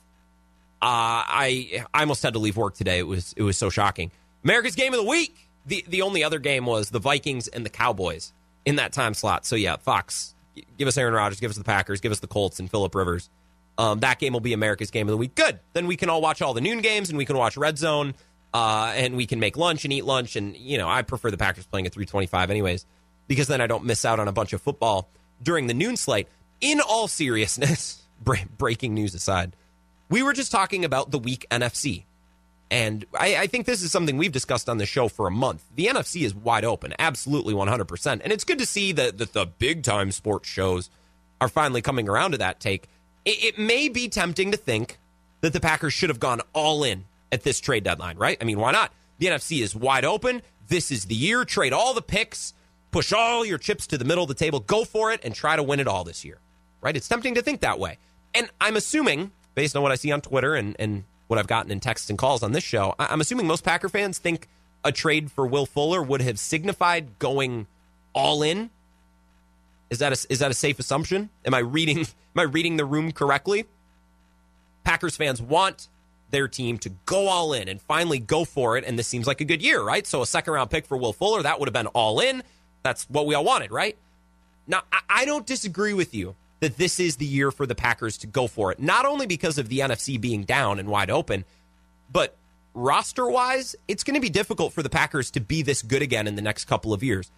I 0.81 1.83
I 1.93 2.01
almost 2.01 2.23
had 2.23 2.33
to 2.33 2.39
leave 2.39 2.57
work 2.57 2.75
today. 2.75 2.99
It 2.99 3.07
was 3.07 3.33
it 3.37 3.43
was 3.43 3.57
so 3.57 3.69
shocking. 3.69 4.11
America's 4.43 4.75
game 4.75 4.93
of 4.93 4.99
the 4.99 5.05
week. 5.05 5.35
The 5.65 5.83
the 5.87 6.01
only 6.01 6.23
other 6.23 6.39
game 6.39 6.65
was 6.65 6.89
the 6.89 6.99
Vikings 6.99 7.47
and 7.47 7.65
the 7.65 7.69
Cowboys 7.69 8.33
in 8.65 8.75
that 8.75 8.93
time 8.93 9.13
slot. 9.13 9.45
So 9.45 9.55
yeah, 9.55 9.77
Fox, 9.77 10.35
give 10.77 10.87
us 10.87 10.97
Aaron 10.97 11.13
Rodgers, 11.13 11.39
give 11.39 11.49
us 11.49 11.57
the 11.57 11.63
Packers, 11.63 12.01
give 12.01 12.11
us 12.11 12.19
the 12.19 12.27
Colts 12.27 12.59
and 12.59 12.69
Philip 12.69 12.93
Rivers. 12.93 13.29
Um, 13.77 13.99
that 13.99 14.19
game 14.19 14.33
will 14.33 14.39
be 14.39 14.53
America's 14.53 14.91
game 14.91 15.07
of 15.07 15.11
the 15.11 15.17
week. 15.17 15.35
Good. 15.35 15.59
Then 15.73 15.87
we 15.87 15.97
can 15.97 16.09
all 16.09 16.21
watch 16.21 16.41
all 16.41 16.53
the 16.53 16.61
noon 16.61 16.81
games 16.81 17.09
and 17.09 17.17
we 17.17 17.25
can 17.25 17.37
watch 17.37 17.57
Red 17.57 17.77
Zone 17.77 18.13
uh, 18.55 18.93
and 18.95 19.17
we 19.17 19.25
can 19.25 19.41
make 19.41 19.57
lunch 19.57 19.83
and 19.83 19.91
eat 19.91 20.05
lunch. 20.05 20.37
And 20.37 20.55
you 20.55 20.77
know, 20.77 20.87
I 20.87 21.01
prefer 21.01 21.29
the 21.29 21.37
Packers 21.37 21.65
playing 21.65 21.87
at 21.87 21.91
325 21.91 22.49
anyways, 22.49 22.85
because 23.27 23.47
then 23.47 23.59
I 23.59 23.67
don't 23.67 23.83
miss 23.83 24.05
out 24.05 24.17
on 24.17 24.29
a 24.29 24.31
bunch 24.31 24.53
of 24.53 24.61
football 24.61 25.09
during 25.43 25.67
the 25.67 25.73
noon 25.73 25.97
slate. 25.97 26.29
In 26.61 26.79
all 26.79 27.09
seriousness, 27.09 28.01
breaking 28.57 28.93
news 28.93 29.13
aside, 29.13 29.57
we 30.09 30.23
were 30.23 30.31
just 30.31 30.53
talking 30.53 30.85
about 30.85 31.11
the 31.11 31.19
weak 31.19 31.45
NFC. 31.51 32.05
And 32.71 33.05
I, 33.13 33.35
I, 33.35 33.47
think 33.47 33.65
this 33.65 33.83
is 33.83 33.91
something 33.91 34.17
we've 34.17 34.31
discussed 34.31 34.69
on 34.69 34.77
the 34.77 34.85
show 34.85 35.09
for 35.09 35.27
a 35.27 35.31
month. 35.31 35.63
The 35.75 35.87
NFC 35.87 36.23
is 36.23 36.33
wide 36.33 36.63
open, 36.63 36.93
absolutely 36.97 37.53
100%. 37.53 38.21
And 38.23 38.31
it's 38.33 38.43
good 38.45 38.57
to 38.59 38.65
see 38.65 38.93
that, 38.93 39.17
that 39.17 39.33
the 39.33 39.45
big 39.45 39.83
time 39.83 40.11
sports 40.11 40.47
shows 40.47 40.89
are 41.41 41.49
finally 41.49 41.81
coming 41.81 42.07
around 42.07 42.31
to 42.31 42.37
that 42.39 42.61
take. 42.61 42.87
It, 43.25 43.55
it 43.55 43.59
may 43.59 43.89
be 43.89 44.07
tempting 44.07 44.51
to 44.51 44.57
think 44.57 44.97
that 45.41 45.51
the 45.53 45.59
Packers 45.59 45.93
should 45.93 46.09
have 46.09 46.19
gone 46.19 46.41
all 46.53 46.83
in 46.83 47.03
at 47.35 47.43
this 47.43 47.59
trade 47.59 47.83
deadline, 47.83 48.17
right? 48.17 48.37
I 48.41 48.45
mean, 48.45 48.59
why 48.59 48.71
not? 48.71 48.91
The 49.19 49.27
NFC 49.27 49.61
is 49.61 49.75
wide 49.75 50.05
open. 50.05 50.41
This 50.67 50.89
is 50.89 51.05
the 51.05 51.15
year. 51.15 51.45
Trade 51.45 51.73
all 51.73 51.93
the 51.93 52.01
picks, 52.01 52.53
push 52.91 53.13
all 53.13 53.45
your 53.45 53.57
chips 53.57 53.85
to 53.87 53.97
the 53.97 54.05
middle 54.05 54.23
of 54.23 54.29
the 54.29 54.33
table, 54.33 54.61
go 54.61 54.85
for 54.85 55.11
it, 55.11 55.19
and 55.23 55.35
try 55.35 55.55
to 55.55 55.61
win 55.61 55.79
it 55.79 55.87
all 55.87 56.03
this 56.03 56.25
year, 56.25 56.39
right? 56.81 56.95
It's 56.95 57.07
tempting 57.07 57.35
to 57.35 57.41
think 57.41 57.59
that 57.59 57.77
way. 57.77 57.97
And 58.33 58.49
I'm 58.59 58.77
assuming, 58.77 59.31
based 59.53 59.75
on 59.75 59.83
what 59.83 59.91
I 59.91 59.95
see 59.95 60.11
on 60.11 60.21
Twitter 60.21 60.55
and, 60.55 60.75
and 60.79 61.03
what 61.27 61.37
I've 61.37 61.47
gotten 61.47 61.71
in 61.71 61.79
texts 61.79 62.09
and 62.09 62.17
calls 62.17 62.41
on 62.41 62.53
this 62.53 62.63
show, 62.63 62.95
I'm 62.97 63.21
assuming 63.21 63.47
most 63.47 63.63
Packer 63.63 63.89
fans 63.89 64.17
think 64.17 64.47
a 64.83 64.91
trade 64.91 65.29
for 65.29 65.45
Will 65.45 65.65
Fuller 65.65 66.01
would 66.01 66.21
have 66.21 66.39
signified 66.39 67.19
going 67.19 67.67
all 68.13 68.43
in. 68.43 68.69
Is 69.89 69.99
that 69.99 70.13
a, 70.13 70.31
is 70.31 70.39
that 70.39 70.51
a 70.51 70.53
safe 70.53 70.79
assumption? 70.79 71.29
Am 71.45 71.53
I 71.53 71.59
reading 71.59 71.99
am 71.99 72.05
I 72.37 72.43
reading 72.43 72.77
the 72.77 72.85
room 72.85 73.11
correctly? 73.11 73.65
Packers 74.83 75.17
fans 75.17 75.41
want 75.41 75.89
their 76.35 76.49
team 76.49 76.77
to 76.79 76.89
go 77.05 77.29
all 77.29 77.53
in 77.53 77.69
and 77.69 77.81
finally 77.81 78.19
go 78.19 78.43
for 78.43 78.77
it. 78.77 78.83
And 78.83 78.99
this 78.99 79.07
seems 79.07 79.25
like 79.25 79.39
a 79.39 79.45
good 79.45 79.61
year, 79.61 79.81
right? 79.81 80.05
So 80.05 80.21
a 80.21 80.27
second 80.27 80.51
round 80.51 80.69
pick 80.69 80.85
for 80.85 80.97
Will 80.97 81.13
Fuller, 81.13 81.41
that 81.41 81.59
would 81.59 81.69
have 81.69 81.73
been 81.73 81.87
all 81.87 82.19
in. 82.19 82.43
That's 82.83 83.09
what 83.09 83.25
we 83.25 83.35
all 83.35 83.45
wanted, 83.45 83.71
right? 83.71 83.97
Now, 84.67 84.83
I 85.09 85.23
don't 85.23 85.45
disagree 85.45 85.93
with 85.93 86.13
you 86.13 86.35
that 86.59 86.75
this 86.75 86.99
is 86.99 87.15
the 87.15 87.25
year 87.25 87.51
for 87.51 87.65
the 87.65 87.73
Packers 87.73 88.17
to 88.17 88.27
go 88.27 88.47
for 88.47 88.73
it, 88.73 88.81
not 88.81 89.05
only 89.05 89.27
because 89.27 89.57
of 89.57 89.69
the 89.69 89.79
NFC 89.79 90.19
being 90.19 90.43
down 90.43 90.77
and 90.77 90.89
wide 90.89 91.09
open, 91.09 91.45
but 92.11 92.35
roster 92.73 93.29
wise, 93.29 93.77
it's 93.87 94.03
going 94.03 94.15
to 94.15 94.21
be 94.21 94.29
difficult 94.29 94.73
for 94.73 94.83
the 94.83 94.89
Packers 94.89 95.31
to 95.31 95.39
be 95.39 95.61
this 95.61 95.81
good 95.81 96.01
again 96.01 96.27
in 96.27 96.35
the 96.35 96.41
next 96.41 96.65
couple 96.65 96.91
of 96.91 97.01
years 97.01 97.31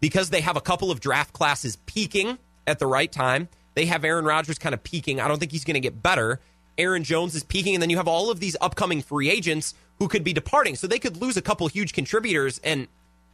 because 0.00 0.30
they 0.30 0.40
have 0.40 0.56
a 0.56 0.60
couple 0.60 0.90
of 0.90 0.98
draft 0.98 1.32
classes 1.32 1.76
peaking 1.86 2.36
at 2.66 2.80
the 2.80 2.86
right 2.86 3.12
time. 3.12 3.48
They 3.74 3.86
have 3.86 4.04
Aaron 4.04 4.24
Rodgers 4.24 4.58
kind 4.58 4.74
of 4.74 4.82
peaking. 4.82 5.20
I 5.20 5.28
don't 5.28 5.38
think 5.38 5.52
he's 5.52 5.64
going 5.64 5.74
to 5.74 5.80
get 5.80 6.02
better. 6.02 6.40
Aaron 6.78 7.04
Jones 7.04 7.34
is 7.34 7.42
peaking, 7.42 7.74
and 7.74 7.82
then 7.82 7.90
you 7.90 7.96
have 7.96 8.08
all 8.08 8.30
of 8.30 8.40
these 8.40 8.56
upcoming 8.60 9.02
free 9.02 9.30
agents 9.30 9.74
who 9.98 10.08
could 10.08 10.24
be 10.24 10.32
departing. 10.32 10.76
So 10.76 10.86
they 10.86 10.98
could 10.98 11.18
lose 11.18 11.36
a 11.36 11.42
couple 11.42 11.66
huge 11.68 11.92
contributors. 11.92 12.58
And 12.64 12.88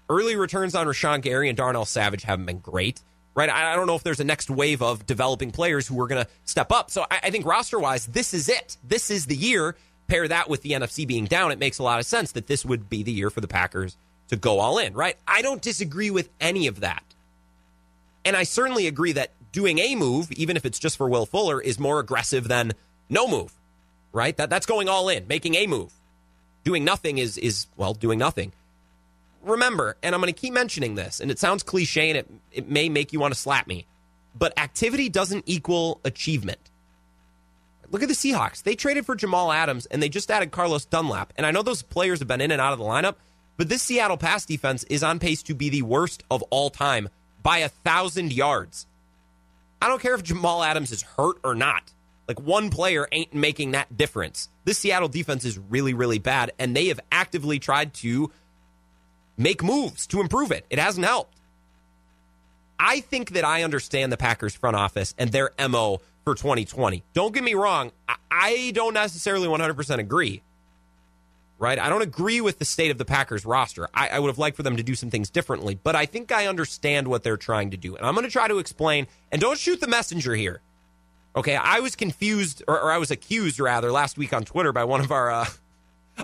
early 0.08 0.36
returns 0.36 0.74
on 0.74 0.86
Rashan 0.86 1.22
Gary 1.22 1.48
and 1.48 1.56
Darnell 1.56 1.84
Savage 1.84 2.24
haven't 2.24 2.46
been 2.46 2.58
great, 2.58 3.00
right? 3.34 3.48
I 3.48 3.76
don't 3.76 3.86
know 3.86 3.94
if 3.94 4.02
there's 4.02 4.20
a 4.20 4.24
next 4.24 4.50
wave 4.50 4.82
of 4.82 5.06
developing 5.06 5.50
players 5.52 5.86
who 5.86 6.00
are 6.00 6.06
going 6.06 6.24
to 6.24 6.30
step 6.44 6.72
up. 6.72 6.90
So 6.90 7.06
I 7.10 7.30
think 7.30 7.46
roster 7.46 7.78
wise, 7.78 8.06
this 8.06 8.34
is 8.34 8.48
it. 8.48 8.76
This 8.82 9.10
is 9.10 9.26
the 9.26 9.36
year. 9.36 9.76
Pair 10.08 10.28
that 10.28 10.48
with 10.48 10.62
the 10.62 10.70
NFC 10.70 11.06
being 11.06 11.24
down, 11.24 11.50
it 11.50 11.58
makes 11.58 11.78
a 11.78 11.82
lot 11.82 11.98
of 11.98 12.06
sense 12.06 12.32
that 12.32 12.46
this 12.46 12.64
would 12.64 12.88
be 12.88 13.02
the 13.02 13.12
year 13.12 13.30
for 13.30 13.40
the 13.40 13.48
Packers 13.48 13.96
to 14.28 14.36
go 14.36 14.60
all 14.60 14.78
in, 14.78 14.94
right? 14.94 15.16
I 15.26 15.42
don't 15.42 15.62
disagree 15.62 16.10
with 16.10 16.28
any 16.40 16.66
of 16.66 16.80
that. 16.80 17.02
And 18.24 18.36
I 18.36 18.44
certainly 18.44 18.86
agree 18.86 19.12
that 19.12 19.32
doing 19.52 19.78
a 19.78 19.94
move, 19.94 20.30
even 20.32 20.56
if 20.56 20.64
it's 20.64 20.78
just 20.78 20.96
for 20.96 21.08
Will 21.08 21.26
Fuller, 21.26 21.60
is 21.60 21.78
more 21.78 22.00
aggressive 22.00 22.48
than 22.48 22.72
no 23.08 23.28
move, 23.28 23.52
right? 24.12 24.36
That 24.36 24.50
that's 24.50 24.66
going 24.66 24.88
all 24.88 25.08
in, 25.08 25.26
making 25.28 25.54
a 25.54 25.66
move. 25.66 25.92
Doing 26.64 26.84
nothing 26.84 27.18
is 27.18 27.38
is 27.38 27.66
well, 27.76 27.94
doing 27.94 28.18
nothing. 28.18 28.52
Remember, 29.42 29.96
and 30.02 30.14
I'm 30.14 30.20
going 30.20 30.32
to 30.32 30.38
keep 30.38 30.52
mentioning 30.52 30.96
this, 30.96 31.20
and 31.20 31.30
it 31.30 31.38
sounds 31.38 31.62
cliche 31.62 32.10
and 32.10 32.18
it, 32.18 32.30
it 32.50 32.68
may 32.68 32.88
make 32.88 33.12
you 33.12 33.20
want 33.20 33.32
to 33.32 33.38
slap 33.38 33.68
me, 33.68 33.86
but 34.36 34.58
activity 34.58 35.08
doesn't 35.08 35.44
equal 35.46 36.00
achievement. 36.04 36.58
Look 37.90 38.02
at 38.02 38.08
the 38.08 38.14
Seahawks. 38.14 38.62
They 38.62 38.74
traded 38.74 39.06
for 39.06 39.14
Jamal 39.14 39.52
Adams 39.52 39.86
and 39.86 40.02
they 40.02 40.08
just 40.08 40.30
added 40.30 40.50
Carlos 40.50 40.84
Dunlap. 40.84 41.32
And 41.36 41.46
I 41.46 41.50
know 41.50 41.62
those 41.62 41.82
players 41.82 42.18
have 42.18 42.28
been 42.28 42.40
in 42.40 42.50
and 42.50 42.60
out 42.60 42.72
of 42.72 42.78
the 42.78 42.84
lineup, 42.84 43.14
but 43.56 43.68
this 43.68 43.82
Seattle 43.82 44.16
pass 44.16 44.44
defense 44.44 44.84
is 44.84 45.02
on 45.02 45.18
pace 45.18 45.42
to 45.44 45.54
be 45.54 45.70
the 45.70 45.82
worst 45.82 46.24
of 46.30 46.42
all 46.50 46.70
time 46.70 47.08
by 47.42 47.58
a 47.58 47.68
thousand 47.68 48.32
yards. 48.32 48.86
I 49.80 49.88
don't 49.88 50.02
care 50.02 50.14
if 50.14 50.22
Jamal 50.22 50.62
Adams 50.62 50.90
is 50.90 51.02
hurt 51.02 51.36
or 51.44 51.54
not. 51.54 51.92
Like 52.28 52.40
one 52.40 52.70
player 52.70 53.06
ain't 53.12 53.34
making 53.34 53.72
that 53.72 53.96
difference. 53.96 54.48
This 54.64 54.78
Seattle 54.78 55.08
defense 55.08 55.44
is 55.44 55.58
really, 55.58 55.94
really 55.94 56.18
bad, 56.18 56.52
and 56.58 56.74
they 56.74 56.86
have 56.88 57.00
actively 57.12 57.58
tried 57.58 57.94
to 57.94 58.32
make 59.36 59.62
moves 59.62 60.06
to 60.08 60.20
improve 60.20 60.50
it. 60.50 60.66
It 60.70 60.78
hasn't 60.78 61.06
helped. 61.06 61.34
I 62.78 63.00
think 63.00 63.30
that 63.30 63.44
I 63.44 63.62
understand 63.62 64.12
the 64.12 64.16
Packers 64.16 64.54
front 64.54 64.76
office 64.76 65.14
and 65.18 65.30
their 65.32 65.50
MO 65.68 66.00
for 66.24 66.34
2020. 66.34 67.04
Don't 67.14 67.32
get 67.32 67.44
me 67.44 67.54
wrong, 67.54 67.92
I 68.30 68.72
don't 68.74 68.94
necessarily 68.94 69.48
100% 69.48 69.98
agree. 69.98 70.42
Right? 71.58 71.78
I 71.78 71.88
don't 71.88 72.02
agree 72.02 72.42
with 72.42 72.58
the 72.58 72.66
state 72.66 72.90
of 72.90 72.98
the 72.98 73.06
Packers 73.06 73.46
roster. 73.46 73.88
I, 73.94 74.08
I 74.08 74.18
would 74.18 74.28
have 74.28 74.38
liked 74.38 74.58
for 74.58 74.62
them 74.62 74.76
to 74.76 74.82
do 74.82 74.94
some 74.94 75.08
things 75.08 75.30
differently, 75.30 75.78
but 75.82 75.96
I 75.96 76.04
think 76.04 76.30
I 76.30 76.48
understand 76.48 77.08
what 77.08 77.22
they're 77.22 77.38
trying 77.38 77.70
to 77.70 77.78
do. 77.78 77.96
And 77.96 78.04
I'm 78.04 78.14
going 78.14 78.26
to 78.26 78.30
try 78.30 78.46
to 78.46 78.58
explain, 78.58 79.06
and 79.32 79.40
don't 79.40 79.58
shoot 79.58 79.80
the 79.80 79.86
messenger 79.86 80.34
here. 80.34 80.60
Okay, 81.36 81.54
I 81.54 81.80
was 81.80 81.94
confused, 81.96 82.62
or, 82.66 82.80
or 82.80 82.90
I 82.90 82.96
was 82.96 83.10
accused 83.10 83.60
rather, 83.60 83.92
last 83.92 84.16
week 84.16 84.32
on 84.32 84.44
Twitter 84.44 84.72
by 84.72 84.84
one 84.84 85.00
of 85.00 85.12
our 85.12 85.30
uh, 85.30 85.46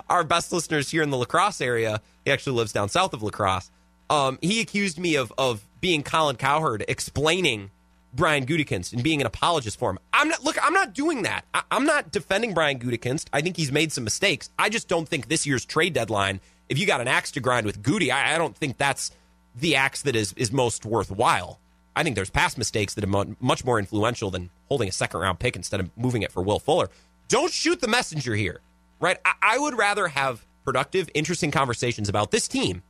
our 0.09 0.23
best 0.23 0.51
listeners 0.51 0.89
here 0.89 1.03
in 1.03 1.11
the 1.11 1.17
La 1.17 1.25
Crosse 1.25 1.61
area. 1.61 2.01
He 2.25 2.31
actually 2.31 2.57
lives 2.57 2.73
down 2.73 2.89
south 2.89 3.13
of 3.13 3.21
La 3.21 3.29
Crosse. 3.29 3.69
Um, 4.09 4.39
he 4.41 4.59
accused 4.59 4.97
me 4.97 5.15
of 5.15 5.31
of 5.37 5.65
being 5.81 6.01
Colin 6.01 6.35
Cowherd, 6.35 6.83
explaining 6.87 7.69
Brian 8.11 8.45
Gutekunst 8.45 8.93
and 8.93 9.03
being 9.03 9.21
an 9.21 9.27
apologist 9.27 9.77
for 9.77 9.91
him. 9.91 9.99
I'm 10.13 10.29
not. 10.29 10.43
Look, 10.43 10.57
I'm 10.65 10.73
not 10.73 10.93
doing 10.93 11.23
that. 11.23 11.45
I, 11.53 11.61
am 11.69 11.85
not 11.85 12.11
defending 12.11 12.55
Brian 12.55 12.79
Gutekunst. 12.79 13.27
I 13.31 13.41
think 13.41 13.55
he's 13.55 13.71
made 13.71 13.91
some 13.91 14.03
mistakes. 14.03 14.49
I 14.57 14.69
just 14.69 14.87
don't 14.87 15.07
think 15.07 15.27
this 15.27 15.45
year's 15.45 15.63
trade 15.63 15.93
deadline. 15.93 16.39
If 16.69 16.79
you 16.79 16.87
got 16.87 17.01
an 17.01 17.07
axe 17.07 17.31
to 17.33 17.39
grind 17.39 17.67
with 17.67 17.83
Goody, 17.83 18.11
I, 18.11 18.33
I 18.33 18.37
don't 18.39 18.57
think 18.57 18.77
that's 18.77 19.11
the 19.55 19.75
axe 19.75 20.01
that 20.03 20.15
is 20.15 20.33
is 20.33 20.51
most 20.51 20.85
worthwhile. 20.85 21.59
I 21.95 22.03
think 22.03 22.15
there's 22.15 22.29
past 22.29 22.57
mistakes 22.57 22.93
that 22.95 23.03
are 23.03 23.25
much 23.39 23.63
more 23.63 23.79
influential 23.79 24.31
than 24.31 24.49
holding 24.67 24.89
a 24.89 24.91
second 24.91 25.19
round 25.19 25.39
pick 25.39 25.55
instead 25.55 25.79
of 25.79 25.89
moving 25.97 26.21
it 26.21 26.31
for 26.31 26.41
Will 26.41 26.59
Fuller. 26.59 26.89
Don't 27.27 27.51
shoot 27.51 27.81
the 27.81 27.87
messenger 27.87 28.35
here, 28.35 28.61
right? 28.99 29.17
I, 29.23 29.33
I 29.41 29.59
would 29.59 29.77
rather 29.77 30.07
have 30.07 30.45
productive, 30.63 31.09
interesting 31.13 31.51
conversations 31.51 32.09
about 32.09 32.31
this 32.31 32.47
team 32.47 32.83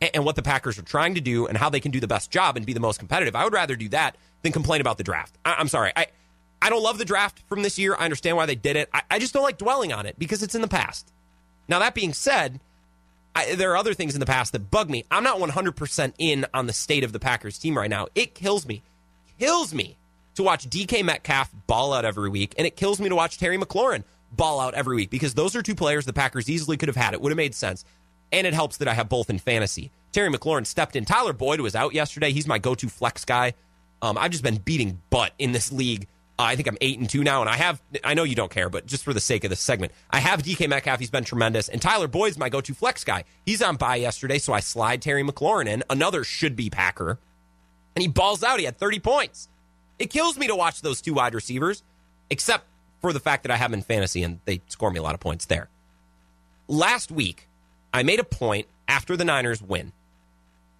and, 0.00 0.10
and 0.14 0.24
what 0.24 0.36
the 0.36 0.42
Packers 0.42 0.78
are 0.78 0.82
trying 0.82 1.14
to 1.14 1.20
do 1.20 1.46
and 1.46 1.56
how 1.56 1.70
they 1.70 1.80
can 1.80 1.90
do 1.90 2.00
the 2.00 2.06
best 2.06 2.30
job 2.30 2.56
and 2.56 2.66
be 2.66 2.72
the 2.72 2.80
most 2.80 2.98
competitive. 2.98 3.34
I 3.34 3.44
would 3.44 3.52
rather 3.52 3.76
do 3.76 3.88
that 3.90 4.16
than 4.42 4.52
complain 4.52 4.80
about 4.80 4.98
the 4.98 5.04
draft. 5.04 5.36
I, 5.44 5.60
am 5.60 5.68
sorry. 5.68 5.92
I, 5.96 6.06
I 6.60 6.70
don't 6.70 6.82
love 6.82 6.98
the 6.98 7.04
draft 7.04 7.42
from 7.48 7.62
this 7.62 7.78
year. 7.78 7.94
I 7.94 8.04
understand 8.04 8.36
why 8.36 8.46
they 8.46 8.54
did 8.54 8.76
it. 8.76 8.88
I, 8.92 9.02
I 9.10 9.18
just 9.18 9.32
don't 9.32 9.42
like 9.42 9.58
dwelling 9.58 9.92
on 9.92 10.06
it 10.06 10.18
because 10.18 10.42
it's 10.42 10.54
in 10.54 10.60
the 10.60 10.68
past. 10.68 11.12
Now, 11.68 11.78
that 11.78 11.94
being 11.94 12.12
said, 12.12 12.60
I, 13.34 13.54
there 13.54 13.72
are 13.72 13.76
other 13.76 13.94
things 13.94 14.14
in 14.14 14.20
the 14.20 14.26
past 14.26 14.52
that 14.52 14.70
bug 14.70 14.88
me. 14.88 15.04
I'm 15.10 15.24
not 15.24 15.38
100% 15.38 16.14
in 16.18 16.46
on 16.54 16.66
the 16.66 16.72
state 16.72 17.04
of 17.04 17.12
the 17.12 17.18
Packers 17.18 17.58
team 17.58 17.76
right 17.76 17.90
now. 17.90 18.06
It 18.14 18.34
kills 18.34 18.66
me, 18.66 18.82
kills 19.38 19.74
me 19.74 19.96
to 20.36 20.42
watch 20.42 20.68
DK 20.68 21.04
Metcalf 21.04 21.50
ball 21.66 21.92
out 21.92 22.04
every 22.04 22.28
week, 22.28 22.54
and 22.56 22.66
it 22.66 22.76
kills 22.76 23.00
me 23.00 23.08
to 23.08 23.16
watch 23.16 23.38
Terry 23.38 23.58
McLaurin 23.58 24.04
ball 24.32 24.60
out 24.60 24.74
every 24.74 24.96
week 24.96 25.10
because 25.10 25.34
those 25.34 25.54
are 25.56 25.62
two 25.62 25.74
players 25.74 26.04
the 26.04 26.12
Packers 26.12 26.48
easily 26.48 26.76
could 26.76 26.88
have 26.88 26.96
had. 26.96 27.14
It 27.14 27.20
would 27.20 27.30
have 27.30 27.36
made 27.36 27.54
sense. 27.54 27.84
And 28.32 28.46
it 28.46 28.54
helps 28.54 28.78
that 28.78 28.88
I 28.88 28.94
have 28.94 29.08
both 29.08 29.30
in 29.30 29.38
fantasy. 29.38 29.90
Terry 30.12 30.30
McLaurin 30.30 30.66
stepped 30.66 30.96
in. 30.96 31.04
Tyler 31.04 31.32
Boyd 31.32 31.60
was 31.60 31.74
out 31.76 31.94
yesterday. 31.94 32.32
He's 32.32 32.46
my 32.46 32.58
go 32.58 32.74
to 32.74 32.88
flex 32.88 33.24
guy. 33.24 33.54
Um, 34.02 34.18
I've 34.18 34.30
just 34.30 34.42
been 34.42 34.56
beating 34.56 35.00
butt 35.10 35.32
in 35.38 35.52
this 35.52 35.70
league 35.72 36.08
I 36.38 36.56
think 36.56 36.66
I'm 36.66 36.78
eight 36.80 36.98
and 36.98 37.08
two 37.08 37.22
now, 37.22 37.40
and 37.42 37.48
I 37.48 37.56
have. 37.56 37.80
I 38.02 38.14
know 38.14 38.24
you 38.24 38.34
don't 38.34 38.50
care, 38.50 38.68
but 38.68 38.86
just 38.86 39.04
for 39.04 39.12
the 39.12 39.20
sake 39.20 39.44
of 39.44 39.50
this 39.50 39.60
segment, 39.60 39.92
I 40.10 40.18
have 40.18 40.42
DK 40.42 40.68
Metcalf. 40.68 40.98
He's 40.98 41.10
been 41.10 41.24
tremendous, 41.24 41.68
and 41.68 41.80
Tyler 41.80 42.08
Boyd's 42.08 42.36
my 42.36 42.48
go-to 42.48 42.74
flex 42.74 43.04
guy. 43.04 43.24
He's 43.46 43.62
on 43.62 43.76
bye 43.76 43.96
yesterday, 43.96 44.38
so 44.38 44.52
I 44.52 44.60
slide 44.60 45.00
Terry 45.00 45.22
McLaurin 45.22 45.68
in, 45.68 45.84
another 45.88 46.24
should 46.24 46.56
be 46.56 46.70
Packer, 46.70 47.18
and 47.94 48.02
he 48.02 48.08
balls 48.08 48.42
out. 48.42 48.58
He 48.58 48.64
had 48.64 48.78
30 48.78 48.98
points. 48.98 49.48
It 49.98 50.10
kills 50.10 50.36
me 50.36 50.48
to 50.48 50.56
watch 50.56 50.82
those 50.82 51.00
two 51.00 51.14
wide 51.14 51.34
receivers, 51.34 51.84
except 52.30 52.66
for 53.00 53.12
the 53.12 53.20
fact 53.20 53.44
that 53.44 53.52
I 53.52 53.56
have 53.56 53.70
them 53.70 53.80
in 53.80 53.84
fantasy 53.84 54.22
and 54.22 54.40
they 54.44 54.62
score 54.68 54.90
me 54.90 54.98
a 54.98 55.02
lot 55.02 55.14
of 55.14 55.20
points 55.20 55.44
there. 55.46 55.68
Last 56.66 57.12
week, 57.12 57.48
I 57.92 58.02
made 58.02 58.18
a 58.18 58.24
point 58.24 58.66
after 58.88 59.16
the 59.16 59.24
Niners 59.24 59.62
win 59.62 59.92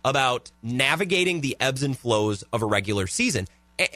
about 0.05 0.51
navigating 0.63 1.43
the 1.43 1.57
ebbs 1.61 1.83
and 1.83 1.97
flows 1.97 2.43
of 2.53 2.63
a 2.63 2.67
regular 2.67 3.07
season. 3.07 3.47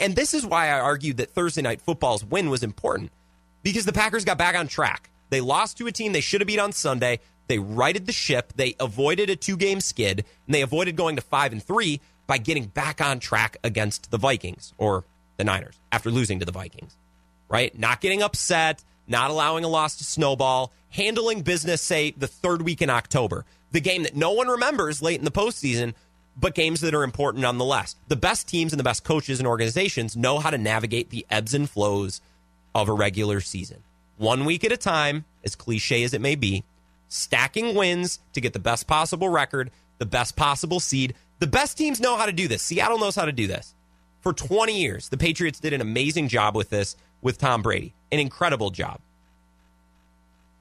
And 0.00 0.16
this 0.16 0.34
is 0.34 0.44
why 0.44 0.68
I 0.68 0.80
argued 0.80 1.18
that 1.18 1.30
Thursday 1.30 1.62
night 1.62 1.80
football's 1.80 2.24
win 2.24 2.50
was 2.50 2.62
important 2.62 3.12
because 3.62 3.84
the 3.84 3.92
Packers 3.92 4.24
got 4.24 4.38
back 4.38 4.56
on 4.56 4.66
track. 4.66 5.10
They 5.30 5.40
lost 5.40 5.78
to 5.78 5.86
a 5.86 5.92
team 5.92 6.12
they 6.12 6.20
should 6.20 6.40
have 6.40 6.48
beat 6.48 6.58
on 6.58 6.72
Sunday. 6.72 7.20
They 7.46 7.58
righted 7.58 8.06
the 8.06 8.12
ship. 8.12 8.52
They 8.56 8.74
avoided 8.80 9.30
a 9.30 9.36
two 9.36 9.56
game 9.56 9.80
skid 9.80 10.24
and 10.46 10.54
they 10.54 10.62
avoided 10.62 10.96
going 10.96 11.16
to 11.16 11.22
five 11.22 11.52
and 11.52 11.62
three 11.62 12.00
by 12.26 12.38
getting 12.38 12.66
back 12.66 13.00
on 13.00 13.20
track 13.20 13.56
against 13.64 14.10
the 14.10 14.18
Vikings 14.18 14.74
or 14.78 15.04
the 15.36 15.44
Niners 15.44 15.78
after 15.92 16.10
losing 16.10 16.40
to 16.40 16.44
the 16.44 16.52
Vikings, 16.52 16.96
right? 17.48 17.76
Not 17.78 18.00
getting 18.00 18.22
upset, 18.22 18.82
not 19.06 19.30
allowing 19.30 19.64
a 19.64 19.68
loss 19.68 19.96
to 19.96 20.04
snowball, 20.04 20.72
handling 20.90 21.42
business, 21.42 21.80
say, 21.80 22.10
the 22.10 22.26
third 22.26 22.62
week 22.62 22.82
in 22.82 22.90
October, 22.90 23.44
the 23.72 23.80
game 23.80 24.02
that 24.02 24.16
no 24.16 24.32
one 24.32 24.48
remembers 24.48 25.00
late 25.00 25.18
in 25.18 25.24
the 25.24 25.30
postseason 25.30 25.94
but 26.38 26.55
games 26.55 26.81
that 26.81 26.94
are 26.94 27.03
important 27.03 27.42
nonetheless. 27.42 27.96
The 28.07 28.16
best 28.16 28.48
teams 28.48 28.72
and 28.72 28.79
the 28.79 28.85
best 28.85 29.05
coaches 29.05 29.40
and 29.40 29.48
organizations 29.48 30.16
know 30.16 30.38
how 30.38 30.51
to 30.51 30.59
navigate 30.59 31.11
the 31.11 31.27
ebbs 31.31 31.55
and 31.55 31.68
flows 31.68 32.20
of 32.74 32.88
a 32.88 32.92
regular 32.92 33.40
season. 33.40 33.83
One 34.16 34.44
week 34.44 34.64
at 34.64 34.72
a 34.72 34.77
time, 34.77 35.24
as 35.44 35.57
cliche 35.57 36.03
as 36.05 36.14
it 36.14 36.20
may 36.20 36.35
be, 36.35 36.64
stacking 37.09 37.74
wins 37.74 38.20
to 38.33 38.40
get 38.40 38.53
the 38.53 38.59
best 38.59 38.87
possible 38.87 39.29
record, 39.29 39.70
the 39.98 40.07
best 40.07 40.37
possible 40.37 40.81
seed. 40.81 41.14
The 41.40 41.46
best 41.46 41.77
teams 41.79 42.01
know 42.01 42.16
how 42.16 42.27
to 42.27 42.33
do 42.33 42.48
this. 42.48 42.62
Seattle 42.62 42.98
knows 42.98 43.16
how 43.16 43.24
to 43.24 43.33
do 43.33 43.46
this. 43.46 43.74
For 44.20 44.33
20 44.33 44.81
years, 44.81 45.09
the 45.09 45.16
Patriots 45.16 45.61
did 45.61 45.72
an 45.72 45.81
amazing 45.81 46.29
job 46.29 46.57
with 46.57 46.70
this 46.70 46.96
with 47.22 47.38
Tom 47.38 47.62
Brady, 47.62 47.94
an 48.12 48.18
incredible 48.18 48.70
job. 48.70 49.01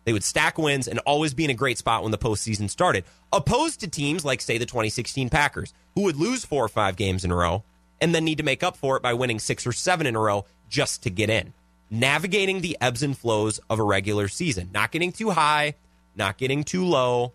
They 0.07 0.13
would 0.13 0.23
stack 0.23 0.57
wins 0.57 0.87
and 0.87 0.99
always 0.99 1.33
be 1.33 1.43
in 1.43 1.49
a 1.49 1.53
great 1.53 1.77
spot 1.77 2.01
when 2.01 2.13
the 2.13 2.17
postseason 2.17 2.69
started, 2.69 3.03
opposed 3.33 3.81
to 3.81 3.89
teams 3.89 4.23
like, 4.23 4.39
say, 4.39 4.57
the 4.57 4.65
2016 4.65 5.29
Packers, 5.29 5.73
who 5.95 6.03
would 6.03 6.15
lose 6.15 6.45
four 6.45 6.63
or 6.63 6.69
five 6.69 6.95
games 6.95 7.25
in 7.25 7.31
a 7.31 7.35
row 7.35 7.65
and 7.99 8.15
then 8.15 8.23
need 8.23 8.37
to 8.37 8.43
make 8.45 8.63
up 8.63 8.77
for 8.77 8.95
it 8.95 9.03
by 9.03 9.13
winning 9.13 9.37
six 9.37 9.67
or 9.67 9.73
seven 9.73 10.07
in 10.07 10.15
a 10.15 10.19
row 10.21 10.45
just 10.69 11.03
to 11.03 11.09
get 11.09 11.29
in. 11.29 11.51
Navigating 11.91 12.61
the 12.61 12.77
ebbs 12.79 13.03
and 13.03 13.17
flows 13.17 13.59
of 13.69 13.79
a 13.79 13.83
regular 13.83 14.29
season, 14.29 14.69
not 14.73 14.91
getting 14.91 15.11
too 15.11 15.31
high, 15.31 15.75
not 16.15 16.37
getting 16.37 16.63
too 16.63 16.85
low. 16.85 17.33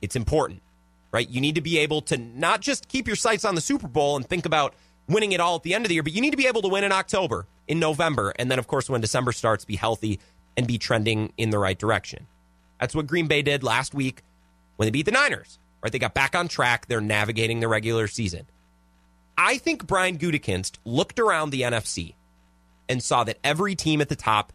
It's 0.00 0.16
important, 0.16 0.62
right? 1.10 1.28
You 1.28 1.42
need 1.42 1.56
to 1.56 1.60
be 1.60 1.76
able 1.76 2.00
to 2.02 2.16
not 2.16 2.62
just 2.62 2.88
keep 2.88 3.06
your 3.06 3.16
sights 3.16 3.44
on 3.44 3.54
the 3.54 3.60
Super 3.60 3.86
Bowl 3.86 4.16
and 4.16 4.26
think 4.26 4.46
about 4.46 4.72
winning 5.08 5.32
it 5.32 5.40
all 5.40 5.56
at 5.56 5.62
the 5.62 5.74
end 5.74 5.84
of 5.84 5.90
the 5.90 5.94
year, 5.96 6.02
but 6.02 6.14
you 6.14 6.22
need 6.22 6.30
to 6.30 6.38
be 6.38 6.46
able 6.46 6.62
to 6.62 6.68
win 6.68 6.84
in 6.84 6.92
October, 6.92 7.46
in 7.68 7.78
November, 7.78 8.32
and 8.38 8.50
then, 8.50 8.58
of 8.58 8.66
course, 8.66 8.88
when 8.88 9.02
December 9.02 9.32
starts, 9.32 9.66
be 9.66 9.76
healthy 9.76 10.20
and 10.56 10.66
be 10.66 10.78
trending 10.78 11.32
in 11.36 11.50
the 11.50 11.58
right 11.58 11.78
direction. 11.78 12.26
That's 12.80 12.94
what 12.94 13.06
Green 13.06 13.28
Bay 13.28 13.42
did 13.42 13.62
last 13.62 13.94
week 13.94 14.22
when 14.76 14.86
they 14.86 14.90
beat 14.90 15.06
the 15.06 15.12
Niners. 15.12 15.58
Right? 15.82 15.92
They 15.92 15.98
got 15.98 16.14
back 16.14 16.34
on 16.34 16.48
track. 16.48 16.86
They're 16.86 17.00
navigating 17.00 17.60
the 17.60 17.68
regular 17.68 18.06
season. 18.06 18.46
I 19.36 19.58
think 19.58 19.86
Brian 19.86 20.18
Gutekunst 20.18 20.78
looked 20.84 21.18
around 21.18 21.50
the 21.50 21.62
NFC 21.62 22.14
and 22.88 23.02
saw 23.02 23.24
that 23.24 23.38
every 23.42 23.74
team 23.74 24.00
at 24.00 24.08
the 24.08 24.16
top 24.16 24.52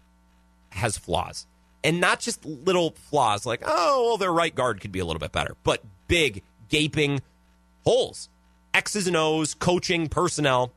has 0.72 0.98
flaws. 0.98 1.48
And 1.84 2.00
not 2.00 2.20
just 2.20 2.46
little 2.46 2.92
flaws 2.92 3.46
like, 3.46 3.64
oh, 3.66 4.06
well, 4.06 4.18
their 4.18 4.32
right 4.32 4.54
guard 4.54 4.82
could 4.82 4.92
be 4.92 5.00
a 5.00 5.06
little 5.06 5.20
bit 5.20 5.32
better, 5.32 5.56
but 5.64 5.84
big, 6.08 6.44
gaping 6.70 7.22
holes. 7.84 8.30
X's 8.74 9.08
and 9.08 9.18
O's, 9.18 9.54
coaching, 9.54 10.08
personnel. 10.08 10.72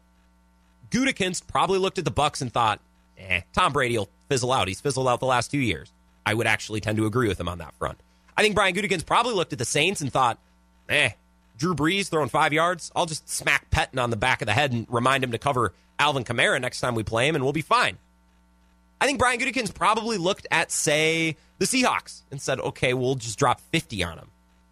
Gutekunst 0.90 1.46
probably 1.46 1.78
looked 1.78 1.98
at 1.98 2.04
the 2.04 2.10
Bucks 2.10 2.40
and 2.40 2.52
thought, 2.52 2.80
eh, 3.28 3.40
Tom 3.52 3.72
Brady 3.72 3.98
will 3.98 4.08
fizzle 4.28 4.52
out. 4.52 4.68
He's 4.68 4.80
fizzled 4.80 5.08
out 5.08 5.20
the 5.20 5.26
last 5.26 5.50
two 5.50 5.58
years. 5.58 5.92
I 6.24 6.34
would 6.34 6.46
actually 6.46 6.80
tend 6.80 6.98
to 6.98 7.06
agree 7.06 7.28
with 7.28 7.40
him 7.40 7.48
on 7.48 7.58
that 7.58 7.74
front. 7.74 7.98
I 8.36 8.42
think 8.42 8.54
Brian 8.54 8.74
Gutekunst 8.74 9.06
probably 9.06 9.34
looked 9.34 9.52
at 9.52 9.58
the 9.58 9.64
Saints 9.64 10.00
and 10.00 10.12
thought, 10.12 10.38
eh, 10.88 11.10
Drew 11.58 11.74
Brees 11.74 12.08
throwing 12.08 12.28
five 12.28 12.52
yards. 12.52 12.90
I'll 12.96 13.06
just 13.06 13.28
smack 13.28 13.70
Pettine 13.70 14.02
on 14.02 14.10
the 14.10 14.16
back 14.16 14.40
of 14.42 14.46
the 14.46 14.52
head 14.52 14.72
and 14.72 14.86
remind 14.88 15.22
him 15.22 15.32
to 15.32 15.38
cover 15.38 15.74
Alvin 15.98 16.24
Kamara 16.24 16.60
next 16.60 16.80
time 16.80 16.94
we 16.94 17.02
play 17.02 17.28
him, 17.28 17.34
and 17.34 17.44
we'll 17.44 17.52
be 17.52 17.62
fine. 17.62 17.98
I 19.00 19.06
think 19.06 19.18
Brian 19.18 19.40
Gutekunst 19.40 19.74
probably 19.74 20.18
looked 20.18 20.46
at, 20.50 20.70
say, 20.70 21.36
the 21.58 21.66
Seahawks 21.66 22.22
and 22.30 22.40
said, 22.40 22.60
okay, 22.60 22.94
we'll 22.94 23.14
just 23.14 23.38
drop 23.38 23.60
50 23.60 24.02
on 24.04 24.16
them 24.16 24.30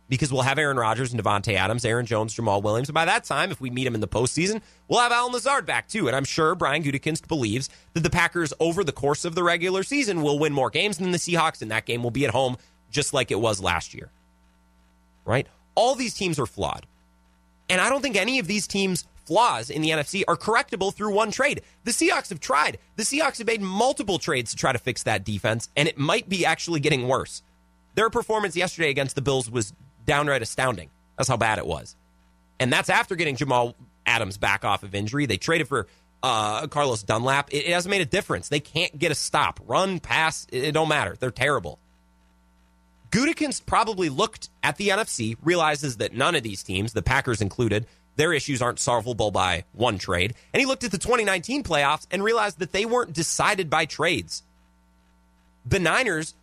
because 0.09 0.33
we'll 0.33 0.43
have 0.43 0.59
Aaron 0.59 0.77
Rodgers 0.77 1.13
and 1.13 1.23
Davante 1.23 1.55
Adams, 1.55 1.85
Aaron 1.85 2.07
Jones, 2.07 2.35
Jamaal 2.35 2.63
Williams. 2.63 2.89
And 2.89 2.95
by 2.95 3.05
that 3.05 3.25
time, 3.25 3.51
if 3.51 3.61
we 3.61 3.71
meet 3.71 3.87
him 3.87 3.95
in 3.95 4.01
the 4.01 4.09
postseason, 4.09 4.63
we'll 4.89 5.01
have 5.01 5.13
Allen 5.13 5.33
Lazard 5.33 5.67
back 5.67 5.89
too. 5.89 6.07
And 6.07 6.17
I'm 6.17 6.25
sure 6.25 6.55
Brian 6.55 6.83
Gutekunst 6.83 7.29
believes 7.29 7.69
that 7.95 8.01
the 8.01 8.11
Packers, 8.11 8.53
over 8.59 8.83
the 8.83 8.93
course 8.93 9.25
of 9.25 9.35
the 9.35 9.43
regular 9.43 9.83
season, 9.83 10.23
will 10.23 10.39
win 10.39 10.53
more 10.53 10.71
games 10.71 10.99
than 10.99 11.11
the 11.11 11.19
Seahawks, 11.19 11.63
and 11.63 11.71
that 11.71 11.85
game 11.85 12.03
will 12.03 12.11
be 12.11 12.25
at 12.25 12.31
home 12.31 12.57
just 12.91 13.13
like 13.13 13.31
it 13.31 13.41
was 13.41 13.61
last 13.61 13.95
year. 13.95 14.11
Right? 15.25 15.47
All 15.75 15.95
these 15.95 16.15
teams 16.15 16.39
are 16.39 16.47
flawed. 16.47 16.87
And 17.69 17.81
I 17.81 17.91
don't 17.91 18.01
think 18.01 18.17
any 18.17 18.39
of 18.39 18.47
these 18.47 18.67
teams' 18.67 19.05
flaws 19.27 19.69
in 19.69 19.83
the 19.83 19.91
NFC 19.91 20.25
are 20.27 20.37
correctable 20.37 20.93
through 20.93 21.13
one 21.13 21.31
trade. 21.31 21.61
The 21.85 21.91
Seahawks 21.91 22.31
have 22.31 22.41
tried. 22.41 22.79
The 22.97 23.03
Seahawks 23.03 23.37
have 23.39 23.47
made 23.47 23.61
multiple 23.61 24.19
trades 24.19 24.53
to 24.53 24.57
try 24.57 24.73
to 24.73 24.79
fix 24.79 25.03
that 25.03 25.25
defense, 25.25 25.69
and 25.77 25.87
it 25.87 25.99
might 25.99 26.31
be 26.31 26.47
actually 26.47 26.81
getting 26.81 27.07
worse. 27.07 27.43
Their 27.95 28.09
performance 28.09 28.57
yesterday 28.57 28.89
against 28.89 29.17
the 29.17 29.23
Bills 29.23 29.51
was 29.51 29.75
downright 30.09 30.43
astounding. 30.43 30.91
That's 31.17 31.29
how 31.29 31.37
bad 31.37 31.59
it 31.59 31.67
was. 31.67 31.95
And 32.59 32.73
that's 32.73 32.89
after 32.89 33.15
getting 33.15 33.37
Jamal 33.37 33.77
Adams 34.07 34.39
back 34.39 34.65
off 34.65 34.83
of 34.83 34.95
injury. 34.95 35.27
They 35.27 35.37
traded 35.37 35.69
for 35.69 35.87
uh, 36.23 36.67
Carlos 36.67 37.03
Dunlap. 37.05 37.53
It, 37.53 37.67
it, 37.67 37.73
hasn't 37.73 37.91
made 37.91 38.01
a 38.01 38.07
difference. 38.07 38.49
They 38.49 38.59
can't 38.59 38.99
get 38.99 39.13
a 39.13 39.15
stop. 39.15 39.61
Run, 39.67 40.01
pass, 40.01 40.47
it, 40.51 40.65
it 40.65 40.73
don't 40.73 40.89
matter. 40.89 41.15
They're 41.21 41.31
terrible. 41.31 41.79
Gutekunst 43.11 43.67
probably 43.67 44.09
looked 44.09 44.49
at 44.63 44.77
the 44.77 44.89
NFC, 44.89 45.37
realizes 45.43 45.99
that 45.99 46.15
none 46.15 46.35
of 46.35 46.43
these 46.43 46.63
teams, 46.63 46.93
the 46.93 47.03
Packers 47.03 47.41
included, 47.41 47.87
their 48.17 48.33
issues 48.33 48.61
aren't 48.61 48.81
solvable 48.81 49.31
by 49.31 49.65
one 49.73 49.99
trade. 49.99 50.35
And 50.53 50.61
he 50.61 50.67
looked 50.67 50.85
at 50.85 50.91
the 50.91 50.99
2019 50.99 51.63
playoffs 51.63 52.07
and 52.11 52.25
realized 52.25 52.59
that 52.59 52.73
they 52.73 52.85
weren't 52.85 53.13
decided 53.13 53.71
by 53.71 53.87
trades. 53.87 54.43
The 55.65 55.79
Niners 55.79 56.35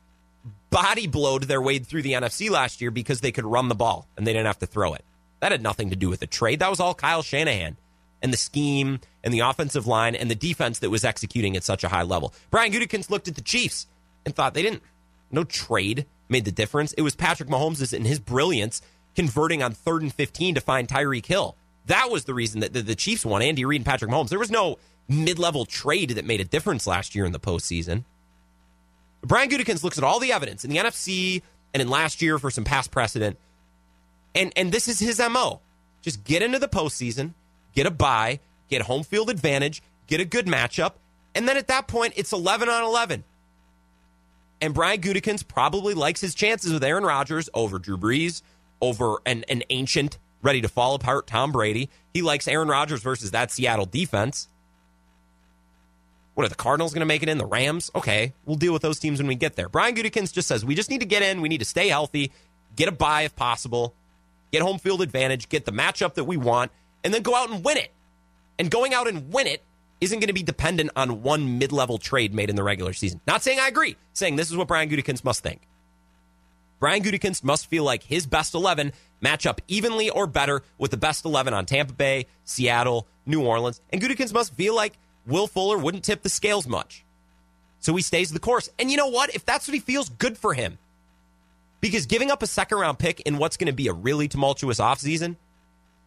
body 0.76 1.08
blowed 1.08 1.44
their 1.44 1.62
way 1.62 1.80
through 1.80 2.02
the 2.02 2.12
NFC 2.12 2.50
last 2.50 2.82
year 2.82 2.92
because 2.92 3.22
they 3.22 3.32
could 3.32 3.46
run 3.46 3.70
the 3.70 3.76
ball 3.76 4.10
and 4.18 4.28
they 4.28 4.34
didn't 4.34 4.48
have 4.48 4.60
to 4.60 4.66
throw 4.66 4.94
it. 4.94 5.06
That 5.40 5.54
had 5.54 5.62
nothing 5.62 5.90
to 5.92 5.96
do 5.96 6.10
with 6.10 6.20
the 6.20 6.28
trade. 6.28 6.60
That 6.60 6.70
was 6.70 6.82
all 6.82 6.94
Kyle 6.94 7.22
Shanahan 7.22 7.78
and 8.22 8.34
the 8.34 8.38
scheme 8.38 9.00
and 9.24 9.34
the 9.34 9.40
offensive 9.40 9.88
line 9.88 10.16
and 10.16 10.30
the 10.30 10.36
defense 10.36 10.80
that 10.80 10.90
was 10.90 11.06
executing 11.06 11.56
at 11.56 11.64
such 11.64 11.86
a 11.86 11.88
high 11.88 12.04
level. 12.04 12.34
Brian 12.52 12.74
Gutekunst 12.74 13.10
looked 13.10 13.30
at 13.30 13.36
the 13.36 13.42
Chiefs 13.42 13.88
and 14.26 14.36
thought 14.36 14.54
they 14.54 14.64
didn't. 14.64 14.84
No 15.32 15.46
trade 15.46 16.06
made 16.28 16.44
the 16.44 16.52
difference. 16.52 16.92
It 16.94 17.04
was 17.04 17.16
Patrick 17.16 17.48
Mahomes 17.48 17.94
and 17.94 18.06
his 18.06 18.20
brilliance 18.20 18.82
converting 19.16 19.64
on 19.64 19.72
third 19.72 20.02
and 20.02 20.14
15 20.14 20.56
to 20.56 20.62
find 20.62 20.90
Tyreek 20.90 21.26
Hill. 21.26 21.56
That 21.86 22.12
was 22.12 22.26
the 22.26 22.34
reason 22.34 22.60
that 22.60 22.74
the 22.74 22.96
Chiefs 22.96 23.26
won. 23.26 23.42
Andy 23.42 23.64
Reid 23.64 23.80
and 23.80 23.86
Patrick 23.86 24.12
Mahomes. 24.12 24.28
There 24.28 24.40
was 24.40 24.52
no 24.52 24.78
mid-level 25.08 25.64
trade 25.66 26.10
that 26.10 26.26
made 26.26 26.42
a 26.42 26.46
difference 26.46 26.86
last 26.86 27.16
year 27.16 27.24
in 27.24 27.32
the 27.32 27.40
postseason. 27.40 28.04
Brian 29.28 29.50
Gutekunst 29.50 29.84
looks 29.84 29.98
at 29.98 30.04
all 30.04 30.20
the 30.20 30.32
evidence 30.32 30.64
in 30.64 30.70
the 30.70 30.78
NFC 30.78 31.42
and 31.74 31.82
in 31.82 31.90
last 31.90 32.22
year 32.22 32.40
for 32.40 32.52
some 32.52 32.64
past 32.64 32.92
precedent, 32.92 33.38
and 34.34 34.52
and 34.56 34.72
this 34.72 34.88
is 34.88 35.00
his 35.00 35.20
mo. 35.20 35.62
Just 36.02 36.24
get 36.24 36.42
into 36.42 36.60
the 36.60 36.68
postseason, 36.68 37.34
get 37.74 37.86
a 37.86 37.92
bye, 37.92 38.40
get 38.70 38.84
home 38.84 39.04
field 39.04 39.30
advantage, 39.30 39.82
get 40.08 40.20
a 40.20 40.26
good 40.26 40.46
matchup, 40.46 40.94
and 41.34 41.48
then 41.48 41.58
at 41.58 41.68
that 41.68 41.88
point 41.88 42.14
it's 42.16 42.32
eleven 42.32 42.70
on 42.70 42.84
eleven. 42.84 43.24
And 44.62 44.74
Brian 44.74 45.02
Gutekunst 45.02 45.48
probably 45.48 45.94
likes 45.94 46.22
his 46.22 46.34
chances 46.34 46.72
with 46.72 46.84
Aaron 46.84 47.04
Rodgers 47.04 47.50
over 47.54 47.78
Drew 47.78 47.98
Brees, 47.98 48.42
over 48.82 49.18
an, 49.26 49.44
an 49.50 49.64
ancient 49.70 50.18
ready 50.42 50.62
to 50.62 50.70
fall 50.70 50.96
apart 50.96 51.28
Tom 51.28 51.52
Brady. 51.52 51.90
He 52.14 52.22
likes 52.22 52.48
Aaron 52.48 52.68
Rodgers 52.68 53.02
versus 53.02 53.32
that 53.32 53.52
Seattle 53.52 53.86
defense. 53.86 54.48
What 56.36 56.46
are 56.46 56.50
the 56.50 56.56
Cardinals 56.56 56.94
going 56.94 57.00
to 57.00 57.06
make 57.06 57.24
it 57.24 57.30
in? 57.30 57.38
The 57.38 57.46
Rams? 57.46 57.90
Okay, 57.96 58.34
we'll 58.46 58.58
deal 58.58 58.74
with 58.74 58.82
those 58.82 59.00
teams 59.00 59.20
when 59.20 59.28
we 59.28 59.36
get 59.36 59.56
there. 59.56 59.70
Brian 59.70 59.96
Gutekunst 59.96 60.34
just 60.34 60.48
says 60.48 60.64
we 60.64 60.76
just 60.76 60.90
need 60.90 61.00
to 61.00 61.06
get 61.06 61.22
in. 61.22 61.42
We 61.42 61.50
need 61.50 61.60
to 61.60 61.66
stay 61.66 61.88
healthy, 61.88 62.32
get 62.76 62.90
a 62.90 62.92
bye 62.92 63.22
if 63.22 63.36
possible, 63.36 63.94
get 64.52 64.62
home 64.62 64.78
field 64.78 65.02
advantage, 65.02 65.50
get 65.50 65.66
the 65.66 65.72
matchup 65.72 66.16
that 66.16 66.26
we 66.26 66.38
want, 66.38 66.72
and 67.04 67.14
then 67.14 67.22
go 67.22 67.36
out 67.36 67.50
and 67.50 67.64
win 67.64 67.78
it. 67.78 67.92
And 68.60 68.70
going 68.70 68.94
out 68.94 69.08
and 69.08 69.34
win 69.34 69.48
it 69.48 69.64
isn't 70.02 70.20
going 70.20 70.28
to 70.28 70.34
be 70.34 70.44
dependent 70.44 70.92
on 70.96 71.24
one 71.24 71.58
mid-level 71.58 71.98
trade 71.98 72.34
made 72.34 72.50
in 72.50 72.56
the 72.56 72.64
regular 72.64 72.94
season. 72.94 73.22
Not 73.26 73.42
saying 73.42 73.60
I 73.60 73.68
agree, 73.68 73.96
saying 74.14 74.36
this 74.36 74.52
is 74.52 74.58
what 74.58 74.68
Brian 74.68 74.90
Gutekunst 74.90 75.24
must 75.24 75.42
think. 75.42 75.62
Brian 76.80 77.02
Gutekunst 77.02 77.44
must 77.44 77.68
feel 77.68 77.86
like 77.86 78.04
his 78.04 78.28
best 78.28 78.54
11 78.54 78.92
match 79.22 79.46
up 79.46 79.62
evenly 79.68 80.10
or 80.10 80.28
better 80.28 80.64
with 80.78 80.92
the 80.92 80.98
best 80.98 81.24
11 81.24 81.54
on 81.54 81.66
Tampa 81.66 81.94
Bay, 81.94 82.28
Seattle, 82.44 83.08
New 83.26 83.42
Orleans. 83.44 83.82
And 83.92 84.02
Gutekunst 84.02 84.34
must 84.34 84.54
feel 84.54 84.76
like 84.76 84.98
Will 85.28 85.48
Fuller 85.48 85.78
wouldn't 85.78 86.04
tip 86.04 86.22
the 86.22 86.30
scales 86.30 86.68
much. 86.68 87.04
So 87.80 87.96
he 87.96 88.02
stays 88.02 88.32
the 88.32 88.40
course. 88.40 88.70
And 88.80 88.90
you 88.90 88.98
know 88.98 89.08
what? 89.08 89.36
If 89.36 89.46
that's 89.46 89.68
what 89.68 89.74
he 89.74 89.80
feels, 89.80 90.10
good 90.10 90.38
for 90.38 90.54
him. 90.54 90.78
Because 91.82 92.06
giving 92.06 92.32
up 92.32 92.42
a 92.42 92.48
second 92.48 92.80
round 92.80 92.98
pick 92.98 93.20
in 93.22 93.38
what's 93.38 93.58
going 93.58 93.68
to 93.68 93.74
be 93.74 93.88
a 93.88 93.94
really 93.94 94.28
tumultuous 94.28 94.80
offseason 94.80 95.36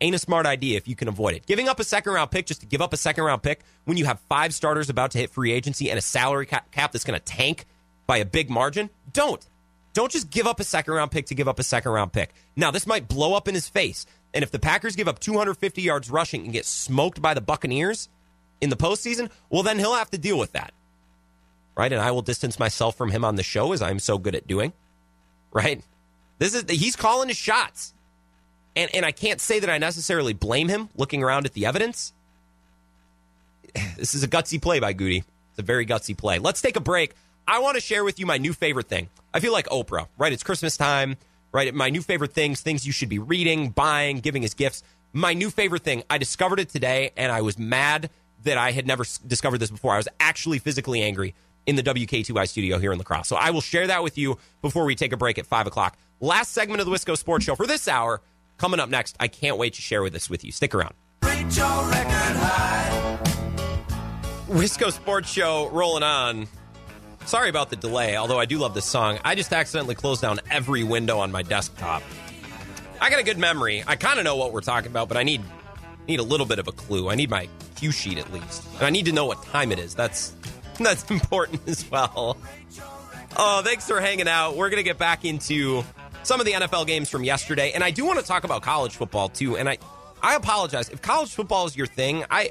ain't 0.01 0.15
a 0.15 0.19
smart 0.19 0.47
idea 0.47 0.77
if 0.77 0.89
you 0.89 0.97
can 0.97 1.09
avoid 1.09 1.35
it. 1.35 1.47
Giving 1.47 1.69
up 1.69 1.81
a 1.81 1.85
second 1.85 2.13
round 2.13 2.31
pick 2.31 2.47
just 2.47 2.61
to 2.61 2.67
give 2.67 2.83
up 2.83 2.93
a 2.93 2.97
second 2.97 3.25
round 3.25 3.43
pick 3.43 3.61
when 3.85 3.97
you 3.97 4.05
have 4.07 4.21
five 4.29 4.55
starters 4.55 4.91
about 4.91 5.13
to 5.13 5.19
hit 5.19 5.31
free 5.31 5.53
agency 5.53 5.91
and 5.91 5.99
a 5.99 6.03
salary 6.03 6.47
cap 6.47 6.69
that's 6.73 7.05
going 7.05 7.19
to 7.19 7.25
tank 7.25 7.67
by 8.07 8.19
a 8.19 8.25
big 8.25 8.51
margin, 8.51 8.91
don't. 9.13 9.45
Don't 9.95 10.13
just 10.13 10.31
give 10.31 10.47
up 10.47 10.61
a 10.61 10.65
second 10.65 10.95
round 10.95 11.11
pick 11.11 11.27
to 11.27 11.35
give 11.35 11.49
up 11.49 11.59
a 11.59 11.65
second 11.65 11.93
round 11.93 12.13
pick. 12.13 12.33
Now, 12.57 12.71
this 12.71 12.87
might 12.87 13.09
blow 13.09 13.35
up 13.35 13.49
in 13.49 13.55
his 13.55 13.69
face. 13.69 14.07
And 14.35 14.43
if 14.43 14.51
the 14.51 14.59
Packers 14.59 14.95
give 14.97 15.09
up 15.09 15.19
250 15.19 15.83
yards 15.83 16.11
rushing 16.11 16.45
and 16.45 16.53
get 16.53 16.67
smoked 16.67 17.23
by 17.23 17.35
the 17.35 17.41
Buccaneers 17.41 18.09
in 18.61 18.71
the 18.71 18.77
postseason, 18.77 19.31
well, 19.51 19.63
then 19.63 19.79
he'll 19.79 19.95
have 19.95 20.11
to 20.11 20.19
deal 20.19 20.39
with 20.39 20.53
that. 20.53 20.73
Right? 21.77 21.93
And 21.93 22.01
I 22.01 22.11
will 22.11 22.23
distance 22.23 22.59
myself 22.59 22.97
from 22.97 23.11
him 23.11 23.25
on 23.25 23.37
the 23.37 23.43
show 23.43 23.73
as 23.73 23.83
I'm 23.83 23.99
so 24.01 24.19
good 24.19 24.35
at 24.35 24.47
doing. 24.47 24.73
Right? 25.53 25.83
This 26.39 26.55
is 26.55 26.65
he's 26.69 26.97
calling 26.97 27.29
his 27.29 27.37
shots. 27.37 27.95
And 28.77 28.95
and 28.95 29.05
I 29.05 29.13
can't 29.13 29.41
say 29.41 29.61
that 29.61 29.71
I 29.71 29.79
necessarily 29.79 30.33
blame 30.33 30.69
him 30.69 30.89
looking 30.97 31.23
around 31.23 31.47
at 31.47 31.53
the 31.53 31.67
evidence. 31.67 32.13
This 33.97 34.15
is 34.15 34.23
a 34.23 34.29
gutsy 34.29 34.61
play 34.61 34.81
by 34.81 34.93
Goody. 34.93 35.19
It's 35.51 35.59
a 35.59 35.63
very 35.63 35.87
gutsy 35.87 36.17
play. 36.17 36.39
Let's 36.39 36.63
take 36.63 36.77
a 36.77 36.81
break. 36.81 37.15
I 37.47 37.61
want 37.61 37.77
to 37.77 37.81
share 37.81 38.05
with 38.05 38.19
you 38.19 38.27
my 38.27 38.39
new 38.39 38.53
favorite 38.53 38.89
thing. 38.89 39.09
I 39.33 39.41
feel 39.41 39.53
like 39.53 39.67
Oprah, 39.69 40.07
right? 40.17 40.33
It's 40.33 40.43
Christmas 40.43 40.77
time, 40.77 41.17
right? 41.53 41.73
My 41.75 41.91
new 41.91 42.03
favorite 42.03 42.33
things, 42.33 42.61
things 42.61 42.87
you 42.87 42.93
should 42.93 43.09
be 43.09 43.19
reading, 43.19 43.71
buying, 43.71 44.19
giving 44.21 44.45
as 44.45 44.55
gifts. 44.55 44.83
My 45.13 45.33
new 45.33 45.51
favorite 45.51 45.83
thing, 45.83 46.03
I 46.11 46.19
discovered 46.19 46.61
it 46.61 46.69
today 46.69 47.13
and 47.17 47.33
I 47.33 47.41
was 47.41 47.59
mad 47.59 48.11
that 48.45 48.59
I 48.59 48.73
had 48.73 48.87
never 48.87 49.05
discovered 49.27 49.59
this 49.59 49.71
before. 49.71 49.95
I 49.95 49.97
was 49.97 50.09
actually 50.21 50.59
physically 50.59 51.03
angry 51.03 51.35
in 51.67 51.77
the 51.77 51.83
WK2I 51.83 52.49
studio 52.49 52.79
here 52.79 52.93
in 52.93 52.99
La 52.99 53.05
Crosse. 53.05 53.29
So 53.29 53.37
I 53.37 53.51
will 53.51 53.61
share 53.61 53.87
that 53.89 54.03
with 54.03 54.17
you 54.17 54.39
before 54.63 54.85
we 54.85 54.95
take 54.95 55.13
a 55.13 55.17
break 55.17 55.39
at 55.39 55.47
5 55.47 55.67
o'clock. 55.67 55.99
Last 56.21 56.53
segment 56.53 56.81
of 56.81 56.87
the 56.87 56.93
Wisco 56.93 57.17
Sports 57.17 57.45
Show 57.45 57.55
for 57.55 57.67
this 57.67 57.89
hour 57.89 58.23
coming 58.57 58.81
up 58.81 58.89
next. 58.89 59.17
I 59.21 59.29
can't 59.29 59.59
wait 59.59 59.75
to 59.75 59.83
share 59.83 60.03
with 60.03 60.13
this 60.13 60.31
with 60.31 60.45
you. 60.45 60.53
Stick 60.53 60.75
around. 60.75 60.95
Wisco 64.49 64.91
Sports 64.91 65.31
Show 65.31 65.69
rolling 65.69 66.03
on. 66.03 66.49
Sorry 67.27 67.51
about 67.51 67.69
the 67.69 67.77
delay, 67.77 68.17
although 68.17 68.39
I 68.39 68.47
do 68.47 68.57
love 68.57 68.73
this 68.73 68.87
song. 68.87 69.19
I 69.23 69.35
just 69.35 69.53
accidentally 69.53 69.95
closed 69.95 70.23
down 70.23 70.41
every 70.51 70.83
window 70.83 71.19
on 71.19 71.31
my 71.31 71.43
desktop. 71.43 72.03
I 73.01 73.11
got 73.11 73.21
a 73.21 73.23
good 73.23 73.37
memory. 73.37 73.85
I 73.87 73.97
kind 73.97 74.19
of 74.19 74.25
know 74.25 74.37
what 74.37 74.53
we're 74.53 74.63
talking 74.63 74.91
about, 74.91 75.09
but 75.09 75.19
I 75.19 75.23
need 75.23 75.43
need 76.09 76.21
a 76.21 76.23
little 76.23 76.47
bit 76.47 76.59
of 76.59 76.67
a 76.67 76.73
clue. 76.73 77.11
I 77.11 77.15
need 77.15 77.29
my 77.29 77.47
cue 77.79 77.93
sheet 77.93 78.19
at 78.19 78.33
least. 78.33 78.65
And 78.75 78.83
I 78.83 78.91
need 78.91 79.07
to 79.07 79.13
know 79.13 79.27
what 79.27 79.43
time 79.45 79.73
it 79.73 79.79
is. 79.79 79.95
That's 79.95 80.35
that's 80.81 81.09
important 81.11 81.63
as 81.69 81.89
well. 81.91 82.37
Oh, 83.37 83.63
thanks 83.63 83.87
for 83.87 84.01
hanging 84.01 84.29
out. 84.29 84.57
We're 84.57 84.71
going 84.71 84.81
to 84.81 84.85
get 84.85 84.99
back 84.99 85.25
into 85.25 85.85
some 86.23 86.41
of 86.41 86.47
the 86.47 86.53
NFL 86.53 86.87
games 86.87 87.09
from 87.09 87.25
yesterday, 87.25 87.73
and 87.73 87.85
I 87.85 87.91
do 87.91 88.05
want 88.05 88.19
to 88.19 88.25
talk 88.25 88.45
about 88.45 88.63
college 88.63 88.97
football 88.97 89.29
too. 89.29 89.57
And 89.57 89.69
I 89.69 89.79
I 90.23 90.35
apologize. 90.35 90.89
If 90.89 91.03
college 91.03 91.31
football 91.31 91.67
is 91.67 91.77
your 91.77 91.87
thing, 91.87 92.25
I 92.31 92.51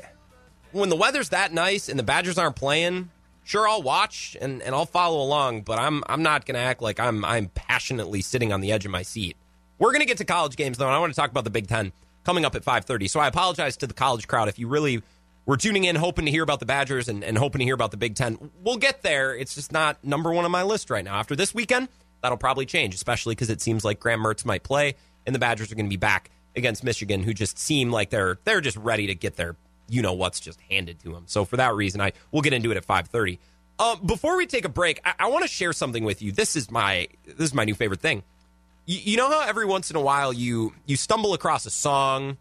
when 0.71 0.89
the 0.89 0.95
weather's 0.95 1.29
that 1.29 1.53
nice 1.53 1.89
and 1.89 1.97
the 1.97 2.03
Badgers 2.03 2.37
aren't 2.37 2.55
playing, 2.55 3.09
sure 3.43 3.67
I'll 3.67 3.81
watch 3.81 4.37
and, 4.39 4.61
and 4.61 4.75
I'll 4.75 4.85
follow 4.85 5.21
along, 5.21 5.61
but 5.61 5.79
I'm 5.79 6.03
I'm 6.07 6.23
not 6.23 6.45
going 6.45 6.55
to 6.55 6.61
act 6.61 6.81
like 6.81 6.99
I'm 6.99 7.25
I'm 7.25 7.49
passionately 7.49 8.21
sitting 8.21 8.53
on 8.53 8.61
the 8.61 8.71
edge 8.71 8.85
of 8.85 8.91
my 8.91 9.01
seat. 9.03 9.35
We're 9.79 9.91
going 9.91 10.01
to 10.01 10.07
get 10.07 10.17
to 10.17 10.25
college 10.25 10.55
games 10.55 10.77
though, 10.77 10.87
and 10.87 10.95
I 10.95 10.99
want 10.99 11.13
to 11.13 11.19
talk 11.19 11.31
about 11.31 11.43
the 11.43 11.49
Big 11.49 11.67
10 11.67 11.91
coming 12.23 12.45
up 12.45 12.55
at 12.55 12.63
5:30. 12.63 13.09
So 13.09 13.19
I 13.19 13.27
apologize 13.27 13.77
to 13.77 13.87
the 13.87 13.93
college 13.93 14.27
crowd 14.27 14.49
if 14.49 14.59
you 14.59 14.67
really 14.67 15.01
were 15.47 15.57
tuning 15.57 15.85
in 15.85 15.95
hoping 15.95 16.25
to 16.25 16.31
hear 16.31 16.43
about 16.43 16.59
the 16.59 16.65
Badgers 16.67 17.07
and, 17.07 17.23
and 17.23 17.37
hoping 17.37 17.59
to 17.59 17.65
hear 17.65 17.73
about 17.73 17.89
the 17.89 17.97
Big 17.97 18.13
10. 18.13 18.51
We'll 18.61 18.77
get 18.77 19.01
there. 19.01 19.35
It's 19.35 19.55
just 19.55 19.71
not 19.71 20.03
number 20.03 20.31
1 20.31 20.45
on 20.45 20.51
my 20.51 20.61
list 20.61 20.91
right 20.91 21.03
now. 21.03 21.15
After 21.15 21.35
this 21.35 21.55
weekend, 21.55 21.87
that'll 22.21 22.37
probably 22.37 22.67
change, 22.67 22.93
especially 22.93 23.33
cuz 23.33 23.49
it 23.49 23.61
seems 23.61 23.83
like 23.83 23.99
Graham 23.99 24.19
Mertz 24.19 24.45
might 24.45 24.61
play 24.61 24.95
and 25.25 25.33
the 25.33 25.39
Badgers 25.39 25.71
are 25.71 25.75
going 25.75 25.85
to 25.85 25.89
be 25.89 25.97
back 25.97 26.29
against 26.55 26.83
Michigan 26.83 27.23
who 27.23 27.33
just 27.33 27.57
seem 27.57 27.91
like 27.91 28.09
they're 28.09 28.39
they're 28.43 28.61
just 28.61 28.77
ready 28.77 29.07
to 29.07 29.15
get 29.15 29.35
their 29.35 29.55
you 29.87 30.01
know 30.01 30.13
what's 30.13 30.39
just 30.39 30.59
handed 30.69 30.99
to 30.99 31.13
them. 31.13 31.23
So 31.27 31.45
for 31.45 31.57
that 31.57 31.75
reason, 31.75 32.01
I 32.01 32.11
we'll 32.31 32.41
get 32.41 32.53
into 32.53 32.71
it 32.71 32.77
at 32.77 32.83
five 32.83 33.07
thirty. 33.07 33.39
Uh, 33.79 33.95
before 33.97 34.35
we 34.37 34.47
take 34.47 34.65
a 34.65 34.69
break, 34.69 34.99
I, 35.05 35.13
I 35.19 35.27
want 35.27 35.43
to 35.43 35.47
share 35.47 35.71
something 35.71 36.03
with 36.03 36.21
you. 36.21 36.31
This 36.31 36.55
is 36.55 36.69
my 36.71 37.07
this 37.25 37.49
is 37.49 37.53
my 37.53 37.63
new 37.63 37.75
favorite 37.75 38.01
thing. 38.01 38.23
You 38.85 39.17
know 39.17 39.29
how 39.29 39.47
every 39.47 39.65
once 39.65 39.91
in 39.91 39.95
a 39.95 40.01
while 40.01 40.33
you 40.33 40.73
you 40.85 40.95
stumble 40.95 41.33
across 41.33 41.65
a 41.65 41.69
song 41.69 42.37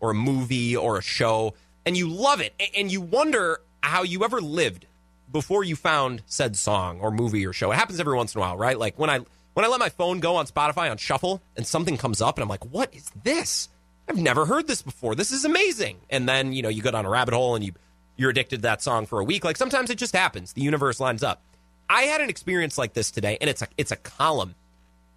or 0.00 0.10
a 0.10 0.14
movie 0.14 0.76
or 0.76 0.98
a 0.98 1.02
show 1.02 1.54
and 1.86 1.96
you 1.96 2.08
love 2.08 2.40
it 2.40 2.54
and 2.76 2.90
you 2.90 3.00
wonder 3.00 3.60
how 3.82 4.02
you 4.02 4.24
ever 4.24 4.40
lived 4.40 4.86
before 5.30 5.64
you 5.64 5.76
found 5.76 6.22
said 6.26 6.56
song 6.56 7.00
or 7.00 7.10
movie 7.10 7.44
or 7.46 7.52
show. 7.52 7.72
It 7.72 7.76
happens 7.76 8.00
every 8.00 8.16
once 8.16 8.34
in 8.34 8.38
a 8.38 8.42
while, 8.42 8.56
right? 8.56 8.78
Like 8.78 8.98
when 8.98 9.10
I 9.10 9.20
when 9.54 9.64
I 9.64 9.68
let 9.68 9.80
my 9.80 9.88
phone 9.88 10.20
go 10.20 10.36
on 10.36 10.46
Spotify 10.46 10.90
on 10.90 10.96
shuffle 10.96 11.42
and 11.56 11.66
something 11.66 11.96
comes 11.96 12.20
up 12.20 12.36
and 12.36 12.42
I'm 12.42 12.48
like, 12.48 12.64
"What 12.64 12.94
is 12.94 13.10
this?" 13.22 13.68
I've 14.08 14.18
never 14.18 14.46
heard 14.46 14.66
this 14.66 14.82
before. 14.82 15.14
This 15.14 15.32
is 15.32 15.44
amazing. 15.44 15.98
And 16.10 16.28
then, 16.28 16.52
you 16.52 16.62
know, 16.62 16.68
you 16.68 16.82
go 16.82 16.90
down 16.90 17.06
a 17.06 17.10
rabbit 17.10 17.34
hole 17.34 17.54
and 17.54 17.64
you 17.64 17.72
you're 18.16 18.30
addicted 18.30 18.56
to 18.56 18.62
that 18.62 18.82
song 18.82 19.06
for 19.06 19.18
a 19.18 19.24
week. 19.24 19.44
Like 19.44 19.56
sometimes 19.56 19.90
it 19.90 19.98
just 19.98 20.14
happens. 20.14 20.52
The 20.52 20.62
universe 20.62 21.00
lines 21.00 21.22
up. 21.22 21.42
I 21.88 22.02
had 22.02 22.20
an 22.20 22.30
experience 22.30 22.78
like 22.78 22.94
this 22.94 23.10
today 23.10 23.38
and 23.40 23.50
it's 23.50 23.62
a 23.62 23.68
it's 23.76 23.92
a 23.92 23.96
column 23.96 24.54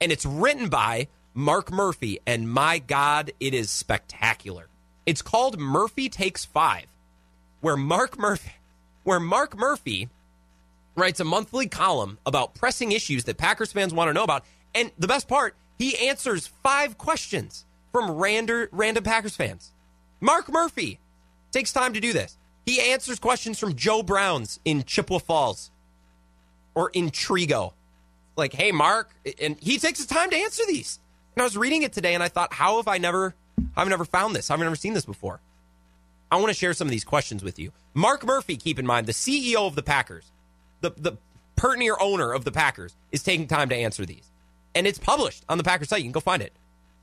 and 0.02 0.12
it's 0.12 0.26
written 0.26 0.70
by 0.70 1.08
Mark 1.34 1.72
Murphy 1.72 2.20
and 2.26 2.50
my 2.50 2.80
god, 2.80 3.32
it 3.40 3.54
is 3.54 3.70
spectacular. 3.70 4.68
It's 5.08 5.24
called 5.24 5.58
Murphy 5.58 6.10
Takes 6.10 6.46
5 6.46 6.86
where 7.62 7.78
Mark 7.78 8.20
Murphy 8.20 8.52
where 9.04 9.20
Mark 9.20 9.58
Murphy 9.58 10.10
writes 10.96 11.20
a 11.20 11.24
monthly 11.24 11.68
column 11.68 12.20
about 12.26 12.54
pressing 12.54 12.92
issues 12.92 13.24
that 13.24 13.38
Packers 13.38 13.72
fans 13.72 13.94
want 13.94 14.10
to 14.10 14.14
know 14.14 14.24
about 14.24 14.44
and 14.76 14.92
the 15.00 15.08
best 15.08 15.28
part, 15.28 15.56
he 15.80 15.98
answers 16.10 16.46
5 16.46 16.98
questions 17.00 17.66
from 17.92 18.12
random, 18.12 19.04
Packers 19.04 19.36
fans. 19.36 19.72
Mark 20.20 20.50
Murphy 20.50 21.00
takes 21.52 21.72
time 21.72 21.94
to 21.94 22.00
do 22.00 22.14
this. 22.14 22.38
He 22.66 22.82
answers 22.92 23.18
questions 23.18 23.58
from 23.58 23.76
Joe 23.76 24.04
Browns 24.04 24.60
in 24.66 24.84
Chippewa 24.84 25.20
Falls 25.20 25.72
or 26.76 26.92
in 26.94 27.10
Trego. 27.10 27.72
Like, 28.36 28.54
hey, 28.54 28.72
Mark, 28.72 29.10
and 29.42 29.58
he 29.60 29.80
takes 29.80 30.04
the 30.04 30.14
time 30.14 30.30
to 30.30 30.36
answer 30.36 30.64
these. 30.68 31.00
And 31.36 31.42
I 31.42 31.46
was 31.46 31.58
reading 31.58 31.84
it 31.84 31.94
today, 31.94 32.14
and 32.14 32.22
I 32.22 32.28
thought, 32.28 32.54
how 32.54 32.78
have 32.78 32.88
I 32.88 32.98
never, 32.98 33.34
I've 33.76 33.88
never 33.88 34.06
found 34.06 34.36
this? 34.36 34.50
I've 34.50 34.60
never 34.60 34.76
seen 34.76 34.94
this 34.94 35.06
before. 35.06 35.40
I 36.32 36.38
want 36.38 36.48
to 36.48 36.54
share 36.54 36.74
some 36.74 36.88
of 36.88 36.92
these 36.92 37.06
questions 37.06 37.44
with 37.44 37.58
you. 37.60 37.72
Mark 37.94 38.26
Murphy, 38.26 38.58
keep 38.58 38.80
in 38.80 38.86
mind, 38.86 39.08
the 39.08 39.14
CEO 39.14 39.68
of 39.68 39.76
the 39.76 39.84
Packers, 39.84 40.32
the 40.82 40.92
the 40.98 41.14
pertinier 41.56 42.00
owner 42.02 42.34
of 42.34 42.44
the 42.44 42.52
Packers, 42.52 42.96
is 43.12 43.24
taking 43.24 43.48
time 43.48 43.70
to 43.70 43.76
answer 43.76 44.06
these, 44.06 44.30
and 44.76 44.86
it's 44.86 45.00
published 45.00 45.46
on 45.48 45.58
the 45.58 45.64
Packers 45.64 45.90
site. 45.90 46.00
You 46.00 46.06
can 46.06 46.12
go 46.12 46.20
find 46.20 46.42
it. 46.42 46.54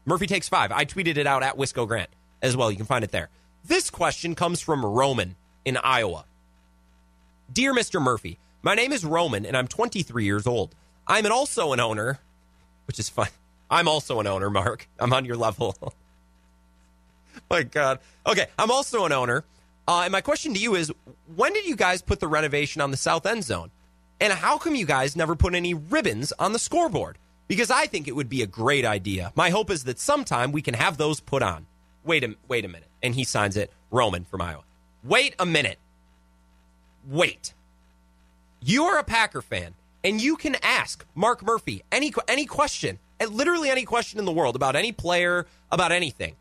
Murphy 0.05 0.27
takes 0.27 0.49
five. 0.49 0.71
I 0.71 0.85
tweeted 0.85 1.17
it 1.17 1.27
out 1.27 1.43
at 1.43 1.57
Wisco 1.57 1.89
Grant 1.89 2.11
as 2.43 2.57
well. 2.57 2.71
You 2.71 2.77
can 2.77 2.87
find 2.87 3.03
it 3.05 3.11
there. 3.11 3.31
This 3.65 3.89
question 3.89 4.35
comes 4.35 4.61
from 4.61 4.85
Roman 4.85 5.37
in 5.65 5.79
Iowa. 5.79 6.27
Dear 7.51 7.73
Mr. 7.73 8.01
Murphy, 8.01 8.39
my 8.63 8.75
name 8.75 8.93
is 8.93 9.05
Roman 9.05 9.47
and 9.47 9.57
I'm 9.57 9.69
23 9.69 10.25
years 10.25 10.47
old. 10.47 10.75
I'm 11.07 11.31
also 11.31 11.73
an 11.73 11.81
owner, 11.81 12.21
which 12.87 12.99
is 12.99 13.09
fun. 13.09 13.29
I'm 13.71 13.89
also 13.89 14.21
an 14.21 14.27
owner, 14.27 14.51
Mark. 14.51 14.87
I'm 14.99 15.13
on 15.15 15.25
your 15.25 15.37
level. 15.37 15.75
my 17.51 17.63
God. 17.63 17.99
Okay, 18.27 18.47
I'm 18.59 18.71
also 18.71 19.05
an 19.05 19.13
owner. 19.13 19.45
Uh, 19.87 20.03
and 20.05 20.13
my 20.13 20.21
question 20.21 20.55
to 20.55 20.61
you 20.61 20.75
is 20.75 20.93
when 21.37 21.53
did 21.53 21.67
you 21.67 21.77
guys 21.77 22.03
put 22.03 22.21
the 22.21 22.29
renovation 22.29 22.81
on 22.81 22.91
the 22.91 22.97
south 22.97 23.27
end 23.27 23.45
zone? 23.45 23.71
And 24.21 24.33
how 24.33 24.59
come 24.59 24.75
you 24.75 24.87
guys 24.87 25.17
never 25.17 25.35
put 25.35 25.55
any 25.55 25.75
ribbons 25.75 26.33
on 26.39 26.53
the 26.53 26.59
scoreboard? 26.59 27.19
Because 27.49 27.71
I 27.71 27.87
think 27.87 28.09
it 28.09 28.17
would 28.17 28.29
be 28.29 28.43
a 28.43 28.47
great 28.47 28.85
idea. 28.85 29.33
My 29.35 29.51
hope 29.51 29.71
is 29.71 29.85
that 29.85 29.99
sometime 29.99 30.53
we 30.53 30.63
can 30.63 30.75
have 30.75 30.97
those 30.97 31.21
put 31.21 31.43
on. 31.43 31.67
Wait 32.05 32.25
a 32.25 32.35
wait 32.49 32.65
a 32.65 32.69
minute. 32.69 32.89
And 33.03 33.15
he 33.15 33.25
signs 33.25 33.57
it, 33.57 33.71
Roman 33.91 34.25
from 34.25 34.41
Iowa. 34.41 34.63
Wait 35.03 35.35
a 35.39 35.45
minute. 35.45 35.79
Wait. 37.07 37.53
You 38.63 38.85
are 38.85 38.99
a 38.99 39.05
Packer 39.05 39.43
fan, 39.43 39.75
and 40.03 40.23
you 40.23 40.37
can 40.37 40.57
ask 40.63 41.05
Mark 41.15 41.43
Murphy 41.43 41.83
any 41.93 42.15
any 42.27 42.47
question, 42.47 42.99
literally 43.29 43.69
any 43.69 43.85
question 43.85 44.19
in 44.19 44.25
the 44.25 44.33
world 44.33 44.57
about 44.57 44.75
any 44.75 44.93
player, 44.93 45.47
about 45.71 45.93
anything. 45.93 46.35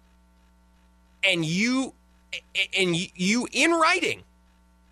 And 1.24 1.46
you 1.46 1.94
and 2.78 2.96
you 3.16 3.48
in 3.52 3.72
writing 3.72 4.24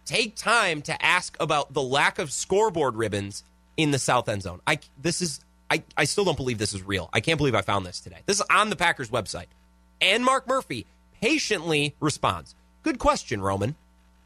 take 0.06 0.36
time 0.36 0.82
to 0.84 1.06
ask 1.06 1.36
about 1.40 1.74
the 1.74 1.82
lack 1.82 2.20
of 2.20 2.32
scoreboard 2.32 2.96
ribbons 2.96 3.44
in 3.78 3.92
the 3.92 4.00
south 4.00 4.30
end 4.30 4.44
zone. 4.44 4.62
I 4.68 4.80
this 5.02 5.22
is 5.22 5.42
I, 5.70 5.84
I 5.96 6.04
still 6.04 6.26
don't 6.26 6.36
believe 6.36 6.58
this 6.58 6.74
is 6.74 6.84
real. 6.84 7.10
I 7.14 7.22
can't 7.22 7.38
believe 7.38 7.56
I 7.56 7.62
found 7.62 7.86
this 7.86 8.02
today. 8.02 8.20
This 8.26 8.42
is 8.42 8.46
on 8.50 8.70
the 8.70 8.76
Packers 8.76 9.10
website. 9.10 9.46
And 10.02 10.26
Mark 10.26 10.48
Murphy 10.48 10.86
patiently 11.22 11.96
responds. 12.02 12.56
Good 12.84 13.00
question, 13.00 13.42
Roman. 13.42 13.76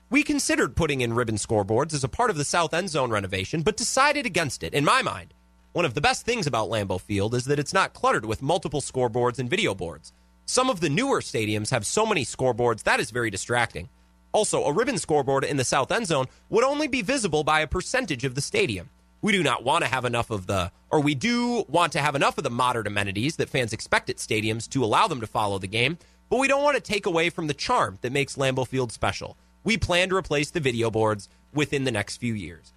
We 0.09 0.23
considered 0.23 0.75
putting 0.75 1.01
in 1.01 1.13
ribbon 1.13 1.35
scoreboards 1.35 1.93
as 1.93 2.03
a 2.03 2.09
part 2.09 2.29
of 2.29 2.37
the 2.37 2.45
south 2.45 2.73
end 2.73 2.89
zone 2.89 3.11
renovation, 3.11 3.61
but 3.61 3.77
decided 3.77 4.25
against 4.25 4.63
it. 4.63 4.73
In 4.73 4.85
my 4.85 5.01
mind, 5.01 5.33
one 5.73 5.85
of 5.85 5.93
the 5.93 6.01
best 6.01 6.25
things 6.25 6.47
about 6.47 6.69
Lambeau 6.69 6.99
Field 6.99 7.35
is 7.35 7.45
that 7.45 7.59
it's 7.59 7.73
not 7.73 7.93
cluttered 7.93 8.25
with 8.25 8.41
multiple 8.41 8.81
scoreboards 8.81 9.37
and 9.37 9.49
video 9.49 9.75
boards. 9.75 10.13
Some 10.45 10.69
of 10.69 10.79
the 10.79 10.89
newer 10.89 11.21
stadiums 11.21 11.71
have 11.71 11.85
so 11.85 12.05
many 12.05 12.23
scoreboards 12.23 12.83
that 12.83 12.99
is 12.99 13.09
very 13.09 13.31
distracting. 13.31 13.89
Also, 14.31 14.63
a 14.63 14.71
ribbon 14.71 14.99
scoreboard 14.99 15.43
in 15.43 15.57
the 15.57 15.63
south 15.63 15.91
end 15.91 16.05
zone 16.05 16.25
would 16.49 16.63
only 16.63 16.87
be 16.87 17.01
visible 17.01 17.43
by 17.43 17.61
a 17.61 17.67
percentage 17.67 18.23
of 18.23 18.35
the 18.35 18.41
stadium. 18.41 18.89
We 19.21 19.31
do 19.31 19.41
not 19.41 19.63
want 19.63 19.83
to 19.83 19.89
have 19.89 20.05
enough 20.05 20.29
of 20.29 20.45
the, 20.45 20.71
or 20.91 20.99
we 20.99 21.15
do 21.15 21.65
want 21.67 21.93
to 21.93 22.01
have 22.01 22.15
enough 22.15 22.37
of 22.37 22.43
the 22.43 22.51
modern 22.51 22.85
amenities 22.85 23.37
that 23.37 23.49
fans 23.49 23.73
expect 23.73 24.09
at 24.09 24.17
stadiums 24.17 24.69
to 24.69 24.83
allow 24.83 25.07
them 25.07 25.19
to 25.21 25.27
follow 25.27 25.57
the 25.57 25.67
game, 25.67 25.97
but 26.29 26.37
we 26.37 26.47
don't 26.47 26.63
want 26.63 26.75
to 26.75 26.81
take 26.81 27.07
away 27.07 27.31
from 27.31 27.47
the 27.47 27.53
charm 27.55 27.97
that 28.01 28.11
makes 28.11 28.35
Lambeau 28.35 28.67
Field 28.67 28.91
special. 28.91 29.35
We 29.63 29.77
plan 29.77 30.09
to 30.09 30.15
replace 30.15 30.51
the 30.51 30.59
video 30.59 30.91
boards 30.91 31.27
within 31.53 31.85
the 31.85 31.91
next 31.91 32.17
few 32.17 32.35
years. 32.35 32.71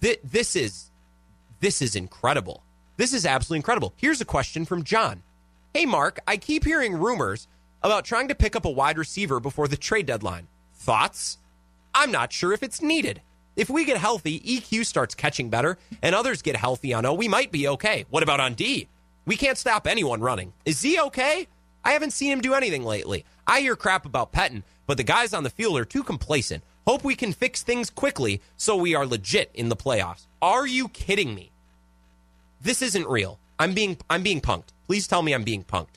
This 0.00 0.56
is 0.56 0.90
this 1.60 1.80
is 1.80 1.96
incredible. 1.96 2.62
This 2.98 3.14
is 3.14 3.24
absolutely 3.24 3.60
incredible. 3.60 3.94
Here's 3.96 4.20
a 4.20 4.26
question 4.26 4.66
from 4.66 4.84
John. 4.84 5.22
Hey 5.76 5.86
Mark, 5.86 6.20
I 6.28 6.36
keep 6.36 6.64
hearing 6.64 6.94
rumors 6.94 7.48
about 7.82 8.04
trying 8.04 8.28
to 8.28 8.36
pick 8.36 8.54
up 8.54 8.64
a 8.64 8.70
wide 8.70 8.96
receiver 8.96 9.40
before 9.40 9.66
the 9.66 9.76
trade 9.76 10.06
deadline. 10.06 10.46
Thoughts? 10.72 11.38
I'm 11.92 12.12
not 12.12 12.32
sure 12.32 12.52
if 12.52 12.62
it's 12.62 12.80
needed. 12.80 13.22
If 13.56 13.68
we 13.68 13.84
get 13.84 13.96
healthy, 13.96 14.38
EQ 14.38 14.86
starts 14.86 15.16
catching 15.16 15.50
better, 15.50 15.76
and 16.00 16.14
others 16.14 16.42
get 16.42 16.54
healthy 16.54 16.94
on 16.94 17.04
O, 17.04 17.12
we 17.12 17.26
might 17.26 17.50
be 17.50 17.66
okay. 17.66 18.06
What 18.10 18.22
about 18.22 18.38
on 18.38 18.54
D? 18.54 18.86
We 19.26 19.36
can't 19.36 19.58
stop 19.58 19.88
anyone 19.88 20.20
running. 20.20 20.52
Is 20.64 20.78
Z 20.78 21.00
okay? 21.06 21.48
I 21.84 21.90
haven't 21.90 22.12
seen 22.12 22.30
him 22.30 22.40
do 22.40 22.54
anything 22.54 22.84
lately. 22.84 23.24
I 23.44 23.58
hear 23.58 23.74
crap 23.74 24.06
about 24.06 24.32
Pettine, 24.32 24.62
but 24.86 24.96
the 24.96 25.02
guys 25.02 25.34
on 25.34 25.42
the 25.42 25.50
field 25.50 25.76
are 25.76 25.84
too 25.84 26.04
complacent. 26.04 26.62
Hope 26.86 27.02
we 27.02 27.16
can 27.16 27.32
fix 27.32 27.64
things 27.64 27.90
quickly 27.90 28.40
so 28.56 28.76
we 28.76 28.94
are 28.94 29.06
legit 29.06 29.50
in 29.54 29.70
the 29.70 29.76
playoffs. 29.76 30.26
Are 30.40 30.68
you 30.68 30.86
kidding 30.86 31.34
me? 31.34 31.50
This 32.60 32.80
isn't 32.80 33.08
real. 33.08 33.40
I'm 33.58 33.74
being 33.74 33.96
I'm 34.08 34.22
being 34.22 34.40
punked. 34.40 34.73
Please 34.86 35.06
tell 35.06 35.22
me 35.22 35.32
I'm 35.32 35.44
being 35.44 35.64
punked. 35.64 35.96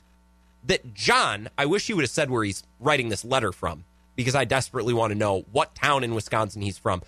That 0.64 0.94
John, 0.94 1.48
I 1.56 1.66
wish 1.66 1.86
he 1.86 1.94
would 1.94 2.02
have 2.02 2.10
said 2.10 2.30
where 2.30 2.44
he's 2.44 2.62
writing 2.80 3.08
this 3.08 3.24
letter 3.24 3.52
from 3.52 3.84
because 4.16 4.34
I 4.34 4.44
desperately 4.44 4.92
want 4.92 5.12
to 5.12 5.18
know 5.18 5.44
what 5.52 5.74
town 5.74 6.04
in 6.04 6.14
Wisconsin 6.14 6.62
he's 6.62 6.78
from. 6.78 7.02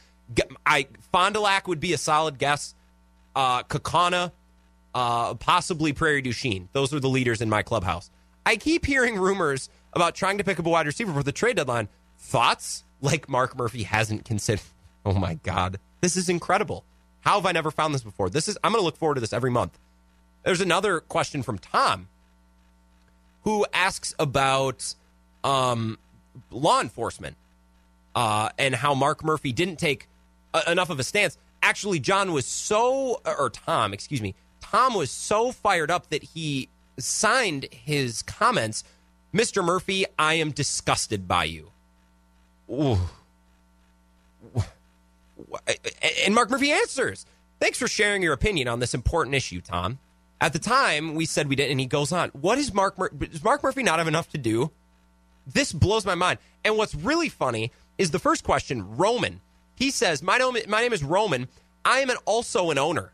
I 0.65 0.87
Fond 1.13 1.35
du 1.35 1.41
Lac 1.41 1.67
would 1.67 1.81
be 1.81 1.93
a 1.93 1.99
solid 1.99 2.39
guess. 2.39 2.75
Uh, 3.35 3.63
Kaukauna, 3.65 4.33
uh, 4.95 5.35
possibly 5.35 5.93
Prairie 5.93 6.23
du 6.23 6.33
Chien. 6.33 6.69
Those 6.73 6.95
are 6.95 7.01
the 7.01 7.09
leaders 7.09 7.41
in 7.41 7.49
my 7.49 7.63
clubhouse. 7.63 8.11
I 8.47 8.57
keep 8.57 8.87
hearing 8.87 9.17
rumors 9.17 9.69
about 9.93 10.15
trying 10.15 10.39
to 10.39 10.45
pick 10.45 10.59
up 10.59 10.67
a 10.67 10.71
wide 10.71 10.87
receiver 10.87 11.13
for 11.13 11.23
the 11.23 11.33
trade 11.33 11.57
deadline. 11.57 11.89
Thoughts? 12.19 12.85
Like 13.01 13.29
Mark 13.29 13.57
Murphy 13.57 13.83
hasn't 13.85 14.25
considered. 14.25 14.63
Oh 15.03 15.15
my 15.15 15.33
God, 15.43 15.79
this 16.03 16.15
is 16.15 16.29
incredible. 16.29 16.85
How 17.21 17.37
have 17.37 17.47
I 17.47 17.53
never 17.53 17.71
found 17.71 17.95
this 17.95 18.03
before? 18.03 18.29
This 18.29 18.49
is. 18.49 18.59
I'm 18.63 18.71
going 18.73 18.83
to 18.83 18.85
look 18.85 18.99
forward 18.99 19.15
to 19.15 19.23
this 19.23 19.33
every 19.33 19.51
month. 19.51 19.79
There's 20.43 20.61
another 20.61 21.01
question 21.01 21.43
from 21.43 21.59
Tom, 21.59 22.09
who 23.43 23.67
asks 23.73 24.15
about 24.19 24.95
um, 25.45 25.99
law 26.51 26.81
enforcement 26.81 27.37
uh, 28.15 28.51
and 28.59 28.75
how 28.75 28.95
Mark 28.95 29.25
Murphy 29.25 29.53
didn't 29.53 29.77
take 29.77 30.09
enough 30.67 30.91
of 30.91 30.99
a 30.99 31.05
stance. 31.05 31.37
Actually, 31.63 32.01
John 32.01 32.33
was 32.33 32.47
so, 32.47 33.21
or 33.25 33.51
Tom, 33.51 33.93
excuse 33.93 34.23
me, 34.23 34.35
Tom 34.61 34.95
was 34.95 35.11
so 35.11 35.53
fired 35.53 35.91
up 35.91 36.09
that 36.11 36.23
he 36.23 36.69
signed 36.99 37.67
his 37.71 38.23
comments, 38.23 38.85
Mr. 39.35 39.65
Murphy, 39.65 40.05
I 40.19 40.35
am 40.35 40.51
disgusted 40.51 41.29
by 41.29 41.45
you. 41.45 41.71
Ooh. 42.71 42.99
And 46.25 46.35
Mark 46.35 46.51
Murphy 46.51 46.73
answers, 46.73 47.27
Thanks 47.61 47.79
for 47.79 47.89
sharing 47.89 48.23
your 48.23 48.33
opinion 48.33 48.69
on 48.69 48.81
this 48.81 48.95
important 48.95 49.35
issue, 49.35 49.61
Tom. 49.61 49.99
At 50.41 50.53
the 50.55 50.59
time, 50.59 51.15
we 51.15 51.27
said 51.27 51.49
we 51.49 51.57
didn't, 51.57 51.73
and 51.73 51.81
he 51.81 51.87
goes 51.87 52.13
on. 52.13 52.31
What 52.31 52.59
is 52.59 52.73
Mark? 52.73 52.99
Mur- 52.99 53.11
does 53.11 53.45
Mark 53.45 53.63
Murphy 53.63 53.83
not 53.83 53.99
have 53.99 54.09
enough 54.09 54.31
to 54.31 54.39
do? 54.39 54.71
This 55.47 55.73
blows 55.73 56.07
my 56.07 56.15
mind. 56.15 56.39
And 56.65 56.77
what's 56.77 56.95
really 56.95 57.29
funny 57.29 57.73
is 57.99 58.11
the 58.11 58.19
first 58.19 58.45
question, 58.45 58.97
Roman. 58.97 59.41
He 59.75 59.91
says, 59.91 60.23
"My 60.23 60.39
name, 60.39 60.57
my 60.69 60.81
name 60.81 60.93
is 60.93 61.05
Roman. 61.05 61.49
I 61.85 62.01
am 62.01 62.11
an, 62.11 62.17
also 62.25 62.71
an 62.71 62.79
owner." 62.79 63.13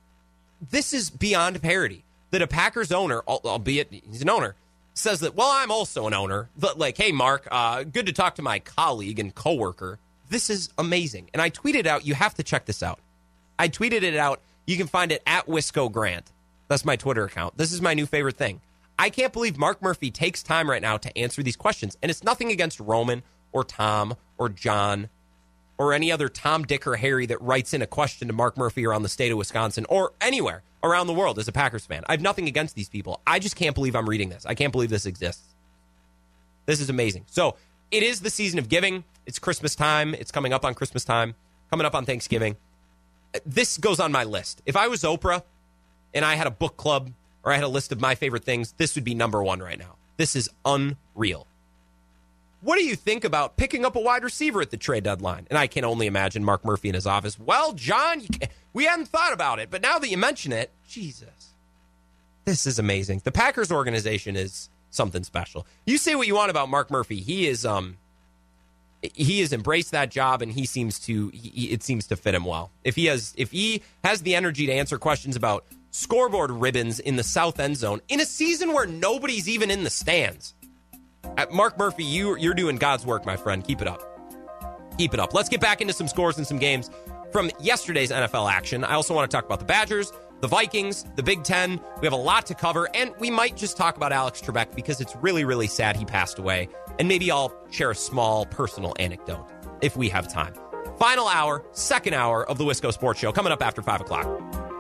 This 0.71 0.93
is 0.93 1.11
beyond 1.11 1.61
parody. 1.63 2.05
That 2.31 2.43
a 2.43 2.47
Packers 2.47 2.91
owner, 2.91 3.23
albeit 3.27 3.89
he's 3.91 4.23
an 4.23 4.29
owner, 4.29 4.57
says 4.95 5.21
that. 5.21 5.35
Well, 5.35 5.49
I'm 5.51 5.71
also 5.71 6.07
an 6.07 6.15
owner. 6.15 6.49
But 6.59 6.79
like, 6.79 6.97
hey, 6.97 7.13
Mark, 7.13 7.47
uh, 7.51 7.85
good 7.85 8.07
to 8.07 8.13
talk 8.13 8.35
to 8.37 8.43
my 8.43 8.59
colleague 8.59 9.19
and 9.19 9.35
coworker. 9.35 9.99
This 10.29 10.51
is 10.51 10.71
amazing. 10.77 11.31
And 11.33 11.41
I 11.41 11.51
tweeted 11.51 11.87
out. 11.87 12.05
You 12.05 12.15
have 12.15 12.35
to 12.35 12.43
check 12.43 12.67
this 12.67 12.83
out. 12.83 12.99
I 13.59 13.69
tweeted 13.69 14.03
it 14.03 14.17
out. 14.17 14.41
You 14.67 14.77
can 14.77 14.89
find 14.89 15.13
it 15.13 15.23
at 15.27 15.47
Wisco 15.47 15.91
Grant. 15.91 16.31
That's 16.69 16.85
my 16.85 16.97
Twitter 16.97 17.25
account. 17.25 17.57
This 17.57 17.73
is 17.73 17.81
my 17.81 17.95
new 17.95 18.07
favorite 18.07 18.37
thing. 18.37 18.61
I 18.99 19.11
can't 19.11 19.33
believe 19.33 19.59
Mark 19.59 19.83
Murphy 19.83 20.11
takes 20.11 20.43
time 20.43 20.71
right 20.71 20.83
now 20.83 20.97
to 20.97 21.17
answer 21.19 21.43
these 21.43 21.57
questions. 21.57 21.97
And 22.03 22.11
it's 22.11 22.25
nothing 22.25 22.51
against 22.51 22.81
Roman 22.81 23.23
or 23.53 23.65
Tom 23.65 24.15
or 24.39 24.49
John 24.49 25.09
or 25.79 25.93
any 25.93 26.11
other 26.11 26.29
Tom, 26.29 26.65
Dick, 26.65 26.87
or 26.87 26.97
Harry 26.97 27.27
that 27.27 27.41
writes 27.43 27.75
in 27.75 27.83
a 27.83 27.87
question 27.87 28.29
to 28.29 28.35
Mark 28.35 28.57
Murphy 28.57 28.87
around 28.87 29.03
the 29.03 29.09
state 29.09 29.31
of 29.31 29.39
Wisconsin 29.39 29.85
or 29.89 30.13
anywhere 30.21 30.63
around 30.83 31.07
the 31.07 31.13
world 31.13 31.39
as 31.39 31.49
a 31.49 31.53
Packers 31.53 31.85
fan. 31.85 32.03
I 32.09 32.13
have 32.13 32.23
nothing 32.23 32.49
against 32.49 32.75
these 32.75 32.89
people. 32.89 33.21
I 33.27 33.39
just 33.39 33.57
can't 33.57 33.75
believe 33.75 33.95
I'm 33.95 34.09
reading 34.09 34.31
this. 34.31 34.47
I 34.47 34.55
can't 34.55 34.73
believe 34.73 34.89
this 34.89 35.05
exists. 35.05 35.55
This 36.65 36.81
is 36.81 36.89
amazing. 36.89 37.25
So 37.27 37.57
it 37.91 38.03
is 38.03 38.21
the 38.21 38.31
season 38.31 38.59
of 38.59 38.69
giving. 38.69 39.05
It's 39.27 39.39
Christmas 39.39 39.75
time. 39.75 40.15
It's 40.15 40.31
coming 40.31 40.53
up 40.53 40.65
on 40.65 40.75
Christmas 40.75 41.05
time, 41.05 41.35
coming 41.71 41.87
up 41.87 41.95
on 41.95 42.07
Thanksgiving. 42.07 42.57
This 43.45 43.77
goes 43.77 44.01
on 44.01 44.13
my 44.13 44.25
list. 44.25 44.63
If 44.65 44.77
I 44.77 44.89
was 44.89 45.03
Oprah 45.03 45.43
and 46.15 46.25
I 46.25 46.35
had 46.35 46.47
a 46.47 46.51
book 46.51 46.77
club 46.77 47.11
or 47.45 47.53
I 47.53 47.55
had 47.55 47.65
a 47.65 47.69
list 47.69 47.93
of 47.93 48.01
my 48.01 48.15
favorite 48.15 48.45
things, 48.45 48.73
this 48.73 48.95
would 48.97 49.05
be 49.05 49.15
number 49.15 49.43
one 49.43 49.61
right 49.61 49.79
now. 49.79 49.97
This 50.17 50.35
is 50.35 50.49
unreal. 50.65 51.47
What 52.61 52.77
do 52.77 52.85
you 52.85 52.97
think 52.97 53.25
about 53.25 53.57
picking 53.57 53.85
up 53.85 53.95
a 53.95 54.01
wide 54.01 54.25
receiver 54.25 54.61
at 54.61 54.71
the 54.71 54.77
trade 54.77 55.05
deadline? 55.05 55.47
And 55.51 55.59
I 55.59 55.69
can 55.69 55.85
only 55.85 56.09
imagine 56.09 56.45
Mark 56.45 56.65
Murphy 56.65 56.89
in 56.89 56.95
his 56.95 57.07
office. 57.07 57.39
Well, 57.39 57.73
John, 57.75 58.23
we 58.73 58.85
hadn't 58.85 59.07
thought 59.07 59.33
about 59.33 59.61
it, 59.61 59.71
but 59.71 59.83
now 59.83 59.99
that 59.99 60.09
you 60.09 60.17
mention 60.19 60.53
it, 60.53 60.71
Jesus, 60.89 61.53
this 62.45 62.67
is 62.67 62.79
amazing. 62.79 63.21
The 63.23 63.31
Packers 63.31 63.71
organization 63.71 64.35
is 64.35 64.69
something 64.91 65.23
special. 65.23 65.67
You 65.85 65.99
say 65.99 66.15
what 66.17 66.27
you 66.27 66.35
want 66.35 66.51
about 66.51 66.69
Mark 66.69 66.91
Murphy. 66.91 67.21
He 67.21 67.47
is 67.47 67.65
um 67.65 67.99
he 69.03 69.41
has 69.41 69.53
embraced 69.53 69.93
that 69.93 70.11
job 70.11 70.43
and 70.43 70.51
he 70.51 70.67
seems 70.67 70.99
to 71.01 71.29
he, 71.29 71.71
it 71.71 71.83
seems 71.83 72.07
to 72.09 72.17
fit 72.17 72.35
him 72.35 72.45
well. 72.45 72.71
If 72.83 72.97
he 72.97 73.05
has 73.07 73.35
if 73.37 73.53
he 73.53 73.83
has 74.03 74.23
the 74.23 74.35
energy 74.35 74.67
to 74.67 74.73
answer 74.73 74.99
questions 74.99 75.37
about 75.37 75.65
scoreboard 75.97 76.51
ribbons 76.51 77.01
in 77.01 77.17
the 77.17 77.23
south 77.23 77.59
end 77.59 77.77
zone 77.77 78.01
in 78.09 78.21
a 78.21 78.27
season 78.27 78.75
where 78.75 78.87
nobody's 78.87 79.49
even 79.49 79.71
in 79.71 79.83
the 79.83 79.91
stands. 79.91 80.55
Uh, 81.39 81.47
Mark 81.51 81.79
Murphy, 81.79 82.05
you 82.05 82.37
you're 82.37 82.55
doing 82.55 82.77
God's 82.77 83.07
work, 83.07 83.25
my 83.25 83.37
friend. 83.37 83.65
Keep 83.65 83.81
it 83.83 83.89
up. 83.89 84.03
Keep 84.99 85.15
it 85.15 85.21
up. 85.21 85.33
Let's 85.33 85.49
get 85.49 85.61
back 85.61 85.81
into 85.81 85.95
some 85.95 86.07
scores 86.07 86.37
and 86.37 86.47
some 86.47 86.59
games 86.59 86.91
from 87.33 87.51
yesterday's 87.61 88.11
NFL 88.11 88.51
action. 88.51 88.85
I 88.85 88.93
also 88.93 89.15
want 89.15 89.31
to 89.31 89.35
talk 89.35 89.47
about 89.47 89.59
the 89.59 89.65
Badgers, 89.65 90.13
the 90.41 90.49
Vikings, 90.49 91.05
the 91.17 91.23
Big 91.23 91.45
Ten. 91.45 91.81
We 92.01 92.07
have 92.07 92.13
a 92.13 92.17
lot 92.17 92.47
to 92.47 92.55
cover, 92.55 92.89
and 92.95 93.13
we 93.19 93.31
might 93.31 93.57
just 93.57 93.77
talk 93.77 93.97
about 93.97 94.13
Alex 94.13 94.41
Trebek 94.41 94.75
because 94.77 95.01
it's 95.01 95.17
really, 95.17 95.45
really 95.45 95.67
sad 95.67 95.97
he 95.97 96.05
passed 96.05 96.39
away. 96.39 96.69
And 96.99 97.09
maybe 97.09 97.31
I'll 97.31 97.55
share 97.71 97.91
a 97.91 97.95
small 97.95 98.45
personal 98.47 98.95
anecdote 98.99 99.47
if 99.81 99.97
we 99.97 100.11
have 100.11 100.29
time. 100.31 100.55
Final 100.99 101.27
hour, 101.27 101.65
second 101.73 102.15
hour 102.15 102.49
of 102.49 102.59
the 102.59 102.65
Wisco 102.65 102.93
Sports 102.93 103.21
Show 103.21 103.33
coming 103.33 103.53
up 103.53 103.63
after 103.63 103.83
5 103.83 104.03
o'clock. 104.03 104.76